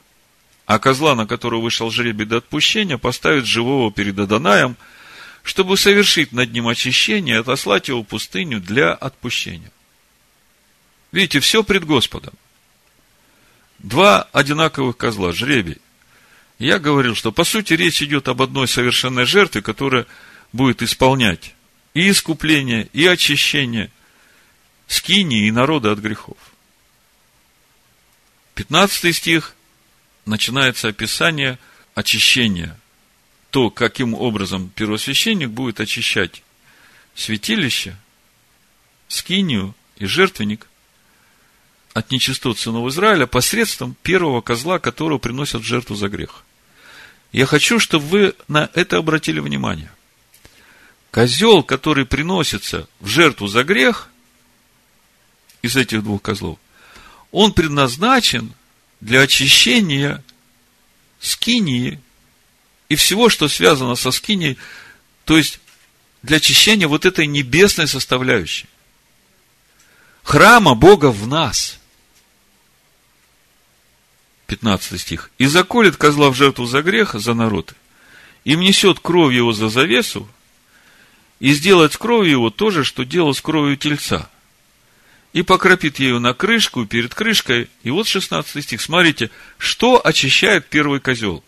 А 0.66 0.80
козла, 0.80 1.14
на 1.14 1.28
которого 1.28 1.62
вышел 1.62 1.92
жребий 1.92 2.26
для 2.26 2.38
отпущения, 2.38 2.98
поставит 2.98 3.46
живого 3.46 3.92
перед 3.92 4.18
Адонаем, 4.18 4.78
чтобы 5.44 5.78
совершить 5.78 6.32
над 6.32 6.52
ним 6.54 6.68
очищение 6.68 7.36
и 7.36 7.40
отослать 7.40 7.90
его 7.90 8.02
в 8.02 8.06
пустыню 8.06 8.60
для 8.60 8.94
отпущения. 8.94 9.72
Видите, 11.16 11.40
все 11.40 11.64
пред 11.64 11.86
Господом. 11.86 12.34
Два 13.80 14.24
одинаковых 14.34 14.98
козла, 14.98 15.32
жребий. 15.32 15.78
Я 16.60 16.78
говорил, 16.78 17.16
что 17.16 17.32
по 17.32 17.46
сути 17.46 17.72
речь 17.72 18.02
идет 18.02 18.28
об 18.28 18.42
одной 18.42 18.68
совершенной 18.68 19.24
жертве, 19.24 19.62
которая 19.62 20.08
будет 20.52 20.82
исполнять 20.82 21.56
и 21.94 22.10
искупление, 22.10 22.90
и 22.92 23.08
очищение– 23.08 23.92
скини 24.88 25.48
и 25.48 25.52
народа 25.52 25.94
от 25.94 26.00
грехов. 26.00 26.36
15 28.56 29.16
стих 29.16 29.56
начинается 30.26 30.90
описание 30.90 31.58
очищения. 31.94 32.78
То, 33.52 33.70
каким 33.70 34.16
образом 34.16 34.68
первосвященник 34.68 35.50
будет 35.50 35.80
очищать 35.80 36.44
святилище, 37.16 37.96
скинию 39.08 39.74
и 39.96 40.08
жертвенник 40.08 40.68
от 41.96 42.12
нечистот 42.12 42.60
сынов 42.60 42.88
Израиля 42.90 43.26
посредством 43.26 43.96
первого 44.04 44.42
козла, 44.42 44.78
которого 44.78 45.18
приносят 45.18 45.64
в 45.64 45.66
жертву 45.66 45.96
за 45.96 46.10
грех. 46.10 46.44
Я 47.32 47.48
хочу, 47.48 47.80
чтобы 47.80 48.06
вы 48.06 48.36
на 48.48 48.70
это 48.76 48.98
обратили 48.98 49.40
внимание. 49.40 49.92
Козел, 51.10 51.64
который 51.64 52.06
приносится 52.06 52.88
в 53.00 53.08
жертву 53.08 53.48
за 53.48 53.64
грех– 53.64 54.10
из 55.66 55.76
этих 55.76 56.04
двух 56.04 56.22
козлов, 56.22 56.58
он 57.32 57.52
предназначен 57.52 58.54
для 59.02 59.22
очищения 59.22 60.24
скинии 61.20 62.00
и 62.88 62.96
всего, 62.96 63.30
что 63.30 63.48
связано 63.50 63.96
со 63.96 64.12
скинией, 64.12 64.58
то 65.26 65.38
есть 65.38 65.60
для 66.22 66.38
очищения 66.38 66.88
вот 66.88 67.06
этой 67.06 67.28
небесной 67.28 67.88
составляющей. 67.88 68.68
Храма 70.24 70.76
Бога 70.76 71.12
в 71.12 71.28
нас. 71.28 71.80
15 74.48 75.00
стих. 75.00 75.32
«И 75.38 75.46
заколет 75.46 75.98
козла 75.98 76.30
в 76.30 76.36
жертву 76.36 76.66
за 76.66 76.82
грех, 76.82 77.14
за 77.14 77.34
народ, 77.34 77.74
и 78.44 78.56
внесет 78.56 79.00
кровь 79.00 79.34
его 79.34 79.54
за 79.54 79.70
завесу, 79.70 80.28
и 81.40 81.52
сделать 81.54 81.94
с 81.94 81.98
кровью 81.98 82.32
его 82.32 82.50
то 82.50 82.72
же, 82.72 82.84
что 82.84 83.04
делал 83.04 83.34
с 83.34 83.42
кровью 83.42 83.78
тельца. 83.78 84.30
И 85.34 85.42
покропит 85.42 86.00
ею 86.00 86.20
на 86.20 86.34
крышку, 86.34 86.86
перед 86.86 87.14
крышкой. 87.14 87.70
И 87.84 87.90
вот 87.90 88.08
16 88.08 88.64
стих. 88.64 88.82
Смотрите, 88.82 89.30
что 89.58 90.00
очищает 90.02 90.68
первый 90.68 91.02
козел? 91.02 91.44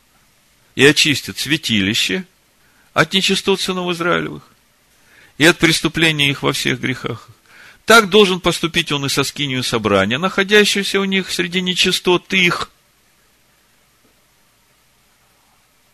И 0.75 0.85
очистит 0.85 1.37
святилище 1.37 2.25
от 2.93 3.13
нечистот 3.13 3.61
сынов 3.61 3.89
Израилевых 3.93 4.43
и 5.37 5.45
от 5.45 5.57
преступления 5.57 6.29
их 6.29 6.43
во 6.43 6.51
всех 6.51 6.79
грехах. 6.79 7.29
Так 7.85 8.09
должен 8.09 8.41
поступить 8.41 8.91
он 8.91 9.05
и 9.05 9.09
со 9.09 9.23
скинию 9.23 9.63
собрания, 9.63 10.17
находящегося 10.17 10.99
у 10.99 11.05
них 11.05 11.31
среди 11.31 11.61
нечистот 11.61 12.33
их. 12.33 12.69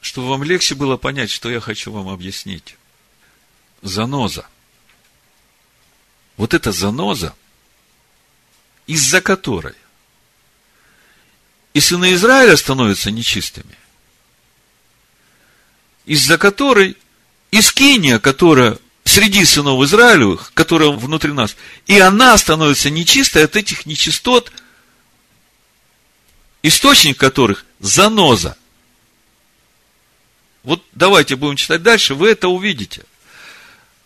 Чтобы 0.04 0.28
вам 0.28 0.44
легче 0.44 0.76
было 0.76 0.98
понять, 0.98 1.32
что 1.32 1.50
я 1.50 1.62
хочу 1.62 1.90
вам 1.90 2.10
объяснить. 2.10 2.76
Заноза. 3.82 4.46
Вот 6.36 6.54
эта 6.54 6.74
заноза, 6.74 7.34
из-за 8.86 9.22
которой 9.22 9.76
и 11.74 11.80
сыны 11.80 12.14
Израиля 12.16 12.58
становятся 12.58 13.12
нечистыми, 13.12 13.78
из-за 16.04 16.38
которой 16.38 16.98
Искиния, 17.52 18.20
которая 18.20 18.80
среди 19.06 19.46
сынов 19.46 19.82
Израилевых, 19.86 20.52
которая 20.54 20.90
внутри 20.90 21.32
нас, 21.32 21.56
и 21.88 21.98
она 21.98 22.38
становится 22.38 22.90
нечистой 22.90 23.46
от 23.46 23.56
этих 23.56 23.86
нечистот, 23.86 24.52
источник 26.62 27.18
которых– 27.18 27.66
заноза. 27.80 28.58
Вот 30.64 30.82
давайте 30.94 31.36
будем 31.36 31.58
читать 31.58 31.84
дальше, 31.84 32.16
вы 32.16 32.30
это 32.30 32.48
увидите. 32.48 33.04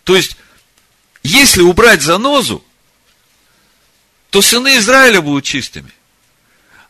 То 0.03 0.16
есть, 0.16 0.38
если 1.24 1.62
убрать 1.62 2.01
занозу, 2.01 2.64
то 4.30 4.41
сыны 4.41 4.78
Израиля 4.78 5.22
будут 5.22 5.45
чистыми. 5.45 5.91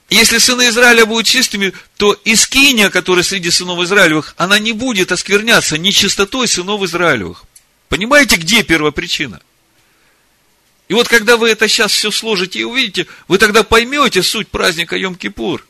Если 0.10 0.38
сыны 0.38 0.70
Израиля 0.70 1.06
будут 1.06 1.26
чистыми, 1.26 1.74
то 1.98 2.18
Искиния, 2.24 2.90
которая 2.90 3.24
среди 3.24 3.52
сынов 3.52 3.80
Израилевых, 3.82 4.36
она 4.38 4.58
не 4.58 4.72
будет 4.72 5.12
оскверняться 5.12 5.78
нечистотой 5.78 6.48
сынов 6.48 6.82
Израилевых. 6.84 7.44
Понимаете, 7.90 8.38
где 8.38 8.64
первопричина? 8.64 9.42
И 10.88 10.94
вот 10.94 11.10
когда 11.10 11.36
вы 11.36 11.50
это 11.50 11.68
сейчас 11.68 11.92
все 11.92 12.12
сложите 12.12 12.60
и 12.60 12.64
увидите, 12.64 13.08
вы 13.28 13.38
тогда 13.38 13.64
поймете 13.64 14.24
суть 14.24 14.48
праздника 14.48 14.98
Йом-Кипур. 14.98 15.62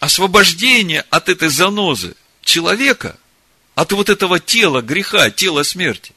Освобождение 0.00 1.04
от 1.10 1.28
этой 1.28 1.48
занозы 1.48 2.16
человека, 2.48 3.18
от 3.74 3.92
вот 3.92 4.08
этого 4.08 4.40
тела 4.40 4.80
греха, 4.80 5.30
тела 5.30 5.62
смерти. 5.62 6.12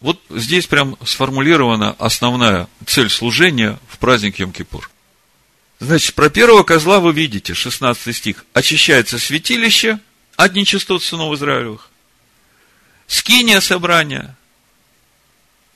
Вот 0.00 0.20
здесь 0.30 0.66
прям 0.66 0.96
сформулирована 1.04 1.94
основная 1.98 2.68
цель 2.86 3.10
служения 3.10 3.78
в 3.88 3.98
праздник 3.98 4.40
Йом-Кипур. 4.40 4.88
Значит, 5.78 6.14
про 6.14 6.30
первого 6.30 6.62
козла 6.62 7.00
вы 7.00 7.12
видите, 7.12 7.54
16 7.54 8.16
стих. 8.16 8.44
Очищается 8.54 9.18
святилище 9.18 10.00
от 10.36 10.54
нечистот 10.54 11.02
сынов 11.02 11.34
Израилевых 11.34 11.90
скиния 13.10 13.60
собрания. 13.60 14.36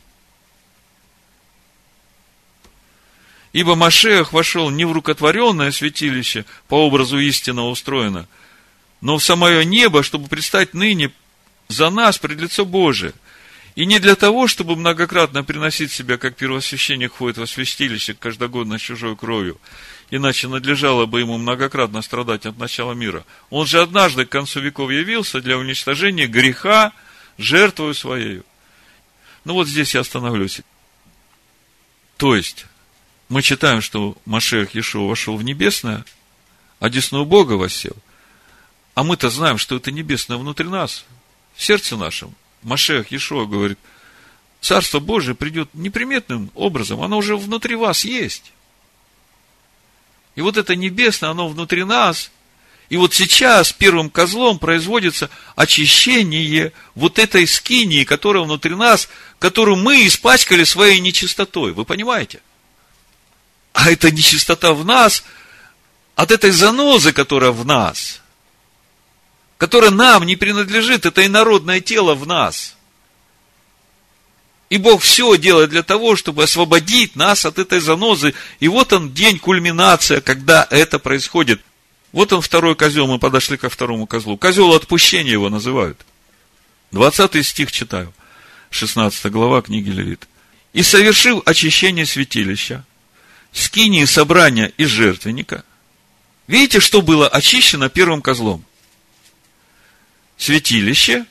Ибо 3.57 3.74
Машех 3.74 4.34
вошел 4.34 4.68
не 4.68 4.84
в 4.84 4.92
рукотворенное 4.92 5.70
святилище, 5.70 6.44
по 6.68 6.86
образу 6.86 7.18
истинно 7.18 7.68
устроено, 7.68 8.28
но 9.01 9.16
в 9.16 9.24
самое 9.24 9.64
небо, 9.64 10.03
чтобы 10.03 10.28
предстать 10.28 10.74
ныне 10.74 11.11
за 11.68 11.88
нас 11.88 12.18
пред 12.18 12.38
лицо 12.38 12.66
Божие. 12.66 13.14
И 13.77 13.85
не 13.85 13.99
для 13.99 14.16
того, 14.16 14.49
чтобы 14.49 14.74
многократно 14.74 15.45
приносить 15.45 15.93
себя, 15.93 16.16
как 16.16 16.35
первосвященник 16.35 17.12
ходит 17.12 17.37
во 17.37 17.47
святилище 17.47 18.14
каждогодно 18.14 18.79
чужой 18.79 19.16
кровью, 19.16 19.61
иначе 20.11 20.49
надлежало 20.49 21.05
бы 21.05 21.20
ему 21.20 21.37
многократно 21.37 22.01
страдать 22.01 22.47
от 22.47 22.57
начала 22.57 22.95
мира. 22.95 23.27
Он 23.51 23.66
же 23.66 23.83
однажды 23.83 24.24
к 24.24 24.31
концу 24.31 24.61
веков 24.61 24.91
явился 24.91 25.43
для 25.43 25.59
уничтожения 25.59 26.27
греха 26.27 26.95
жертвою 27.37 27.93
своей. 27.93 28.41
Ну 29.45 29.53
вот 29.53 29.68
здесь 29.68 29.95
я 29.95 30.01
остановлюсь. 30.01 30.62
То 32.16 32.35
есть, 32.35 32.64
мы 33.29 33.43
читаем, 33.43 33.83
что 33.83 34.16
Машех 34.24 34.74
Иешуа 34.74 35.07
вошел 35.07 35.37
в 35.37 35.43
небесное, 35.43 36.03
а 36.81 36.89
десную 36.89 37.27
Бога 37.27 37.53
восел. 37.53 37.97
А 38.95 39.05
мы-то 39.05 39.29
знаем, 39.29 39.59
что 39.59 39.77
это 39.77 39.93
небесное 39.93 40.39
внутри 40.39 40.66
нас, 40.66 41.05
в 41.55 41.62
сердце 41.62 41.99
нашем. 41.99 42.35
Машех 42.67 43.12
Иешуа 43.12 43.47
говорит, 43.47 43.79
Царство 44.61 45.01
Божие 45.01 45.35
придет 45.35 45.69
неприметным 45.75 46.51
образом, 46.55 47.01
оно 47.01 47.19
уже 47.19 47.37
внутри 47.37 47.77
вас 47.77 48.05
есть. 48.05 48.53
И 50.35 50.41
вот 50.41 50.57
это 50.57 50.77
небесное, 50.77 51.31
оно 51.31 51.49
внутри 51.49 51.85
нас. 51.85 52.31
И 52.89 52.97
вот 52.97 53.14
сейчас 53.14 53.73
первым 53.73 54.11
козлом 54.11 54.59
производится 54.59 55.31
очищение 55.55 56.73
вот 56.95 57.19
этой 57.19 57.47
скинии, 57.47 58.05
которая 58.05 58.45
внутри 58.45 58.75
нас, 58.75 59.09
которую 59.39 59.77
мы 59.77 60.07
испачкали 60.07 60.64
своей 60.64 61.01
нечистотой. 61.01 61.73
Вы 61.73 61.85
понимаете? 61.85 62.41
а 63.77 63.91
это 63.91 64.11
нечистота 64.11 64.73
в 64.73 64.87
нас, 64.87 65.23
от 66.14 66.31
этой 66.31 66.51
занозы, 66.51 67.12
которая 67.12 67.51
в 67.51 67.67
нас, 67.67 68.23
которая 69.59 69.91
нам 69.91 70.25
не 70.25 70.37
принадлежит, 70.37 71.07
это 71.07 71.25
инородное 71.25 71.81
тело 71.81 72.15
в 72.15 72.27
нас. 72.27 72.77
И 74.69 74.79
Бог 74.79 75.03
все 75.03 75.37
делает 75.37 75.71
для 75.71 75.83
того, 75.83 76.17
чтобы 76.17 76.43
освободить 76.43 77.15
нас 77.15 77.45
от 77.47 77.59
этой 77.59 77.81
занозы. 77.81 78.35
И 78.59 78.67
вот 78.67 78.93
он 78.93 79.13
день 79.13 79.39
кульминация, 79.39 80.21
когда 80.21 80.67
это 80.71 80.99
происходит. 80.99 81.61
Вот 82.11 82.33
он 82.33 82.41
второй 82.41 82.75
козел, 82.75 83.07
мы 83.07 83.19
подошли 83.19 83.57
ко 83.57 83.69
второму 83.69 84.07
козлу. 84.07 84.37
Козел 84.37 84.73
отпущения 84.75 85.33
его 85.33 85.51
называют. 85.51 86.05
20 86.91 87.47
стих 87.47 87.71
читаю. 87.71 88.13
16 88.71 89.31
глава 89.31 89.63
книги 89.63 89.91
Левит. 89.91 90.27
И 90.73 90.83
совершил 90.83 91.43
очищение 91.47 92.05
святилища, 92.05 92.85
скинии 93.53 94.05
собрания 94.05 94.73
из 94.77 94.89
жертвенника. 94.89 95.65
Видите, 96.49 96.81
что 96.81 97.03
было 97.03 97.29
очищено 97.29 97.89
первым 97.89 98.21
козлом? 98.21 98.65
Святилище, 100.37 101.26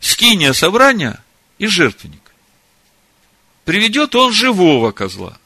скиния 0.00 0.52
собрания 0.52 1.22
и 1.58 1.66
жертвенник. 1.66 2.34
Приведет 3.64 4.14
он 4.14 4.32
живого 4.32 4.92
козла. 4.92 5.38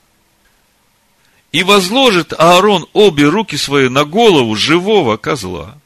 И 1.52 1.62
возложит 1.62 2.34
Аарон 2.34 2.86
обе 2.92 3.26
руки 3.28 3.56
свои 3.56 3.88
на 3.88 4.04
голову 4.04 4.54
живого 4.54 5.16
козла, 5.16 5.78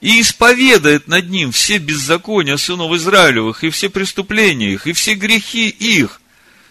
и 0.00 0.20
исповедает 0.20 1.08
над 1.08 1.28
ним 1.28 1.50
все 1.50 1.78
беззакония 1.78 2.56
сынов 2.56 2.92
Израилевых, 2.92 3.64
и 3.64 3.70
все 3.70 3.88
преступления 3.88 4.72
их, 4.72 4.86
и 4.86 4.92
все 4.92 5.14
грехи 5.14 5.68
их. 5.68 6.20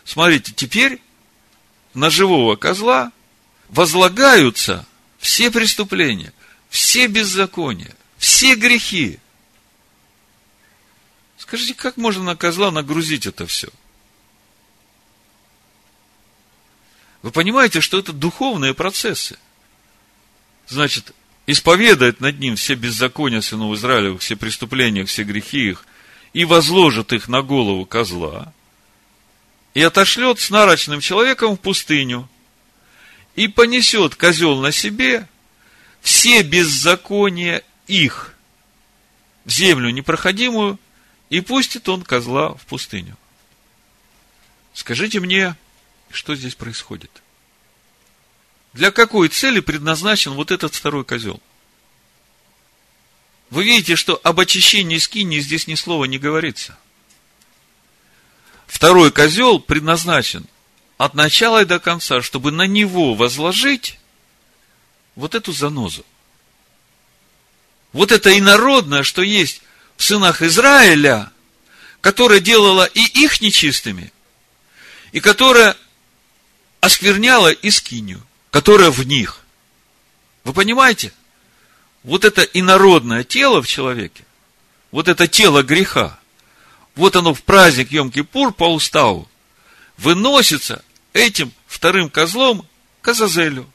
Смотрите, 0.06 0.54
теперь 0.56 1.02
на 1.94 2.10
живого 2.10 2.56
козла 2.56 3.12
возлагаются 3.68 4.86
все 5.20 5.52
преступления, 5.52 6.32
все 6.78 7.08
беззакония, 7.08 7.96
все 8.20 8.54
грехи. 8.54 9.18
Скажите, 11.40 11.74
как 11.74 11.98
можно 11.98 12.24
на 12.24 12.36
козла 12.36 12.70
нагрузить 12.70 13.26
это 13.26 13.48
все? 13.48 13.70
Вы 17.24 17.32
понимаете, 17.32 17.82
что 17.82 17.98
это 17.98 18.14
духовные 18.14 18.76
процессы. 18.76 19.40
Значит, 20.68 21.16
исповедает 21.48 22.20
над 22.20 22.38
ним 22.38 22.56
все 22.56 22.76
беззакония 22.76 23.42
сынов 23.42 23.76
Израилевых, 23.76 24.22
все 24.22 24.36
преступления, 24.36 25.04
все 25.04 25.24
грехи 25.24 25.70
их, 25.70 25.84
и 26.34 26.46
возложит 26.46 27.12
их 27.12 27.28
на 27.28 27.42
голову 27.42 27.88
козла, 27.88 28.54
и 29.74 29.82
отошлет 29.82 30.40
с 30.40 30.52
нарочным 30.52 31.02
человеком 31.02 31.58
в 31.58 31.60
пустыню, 31.60 32.30
и 33.36 33.48
понесет 33.48 34.14
козел 34.14 34.62
на 34.62 34.72
себе 34.72 35.28
все 36.08 36.42
беззакония 36.42 37.64
их 37.86 38.34
в 39.44 39.52
землю 39.52 39.90
непроходимую, 39.90 40.80
и 41.30 41.42
пустит 41.42 41.90
он 41.90 42.02
козла 42.02 42.54
в 42.54 42.66
пустыню. 42.66 43.18
Скажите 44.74 45.20
мне, 45.20 45.58
что 46.10 46.34
здесь 46.34 46.56
происходит? 46.56 47.12
Для 48.72 48.92
какой 48.92 49.28
цели 49.28 49.60
предназначен 49.60 50.32
вот 50.32 50.52
этот 50.52 50.74
второй 50.74 51.04
козел? 51.04 51.42
Вы 53.50 53.66
видите, 53.66 53.98
что 53.98 54.18
об 54.24 54.40
очищении 54.40 55.00
скини 55.00 55.40
здесь 55.40 55.68
ни 55.68 55.76
слова 55.76 56.06
не 56.06 56.20
говорится. 56.20 56.78
Второй 58.66 59.12
козел 59.12 59.60
предназначен 59.60 60.46
от 60.98 61.16
начала 61.16 61.64
и 61.64 61.66
до 61.66 61.80
конца, 61.80 62.22
чтобы 62.22 62.54
на 62.54 62.66
него 62.66 63.14
возложить 63.14 64.00
вот 65.18 65.36
эту 65.36 65.52
занозу. 65.52 66.06
Вот 67.92 68.14
это 68.14 68.38
инородное, 68.38 69.04
что 69.04 69.22
есть 69.22 69.62
в 69.98 70.04
сынах 70.04 70.42
Израиля, 70.42 71.32
которое 72.00 72.40
делало 72.40 72.86
и 72.86 73.02
их 73.02 73.42
нечистыми, 73.42 74.14
и 75.12 75.20
которое 75.20 75.76
оскверняло 76.80 77.52
и 77.52 77.70
скинию 77.70 78.24
которая 78.58 78.90
в 78.90 79.04
них. 79.04 79.42
Вы 80.44 80.54
понимаете? 80.54 81.14
Вот 82.04 82.26
это 82.26 82.42
инородное 82.42 83.24
тело 83.24 83.62
в 83.62 83.68
человеке, 83.68 84.24
вот 84.90 85.08
это 85.08 85.28
тело 85.28 85.62
греха, 85.62 86.18
вот 86.96 87.16
оно 87.16 87.34
в 87.34 87.44
праздник 87.44 87.92
Йом-Кипур 87.92 88.54
по 88.54 88.74
уставу 88.74 89.30
выносится 89.98 90.84
этим 91.14 91.52
вторым 91.68 92.10
козлом 92.10 92.68
к. 93.02 93.70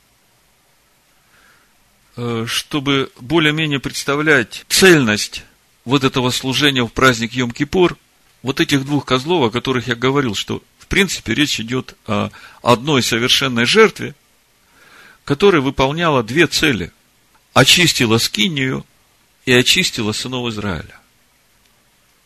Э, 2.15 2.45
чтобы 2.47 3.11
более-менее 3.21 3.81
представлять 3.81 4.67
цельность 4.69 5.45
вот 5.87 6.05
этого 6.05 6.31
служения 6.31 6.85
в 6.85 6.93
праздник 6.93 7.33
Йом-Кипур, 7.33 7.97
вот 8.43 8.61
этих 8.61 8.85
двух 8.85 9.07
козлов, 9.07 9.49
о 9.49 9.51
которых 9.51 9.89
я 9.89 9.95
говорил, 9.95 10.35
что 10.35 10.63
в 10.79 10.87
принципе 10.89 11.33
речь 11.33 11.59
идет 11.59 11.97
о 12.07 12.29
одной 12.63 13.03
совершенной 13.03 13.65
жертве, 13.65 14.15
которая 15.25 15.63
выполняла 15.63 16.23
две 16.23 16.47
цели. 16.47 16.93
Очистила 17.55 18.19
Скинию 18.19 18.85
и 19.47 19.53
очистила 19.53 20.13
сынов 20.13 20.49
Израиля. 20.49 20.99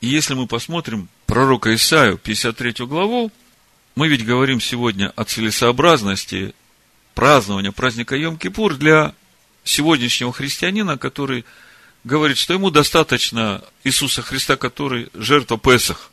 И 0.01 0.09
если 0.09 0.34
мы 0.34 0.47
посмотрим 0.47 1.09
пророка 1.26 1.74
Исаию, 1.74 2.18
53 2.18 2.87
главу, 2.87 3.30
мы 3.95 4.09
ведь 4.09 4.24
говорим 4.24 4.61
сегодня 4.61 5.12
о 5.14 5.24
целесообразности 5.24 6.55
празднования 7.14 7.72
праздника 7.72 8.16
Йом-Кипур 8.16 8.74
для 8.74 9.14
сегодняшнего 9.66 10.32
христианина, 10.32 10.96
который 10.96 11.44
говорит, 12.04 12.38
что 12.38 12.54
ему 12.54 12.70
достаточно 12.70 13.62
Иисуса 13.84 14.22
Христа, 14.22 14.56
который 14.56 15.10
жертва 15.12 15.58
Песах, 15.58 16.10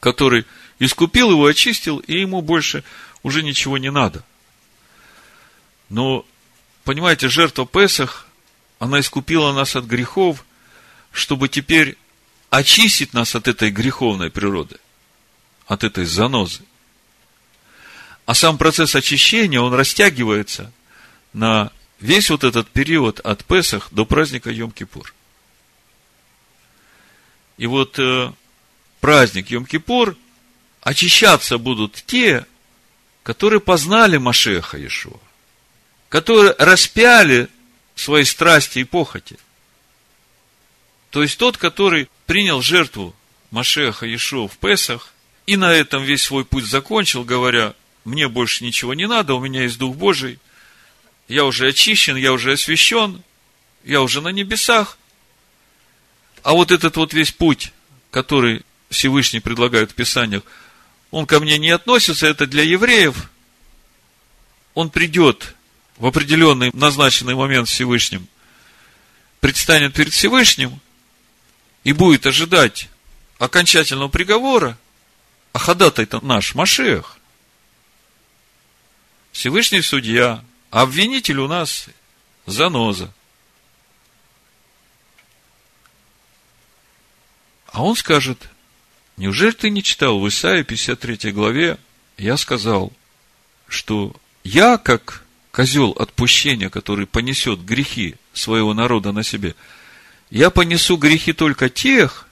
который 0.00 0.46
искупил 0.78 1.30
его, 1.30 1.44
очистил, 1.44 1.98
и 1.98 2.20
ему 2.20 2.40
больше 2.40 2.82
уже 3.22 3.42
ничего 3.42 3.76
не 3.76 3.90
надо– 3.90 4.24
но, 5.88 6.26
понимаете, 6.84 7.28
жертва 7.28 7.66
Песах, 7.66 8.26
она 8.78 9.00
искупила 9.00 9.52
нас 9.52 9.76
от 9.76 9.84
грехов, 9.84 10.44
чтобы 11.12 11.48
теперь 11.48 11.96
очистить 12.50 13.14
нас 13.14 13.34
от 13.34 13.48
этой 13.48 13.70
греховной 13.70 14.30
природы, 14.30 14.78
от 15.66 15.84
этой 15.84 16.04
занозы. 16.04 16.62
А 18.26 18.34
сам 18.34 18.58
процесс 18.58 18.94
очищения, 18.94 19.60
он 19.60 19.74
растягивается 19.74 20.72
на 21.32 21.70
весь 22.00 22.30
вот 22.30 22.44
этот 22.44 22.68
период 22.68 23.20
от 23.20 23.44
Песах 23.44 23.88
до 23.90 24.04
праздника 24.04 24.50
Йом-Кипур. 24.50 25.12
И 27.56 27.66
вот 27.66 27.98
э, 27.98 28.32
праздник 29.00 29.50
Йом-Кипур 29.50 30.16
очищаться 30.80 31.58
будут 31.58 32.02
те, 32.06 32.46
которые 33.22 33.60
познали 33.60 34.16
Машеха 34.16 34.76
Иешуа 34.76 35.18
которые 36.14 36.54
распяли 36.60 37.48
свои 37.96 38.22
страсти 38.22 38.78
и 38.78 38.84
похоти. 38.84 39.36
То 41.10 41.22
есть 41.22 41.36
тот, 41.38 41.56
который 41.56 42.08
принял 42.26 42.62
жертву 42.62 43.16
Машеха 43.50 44.06
Иешуа 44.06 44.46
в 44.46 44.56
Песах, 44.58 45.12
и 45.46 45.56
на 45.56 45.72
этом 45.72 46.04
весь 46.04 46.22
свой 46.22 46.44
путь 46.44 46.66
закончил, 46.66 47.24
говоря, 47.24 47.74
мне 48.04 48.28
больше 48.28 48.62
ничего 48.62 48.94
не 48.94 49.08
надо, 49.08 49.34
у 49.34 49.40
меня 49.40 49.62
есть 49.62 49.76
Дух 49.76 49.96
Божий, 49.96 50.38
я 51.28 51.44
уже 51.44 51.68
очищен, 51.68 52.16
я 52.16 52.32
уже 52.32 52.52
освящен, 52.52 53.22
я 53.84 54.02
уже 54.02 54.20
на 54.20 54.28
небесах. 54.28 54.98
А 56.42 56.52
вот 56.52 56.70
этот 56.70 56.96
вот 56.96 57.14
весь 57.14 57.32
путь, 57.32 57.72
который 58.10 58.62
Всевышний 58.90 59.40
предлагает 59.40 59.92
в 59.92 59.94
Писаниях, 59.94 60.42
он 61.10 61.26
ко 61.26 61.40
мне 61.40 61.58
не 61.58 61.70
относится, 61.70 62.26
это 62.26 62.46
для 62.46 62.62
евреев. 62.62 63.30
Он 64.74 64.90
придет 64.90 65.54
в 65.96 66.06
определенный 66.06 66.70
назначенный 66.74 67.34
момент 67.34 67.68
Всевышним 67.68 68.28
предстанет 69.44 69.92
перед 69.92 70.10
Всевышним 70.14 70.80
и 71.82 71.92
будет 71.92 72.24
ожидать 72.24 72.88
окончательного 73.38 74.08
приговора, 74.08 74.78
а 75.52 75.58
ходатай-то 75.58 76.24
наш 76.24 76.54
Машех. 76.54 77.18
Всевышний 79.32 79.82
судья, 79.82 80.42
обвинитель 80.82 81.38
у 81.38 81.46
нас 81.46 81.86
заноза. 82.46 83.12
А 87.68 87.84
он 87.84 87.94
скажет, 87.94 88.48
неужели 89.16 89.52
ты 89.52 89.70
не 89.70 89.84
читал 89.84 90.18
в 90.18 90.28
Исаии 90.28 90.64
53 90.64 91.30
главе, 91.30 91.78
я 92.16 92.36
сказал, 92.36 92.92
что 93.68 94.16
я, 94.42 94.76
как 94.76 95.24
козел 95.52 95.90
отпущения, 95.92 96.70
который 96.70 97.06
понесет 97.06 97.64
грехи 97.64 98.16
своего 98.32 98.74
народа 98.74 99.12
на 99.12 99.22
себе, 99.22 99.54
я 100.30 100.50
понесу 100.50 100.96
грехи 100.96 101.32
только 101.32 101.68
тех, 101.68 102.26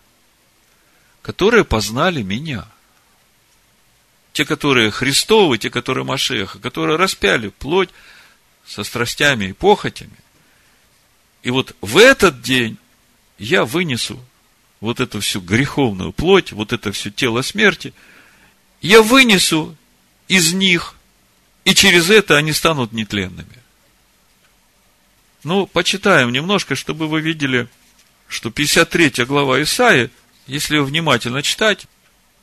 которые 1.23 1.65
познали 1.65 2.23
меня. 2.23 2.67
Те, 4.33 4.45
которые 4.45 4.91
Христовы, 4.91 5.59
те, 5.59 5.71
которые 5.71 6.05
Машеха, 6.05 6.59
которые 6.59 6.97
распяли 6.97 7.49
плоть 7.49 7.91
со 8.67 8.85
страстями 8.85 9.47
и 9.47 9.53
похотями. 9.53 10.17
И 11.43 11.51
вот 11.51 11.75
в 11.81 11.99
этот 11.99 12.43
день 12.43 12.79
я 13.39 13.65
вынесу 13.65 14.23
вот 14.81 15.01
эту 15.01 15.21
всю 15.21 15.41
греховную 15.41 16.13
плоть, 16.13 16.53
вот 16.53 16.73
это 16.73 16.93
все 16.93 17.11
тело 17.11 17.43
смерти, 17.43 17.93
я 18.81 19.03
вынесу 19.03 19.77
из 20.29 20.53
них 20.53 20.95
и 21.65 21.75
через 21.75 22.11
это 22.11 22.37
они 22.37 22.53
станут 22.53 22.93
нетленными. 22.93 23.59
Ну, 25.45 25.67
почитаем 25.67 26.33
немножко, 26.33 26.75
чтобы 26.75 27.09
вы 27.09 27.21
видели, 27.21 27.69
что 28.29 28.51
53 28.51 29.25
глава 29.25 29.63
Исаи, 29.63 30.11
если 30.47 30.77
ее 30.77 30.85
внимательно 30.85 31.43
читать, 31.43 31.87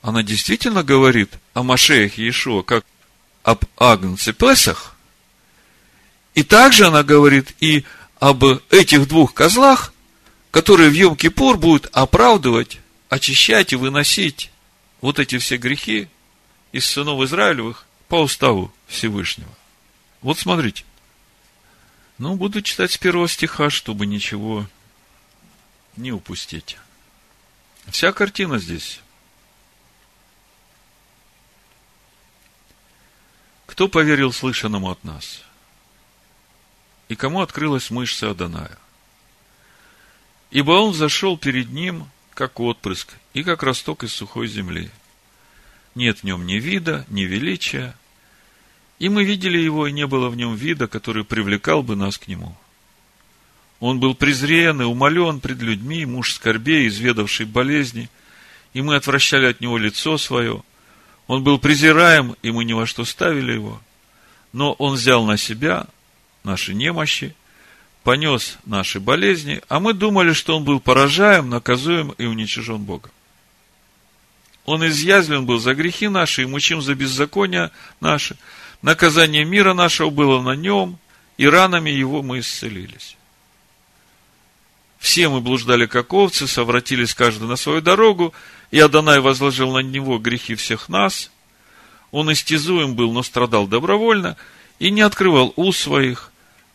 она 0.01 0.23
действительно 0.23 0.83
говорит 0.83 1.33
о 1.53 1.63
Машеях 1.63 2.17
Иешуа, 2.17 2.61
как 2.63 2.85
об 3.43 3.65
Агнце 3.77 4.33
Песах. 4.33 4.95
И 6.35 6.43
также 6.43 6.87
она 6.87 7.03
говорит 7.03 7.55
и 7.59 7.85
об 8.19 8.43
этих 8.69 9.07
двух 9.07 9.33
козлах, 9.33 9.93
которые 10.51 10.89
в 10.89 10.93
Йом-Кипур 10.93 11.57
будут 11.57 11.89
оправдывать, 11.91 12.79
очищать 13.09 13.73
и 13.73 13.75
выносить 13.75 14.51
вот 15.01 15.19
эти 15.19 15.37
все 15.37 15.57
грехи 15.57 16.07
из 16.71 16.85
сынов 16.85 17.21
Израилевых 17.21 17.85
по 18.07 18.21
уставу 18.21 18.73
Всевышнего. 18.87 19.53
Вот 20.21 20.37
смотрите. 20.37 20.83
Ну, 22.17 22.35
буду 22.35 22.61
читать 22.61 22.91
с 22.91 22.97
первого 22.97 23.29
стиха, 23.29 23.69
чтобы 23.69 24.05
ничего 24.05 24.67
не 25.95 26.11
упустить. 26.11 26.77
Вся 27.87 28.11
картина 28.11 28.59
здесь. 28.59 28.99
Кто 33.65 33.87
поверил 33.87 34.33
слышанному 34.33 34.89
от 34.91 35.03
нас? 35.03 35.41
И 37.09 37.15
кому 37.15 37.41
открылась 37.41 37.89
мышца 37.89 38.29
Аданая? 38.29 38.77
Ибо 40.51 40.71
он 40.71 40.93
зашел 40.93 41.37
перед 41.37 41.69
ним, 41.69 42.07
как 42.33 42.59
отпрыск, 42.59 43.13
и 43.33 43.43
как 43.43 43.63
росток 43.63 44.03
из 44.03 44.13
сухой 44.13 44.47
земли. 44.47 44.89
Нет 45.95 46.19
в 46.19 46.23
нем 46.23 46.45
ни 46.45 46.55
вида, 46.55 47.05
ни 47.09 47.23
величия, 47.23 47.95
и 48.99 49.09
мы 49.09 49.23
видели 49.23 49.57
его, 49.57 49.87
и 49.87 49.91
не 49.91 50.05
было 50.07 50.29
в 50.29 50.35
нем 50.35 50.55
вида, 50.55 50.87
который 50.87 51.23
привлекал 51.23 51.83
бы 51.83 51.95
нас 51.95 52.17
к 52.17 52.27
нему. 52.27 52.55
Он 53.79 53.99
был 53.99 54.13
презрен 54.13 54.81
и 54.81 54.85
умолен 54.85 55.39
пред 55.39 55.61
людьми, 55.61 56.05
муж 56.05 56.33
скорбей, 56.33 56.87
изведавший 56.87 57.45
болезни, 57.45 58.09
и 58.73 58.81
мы 58.81 58.95
отвращали 58.95 59.45
от 59.45 59.61
него 59.61 59.77
лицо 59.77 60.17
свое. 60.17 60.63
Он 61.27 61.43
был 61.43 61.59
презираем, 61.59 62.35
и 62.41 62.51
мы 62.51 62.65
ни 62.65 62.73
во 62.73 62.85
что 62.85 63.05
ставили 63.05 63.53
его. 63.53 63.81
Но 64.51 64.73
он 64.73 64.95
взял 64.95 65.25
на 65.25 65.37
себя 65.37 65.87
наши 66.43 66.73
немощи, 66.73 67.35
понес 68.03 68.57
наши 68.65 68.99
болезни, 68.99 69.61
а 69.67 69.79
мы 69.79 69.93
думали, 69.93 70.33
что 70.33 70.57
он 70.57 70.63
был 70.63 70.79
поражаем, 70.79 71.49
наказуем 71.49 72.11
и 72.11 72.25
уничижен 72.25 72.77
Богом. 72.77 73.11
Он 74.65 74.85
изъязвлен 74.87 75.45
был 75.45 75.59
за 75.59 75.73
грехи 75.73 76.07
наши 76.07 76.43
и 76.43 76.45
мучим 76.45 76.81
за 76.81 76.93
беззакония 76.95 77.71
наши. 77.99 78.37
Наказание 78.81 79.43
мира 79.43 79.73
нашего 79.73 80.09
было 80.09 80.41
на 80.41 80.55
нем, 80.55 80.99
и 81.37 81.47
ранами 81.47 81.89
его 81.89 82.21
мы 82.21 82.39
исцелились. 82.39 83.17
Все 84.99 85.29
мы 85.29 85.39
блуждали, 85.39 85.85
как 85.85 86.13
овцы, 86.13 86.45
совратились 86.45 87.15
каждый 87.15 87.47
на 87.47 87.55
свою 87.55 87.81
дорогу, 87.81 88.33
и 88.69 88.79
Адонай 88.79 89.21
возложил 89.21 89.71
на 89.71 89.79
него 89.79 90.19
грехи 90.19 90.55
всех 90.55 90.89
нас. 90.89 91.31
Он 92.11 92.31
истязуем 92.31 92.95
был, 92.95 93.11
но 93.13 93.23
страдал 93.23 93.65
добровольно, 93.65 94.35
и 94.77 94.91
не 94.91 95.01
открывал 95.01 95.53
уст 95.55 95.79
своих. 95.79 96.28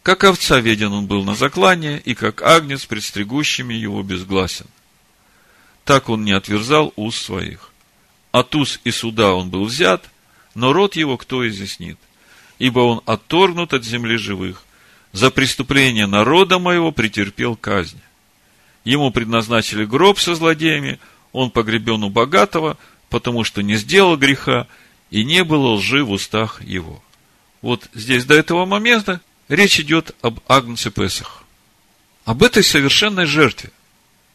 Как 0.05 0.23
овца 0.25 0.61
веден 0.61 0.93
он 0.93 1.07
был 1.07 1.25
на 1.25 1.35
заклание, 1.35 1.99
и 1.99 2.15
как 2.15 2.43
агнец 2.43 2.85
пред 2.85 3.05
стригущими 3.05 3.73
его 3.73 4.03
безгласен. 4.03 4.67
Так 5.87 6.11
он 6.11 6.27
не 6.27 6.33
отверзал 6.33 6.93
уст 6.95 7.25
своих. 7.25 7.73
От 8.31 8.55
уст 8.55 8.81
и 8.85 8.91
суда 8.91 9.33
он 9.33 9.49
был 9.49 9.65
взят, 9.65 10.11
но 10.55 10.75
род 10.75 10.95
его 10.95 11.17
кто 11.17 11.49
изъяснит? 11.49 11.99
Ибо 12.59 12.81
он 12.81 13.01
отторгнут 13.07 13.73
от 13.73 13.83
земли 13.83 14.19
живых. 14.19 14.65
За 15.13 15.31
преступление 15.31 16.07
народа 16.07 16.59
моего 16.59 16.93
претерпел 16.93 17.57
казнь. 17.57 18.01
Ему 18.85 19.11
предназначили 19.11 19.87
гроб 19.87 20.19
со 20.19 20.35
злодеями, 20.35 20.99
он 21.33 21.51
погребен 21.51 22.05
у 22.05 22.11
богатого, 22.11 22.77
потому 23.09 23.43
что 23.43 23.63
не 23.63 23.77
сделал 23.77 24.19
греха, 24.19 24.67
и 25.11 25.25
не 25.25 25.45
было 25.45 25.77
лжи 25.77 26.05
в 26.05 26.11
устах 26.11 26.61
его. 26.63 27.03
Вот 27.63 27.89
здесь 27.95 28.27
до 28.27 28.35
этого 28.35 28.67
момента 28.67 29.23
речь 29.55 29.81
идет 29.81 30.15
об 30.23 30.41
Агнце 30.49 30.91
Песах. 30.91 31.45
Об 32.25 32.43
этой 32.43 32.63
совершенной 32.63 33.27
жертве. 33.27 33.71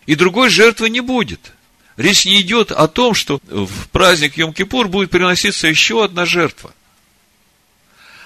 И 0.06 0.16
другой 0.16 0.50
жертвы 0.50 0.90
не 0.90 1.02
будет. 1.02 1.54
Речь 1.98 2.26
не 2.26 2.40
идет 2.42 2.72
о 2.72 2.88
том, 2.88 3.14
что 3.14 3.42
в 3.44 3.90
праздник 3.90 4.38
Йом-Кипур 4.38 4.88
будет 4.88 5.10
приноситься 5.10 5.68
еще 5.68 6.04
одна 6.04 6.26
жертва. 6.26 6.74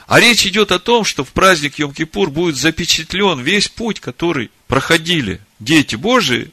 А 0.05 0.19
речь 0.19 0.45
идет 0.45 0.71
о 0.71 0.79
том, 0.79 1.05
что 1.05 1.23
в 1.23 1.29
праздник 1.29 1.79
Йом-Кипур 1.79 2.27
будет 2.27 2.55
запечатлен 2.55 3.39
весь 3.39 3.69
путь, 3.69 3.99
который 3.99 4.51
проходили 4.67 5.41
дети 5.59 5.95
Божии 5.95 6.51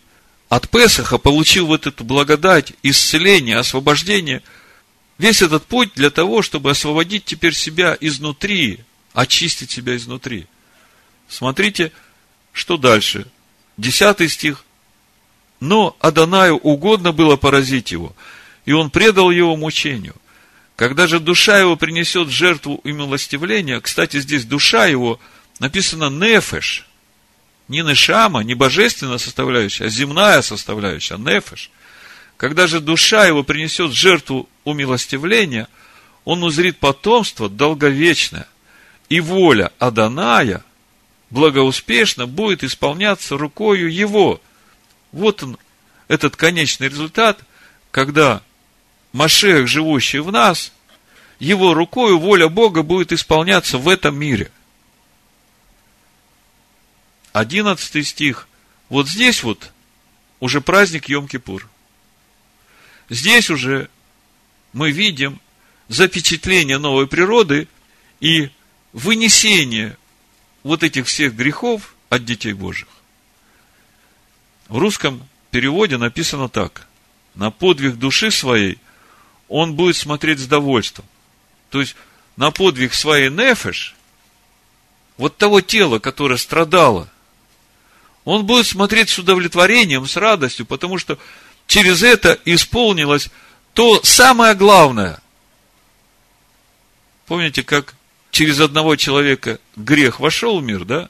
от 0.48 0.68
Песаха, 0.70 1.18
получил 1.18 1.66
вот 1.66 1.86
эту 1.86 2.04
благодать, 2.04 2.72
исцеление, 2.82 3.58
освобождение. 3.58 4.42
Весь 5.18 5.42
этот 5.42 5.66
путь 5.66 5.90
для 5.94 6.10
того, 6.10 6.42
чтобы 6.42 6.70
освободить 6.70 7.24
теперь 7.24 7.54
себя 7.54 7.96
изнутри, 8.00 8.80
очистить 9.12 9.70
себя 9.70 9.96
изнутри. 9.96 10.46
Смотрите, 11.28 11.92
что 12.52 12.76
дальше. 12.76 13.26
Десятый 13.76 14.28
стих. 14.28 14.64
Но 15.60 15.96
Адонаю 16.00 16.56
угодно 16.56 17.12
было 17.12 17.36
поразить 17.36 17.92
его, 17.92 18.14
и 18.64 18.72
он 18.72 18.90
предал 18.90 19.30
его 19.30 19.56
мучению. 19.56 20.16
Когда 20.76 21.06
же 21.06 21.20
душа 21.20 21.58
его 21.58 21.76
принесет 21.76 22.30
жертву 22.30 22.80
и 22.84 22.92
милостивление, 22.92 23.80
кстати, 23.82 24.18
здесь 24.18 24.46
душа 24.46 24.86
его 24.86 25.20
написано 25.58 26.08
нефеш, 26.08 26.86
не 27.68 27.82
нешама, 27.82 28.40
не 28.40 28.54
божественная 28.54 29.18
составляющая, 29.18 29.84
а 29.84 29.88
земная 29.90 30.40
составляющая, 30.40 31.18
нефеш. 31.18 31.70
Когда 32.38 32.66
же 32.66 32.80
душа 32.80 33.26
его 33.26 33.42
принесет 33.42 33.92
жертву 33.92 34.48
умилостивления, 34.64 35.68
он 36.24 36.42
узрит 36.42 36.78
потомство 36.78 37.50
долговечное, 37.50 38.48
и 39.10 39.20
воля 39.20 39.72
Аданая 39.78 40.64
благоуспешно 41.28 42.26
будет 42.26 42.64
исполняться 42.64 43.36
рукою 43.36 43.92
его. 43.92 44.40
Вот 45.12 45.42
он, 45.42 45.58
этот 46.08 46.36
конечный 46.36 46.88
результат, 46.88 47.40
когда 47.90 48.40
Машех, 49.12 49.66
живущий 49.66 50.20
в 50.20 50.30
нас, 50.30 50.72
его 51.40 51.74
рукою 51.74 52.18
воля 52.18 52.48
Бога 52.48 52.82
будет 52.82 53.12
исполняться 53.12 53.78
в 53.78 53.88
этом 53.88 54.16
мире. 54.16 54.50
Одиннадцатый 57.32 58.04
стих. 58.04 58.48
Вот 58.88 59.08
здесь 59.08 59.42
вот 59.42 59.72
уже 60.38 60.60
праздник 60.60 61.08
Йом-Кипур. 61.08 61.64
Здесь 63.08 63.50
уже 63.50 63.90
мы 64.72 64.92
видим 64.92 65.40
запечатление 65.88 66.78
новой 66.78 67.08
природы 67.08 67.66
и 68.20 68.50
вынесение 68.92 69.96
вот 70.62 70.82
этих 70.82 71.06
всех 71.06 71.34
грехов 71.34 71.94
от 72.08 72.24
детей 72.24 72.52
Божьих. 72.52 72.88
В 74.68 74.78
русском 74.78 75.26
переводе 75.50 75.96
написано 75.96 76.48
так. 76.48 76.86
На 77.34 77.50
подвиг 77.50 77.96
души 77.96 78.30
своей– 78.30 78.78
он 79.50 79.74
будет 79.74 79.96
смотреть 79.96 80.38
с 80.38 80.46
довольством. 80.46 81.04
То 81.70 81.80
есть, 81.80 81.96
на 82.36 82.52
подвиг 82.52 82.94
своей 82.94 83.28
нефеш, 83.28 83.96
вот 85.18 85.36
того 85.36 85.60
тела, 85.60 85.98
которое 85.98 86.38
страдало, 86.38 87.10
он 88.24 88.46
будет 88.46 88.66
смотреть 88.66 89.10
с 89.10 89.18
удовлетворением, 89.18 90.06
с 90.06 90.16
радостью, 90.16 90.66
потому 90.66 90.98
что 90.98 91.18
через 91.66 92.02
это 92.02 92.38
исполнилось 92.44 93.28
то 93.74 94.00
самое 94.04 94.54
главное. 94.54 95.20
Помните, 97.26 97.64
как 97.64 97.94
через 98.30 98.60
одного 98.60 98.96
человека 98.96 99.58
грех 99.76 100.20
вошел 100.20 100.60
в 100.60 100.62
мир, 100.62 100.84
да? 100.84 101.08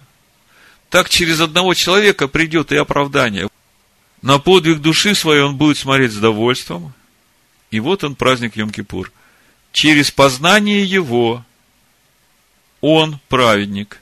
Так 0.89 1.09
через 1.09 1.41
одного 1.41 1.75
человека 1.75 2.29
придет 2.29 2.73
и 2.73 2.77
оправдание. 2.77 3.49
На 4.23 4.39
подвиг 4.39 4.81
души 4.81 5.15
своей 5.15 5.43
он 5.43 5.57
будет 5.57 5.79
смотреть 5.79 6.13
с 6.13 6.19
довольством, 6.19 6.93
и 7.71 7.81
вот 7.81 8.05
он, 8.05 8.17
праздник 8.17 8.57
Йом-Кипур. 8.57 9.11
Через 9.73 10.11
познание 10.11 10.85
его 10.85 11.45
он, 12.81 13.21
праведник, 13.29 14.01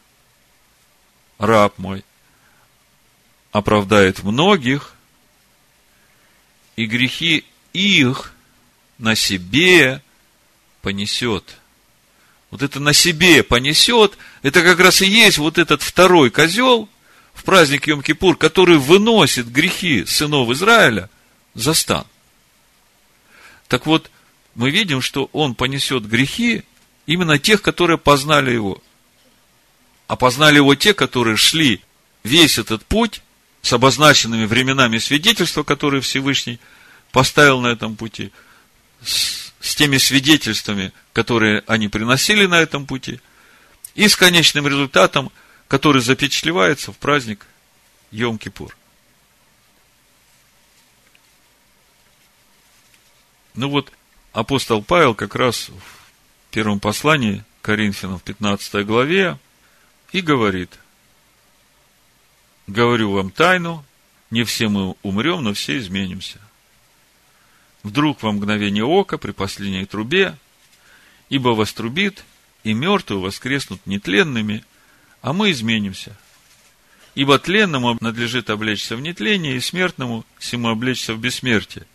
раб 1.39 1.77
мой, 1.79 2.05
оправдает 3.53 4.23
многих, 4.23 4.95
и 6.77 6.87
грехи 6.87 7.45
их 7.73 8.33
на 8.99 9.15
себе 9.15 10.03
понесет. 10.81 11.58
Вот 12.51 12.63
это 12.63 12.81
на 12.81 12.93
себе 12.93 13.43
понесет, 13.43 14.17
это 14.43 14.63
как 14.63 14.81
раз 14.81 15.03
и 15.03 15.07
есть 15.07 15.39
вот 15.39 15.59
этот 15.59 15.83
второй 15.83 16.31
козел 16.31 16.89
в 17.35 17.45
праздник 17.45 17.87
Йом-Кипур, 17.87 18.37
который 18.37 18.79
выносит 18.79 19.51
грехи 19.51 20.05
сынов 20.07 20.51
Израиля 20.51 21.11
за 21.55 21.75
стан. 21.75 22.07
Так 23.69 23.85
вот, 23.85 24.11
мы 24.55 24.71
видим, 24.71 25.03
что 25.03 25.29
он 25.33 25.55
понесет 25.55 26.07
грехи 26.07 26.65
именно 27.07 27.39
тех, 27.39 27.63
которые 27.63 27.99
познали 27.99 28.51
его. 28.51 28.83
А 30.07 30.17
познали 30.17 30.57
его 30.57 30.75
те, 30.75 30.95
которые 30.95 31.37
шли 31.37 31.83
весь 32.25 32.59
этот 32.59 32.85
путь 32.85 33.23
с 33.61 33.73
обозначенными 33.73 34.47
временами 34.47 34.99
свидетельства, 34.99 35.63
которые 35.63 36.01
Всевышний 36.01 36.59
поставил 37.13 37.61
на 37.61 37.69
этом 37.69 37.97
пути, 37.97 38.33
с, 39.03 39.48
с 39.69 39.75
теми 39.75 39.99
свидетельствами, 39.99 40.95
которые 41.13 41.63
они 41.67 41.89
приносили 41.89 42.47
на 42.47 42.59
этом 42.59 42.87
пути, 42.87 43.21
и 43.95 44.09
с 44.09 44.17
конечным 44.17 44.67
результатом, 44.67 45.31
который 45.69 46.01
запечатлевается 46.01 46.91
в 46.91 46.97
праздник 46.97 47.45
Йом-Кипур. 48.11 48.73
Ну 53.53 53.69
вот, 53.69 53.93
апостол 54.33 54.83
Павел 54.83 55.15
как 55.15 55.35
раз 55.35 55.69
в 55.69 56.51
первом 56.51 56.81
послании 56.81 57.45
Коринфянам 57.61 58.19
в 58.19 58.23
15 58.23 58.87
главе 58.87 59.39
и 60.13 60.23
говорит, 60.23 60.79
говорю 62.67 63.13
вам 63.13 63.31
тайну, 63.31 63.85
не 64.31 64.45
все 64.45 64.71
мы 64.71 64.95
умрем, 65.03 65.45
но 65.45 65.53
все 65.53 65.77
изменимся. 65.77 66.41
Вдруг 67.83 68.23
во 68.23 68.33
мгновение 68.33 68.85
ока 68.85 69.19
при 69.19 69.33
последней 69.33 69.87
трубе, 69.87 70.37
ибо 71.29 71.51
вострубит, 71.51 72.25
и 72.65 72.73
мертвые 72.75 73.21
воскреснут 73.21 73.81
нетленными, 73.87 74.65
а 75.23 75.33
мы 75.33 75.53
изменимся. 75.53 76.17
Ибо 77.15 77.39
тленному 77.39 77.97
надлежит 78.01 78.51
облечься 78.51 78.97
в 78.97 79.01
нетление, 79.01 79.57
и 79.57 79.61
смертному 79.61 80.25
всему 80.39 80.69
облечься 80.69 81.15
в 81.15 81.21
бессмертие. 81.21 81.87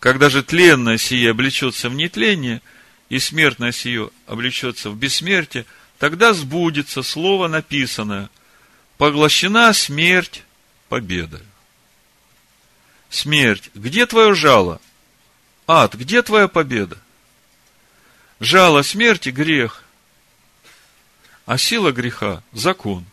Когда 0.00 0.30
же 0.30 0.42
тленное 0.42 0.98
сие 0.98 1.30
облечется 1.30 1.88
в 1.88 1.94
нетление, 1.94 2.62
и 3.08 3.18
смертное 3.18 3.72
сие 3.72 4.10
облечется 4.26 4.90
в 4.90 4.96
бессмертие, 4.96 5.66
тогда 5.98 6.32
сбудется 6.32 7.02
слово 7.02 7.48
написанное– 7.48 8.30
поглощена 9.02 9.72
смерть 9.72 10.44
победой. 10.88 11.40
Смерть, 13.12 13.70
где 13.74 14.06
твое 14.06 14.34
жало? 14.34 14.80
Ад, 15.66 15.94
где 15.94 16.22
твоя 16.22 16.48
победа? 16.48 16.96
Жало 18.40 18.80
смерти– 18.80 19.28
грех, 19.30 19.84
а 21.44 21.58
сила 21.58 21.92
греха– 21.92 22.42
закон. 22.52 23.04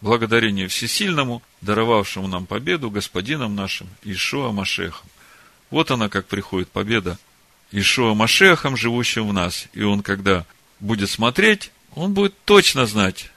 Благодарение 0.00 0.68
Всесильному, 0.68 1.42
даровавшему 1.60 2.28
нам 2.28 2.46
победу, 2.46 2.90
Господином 2.90 3.54
нашим, 3.54 3.88
Ишуа 4.04 4.52
Машехом. 4.52 5.06
Вот 5.68 5.90
она, 5.90 6.08
как 6.08 6.26
приходит 6.26 6.70
победа 6.70 7.18
Ишуа 7.72 8.14
Машехом, 8.14 8.74
живущим 8.74 9.28
в 9.28 9.34
нас. 9.34 9.66
И 9.74 9.82
он, 9.82 10.02
когда 10.02 10.46
будет 10.80 11.10
смотреть, 11.10 11.72
он 11.94 12.14
будет 12.14 12.34
точно 12.46 12.86
знать, 12.86 13.30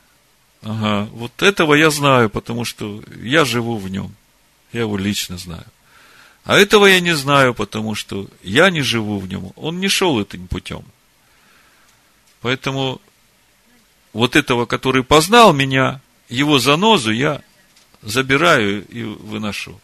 Ага, 0.64 1.10
вот 1.12 1.44
этого 1.44 1.74
я 1.74 1.90
знаю, 1.90 2.30
потому 2.30 2.64
что 2.64 3.04
я 3.22 3.44
живу 3.44 3.78
в 3.78 3.90
нем. 3.90 4.16
Я 4.78 4.82
его 4.82 4.96
лично 4.96 5.40
знаю. 5.40 5.66
А 6.44 6.56
этого 6.56 6.86
я 6.86 7.00
не 7.00 7.16
знаю, 7.16 7.56
потому 7.56 7.96
что 7.96 8.30
я 8.44 8.70
не 8.70 8.84
живу 8.84 9.18
в 9.18 9.28
нем. 9.28 9.54
Он 9.56 9.80
не 9.80 9.88
шел 9.88 10.22
этим 10.22 10.48
путем. 10.48 10.86
Поэтому 12.42 13.02
вот 14.14 14.36
этого, 14.36 14.68
который 14.68 15.04
познал 15.04 15.52
меня, 15.52 16.00
его 16.30 16.60
занозу 16.60 17.12
я 17.12 17.42
забираю 18.04 18.88
и 18.88 19.02
выношу. 19.02 19.82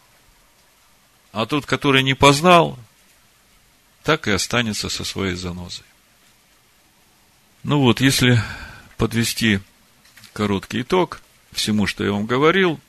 А 1.32 1.48
тот, 1.48 1.66
который 1.66 2.04
не 2.04 2.14
познал, 2.14 2.78
так 4.04 4.28
и 4.28 4.32
останется 4.32 4.90
со 4.90 5.04
своей 5.04 5.34
занозой. 5.34 5.88
Ну 7.64 7.80
вот, 7.80 8.00
если 8.00 8.40
подвести 8.98 9.60
короткий 10.34 10.84
итог 10.84 11.20
всему, 11.52 11.88
что 11.88 12.04
я 12.04 12.12
вам 12.12 12.28
говорил. 12.28 12.80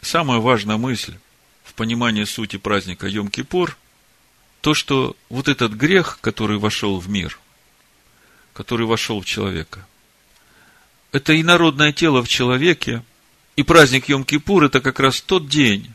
Самая 0.00 0.38
важная 0.38 0.76
мысль 0.76 1.14
в 1.64 1.74
понимании 1.74 2.24
сути 2.24 2.56
праздника 2.56 3.06
Йом-Кипур– 3.08 3.72
то, 4.60 4.74
что 4.74 5.16
вот 5.28 5.46
этот 5.48 5.72
грех, 5.72 6.18
который 6.20 6.58
вошел 6.58 6.98
в 6.98 7.08
мир, 7.08 7.38
который 8.52 8.86
вошел 8.86 9.20
в 9.20 9.24
человека, 9.24 9.86
это 11.12 11.40
инородное 11.40 11.92
тело 11.92 12.22
в 12.22 12.28
человеке, 12.28 13.02
и 13.56 13.62
праздник 13.62 14.08
Йом-Кипур– 14.08 14.64
это 14.66 14.80
как 14.80 15.00
раз 15.00 15.20
тот 15.20 15.48
день, 15.48 15.90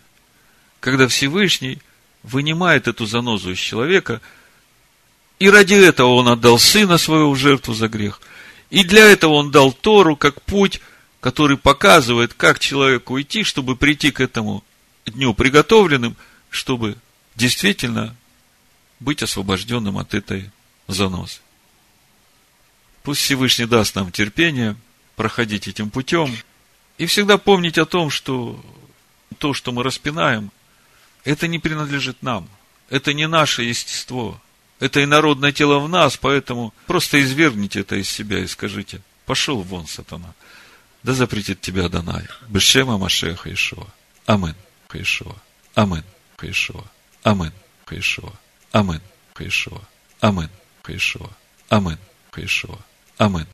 когда 0.79 1.07
Всевышний 1.07 1.79
вынимает 2.23 2.87
эту 2.87 3.05
занозу 3.05 3.51
из 3.51 3.59
человека, 3.59 4.21
и 5.39 5.49
ради 5.49 5.73
этого 5.73 6.13
он 6.13 6.29
отдал 6.29 6.57
сына 6.57 6.97
своего 6.97 7.31
в 7.31 7.37
жертву 7.37 7.73
за 7.73 7.87
грех– 7.87 8.21
и 8.73 8.83
для 8.83 9.05
этого 9.05 9.33
он 9.33 9.51
дал 9.51 9.71
Тору 9.71 10.15
как 10.15 10.41
путь, 10.41 10.81
который 11.24 11.55
показывает, 11.55 12.34
как 12.34 12.59
человеку 12.59 13.19
идти, 13.19 13.43
чтобы 13.43 13.78
прийти 13.78 14.11
к 14.11 14.19
этому 14.19 14.61
дню 15.05 15.34
приготовленным, 15.34 16.17
чтобы 16.49 16.97
действительно 17.36 18.13
быть 18.99 19.24
освобожденным 19.24 19.97
от 19.97 20.13
этой 20.13 20.51
заносы. 20.88 21.39
Пусть 23.03 23.21
Всевышний 23.21 23.65
даст 23.65 23.95
нам 23.95 24.11
терпение 24.11 24.76
проходить 25.15 25.69
этим 25.69 25.91
путем 25.91 26.30
и 26.97 27.05
всегда 27.05 27.38
помнить 27.38 27.78
о 27.78 27.86
том, 27.86 28.09
что 28.09 28.61
то, 29.38 29.53
что 29.53 29.71
мы 29.71 29.82
распинаем, 29.82 30.51
это 31.24 31.47
не 31.47 31.57
принадлежит 31.57 32.21
нам. 32.21 32.49
Это 32.89 33.13
не 33.13 33.30
наше 33.30 33.63
естество. 33.63 34.41
Это 34.82 35.01
инородное 35.01 35.53
тело 35.53 35.80
в 35.80 35.88
нас, 35.88 36.17
поэтому 36.17 36.74
просто 36.86 37.21
извергните 37.24 37.80
это 37.80 37.95
из 37.95 38.09
себя 38.09 38.39
и 38.39 38.47
скажите, 38.47 39.01
пошел 39.26 39.61
вон, 39.61 39.88
сатана. 39.88 40.34
Да 41.03 41.13
запретит 41.13 41.61
тебя 41.61 41.89
Данай. 41.89 42.25
Бешема 42.47 42.97
Машеха 42.97 43.53
Ишуа. 43.53 43.87
Амин. 44.25 44.55
Хаишуа. 44.87 45.35
Амин. 45.75 46.03
Хаишуа. 46.37 46.83
Амин. 47.23 47.51
Хаишуа. 47.85 48.31
Амин. 48.71 49.01
Хаишуа. 49.33 49.81
Амин. 50.21 50.49
Хаишуа. 50.81 51.29
Амин. 51.69 51.97
Хаишуа. 52.31 52.77
Амин. 53.17 53.47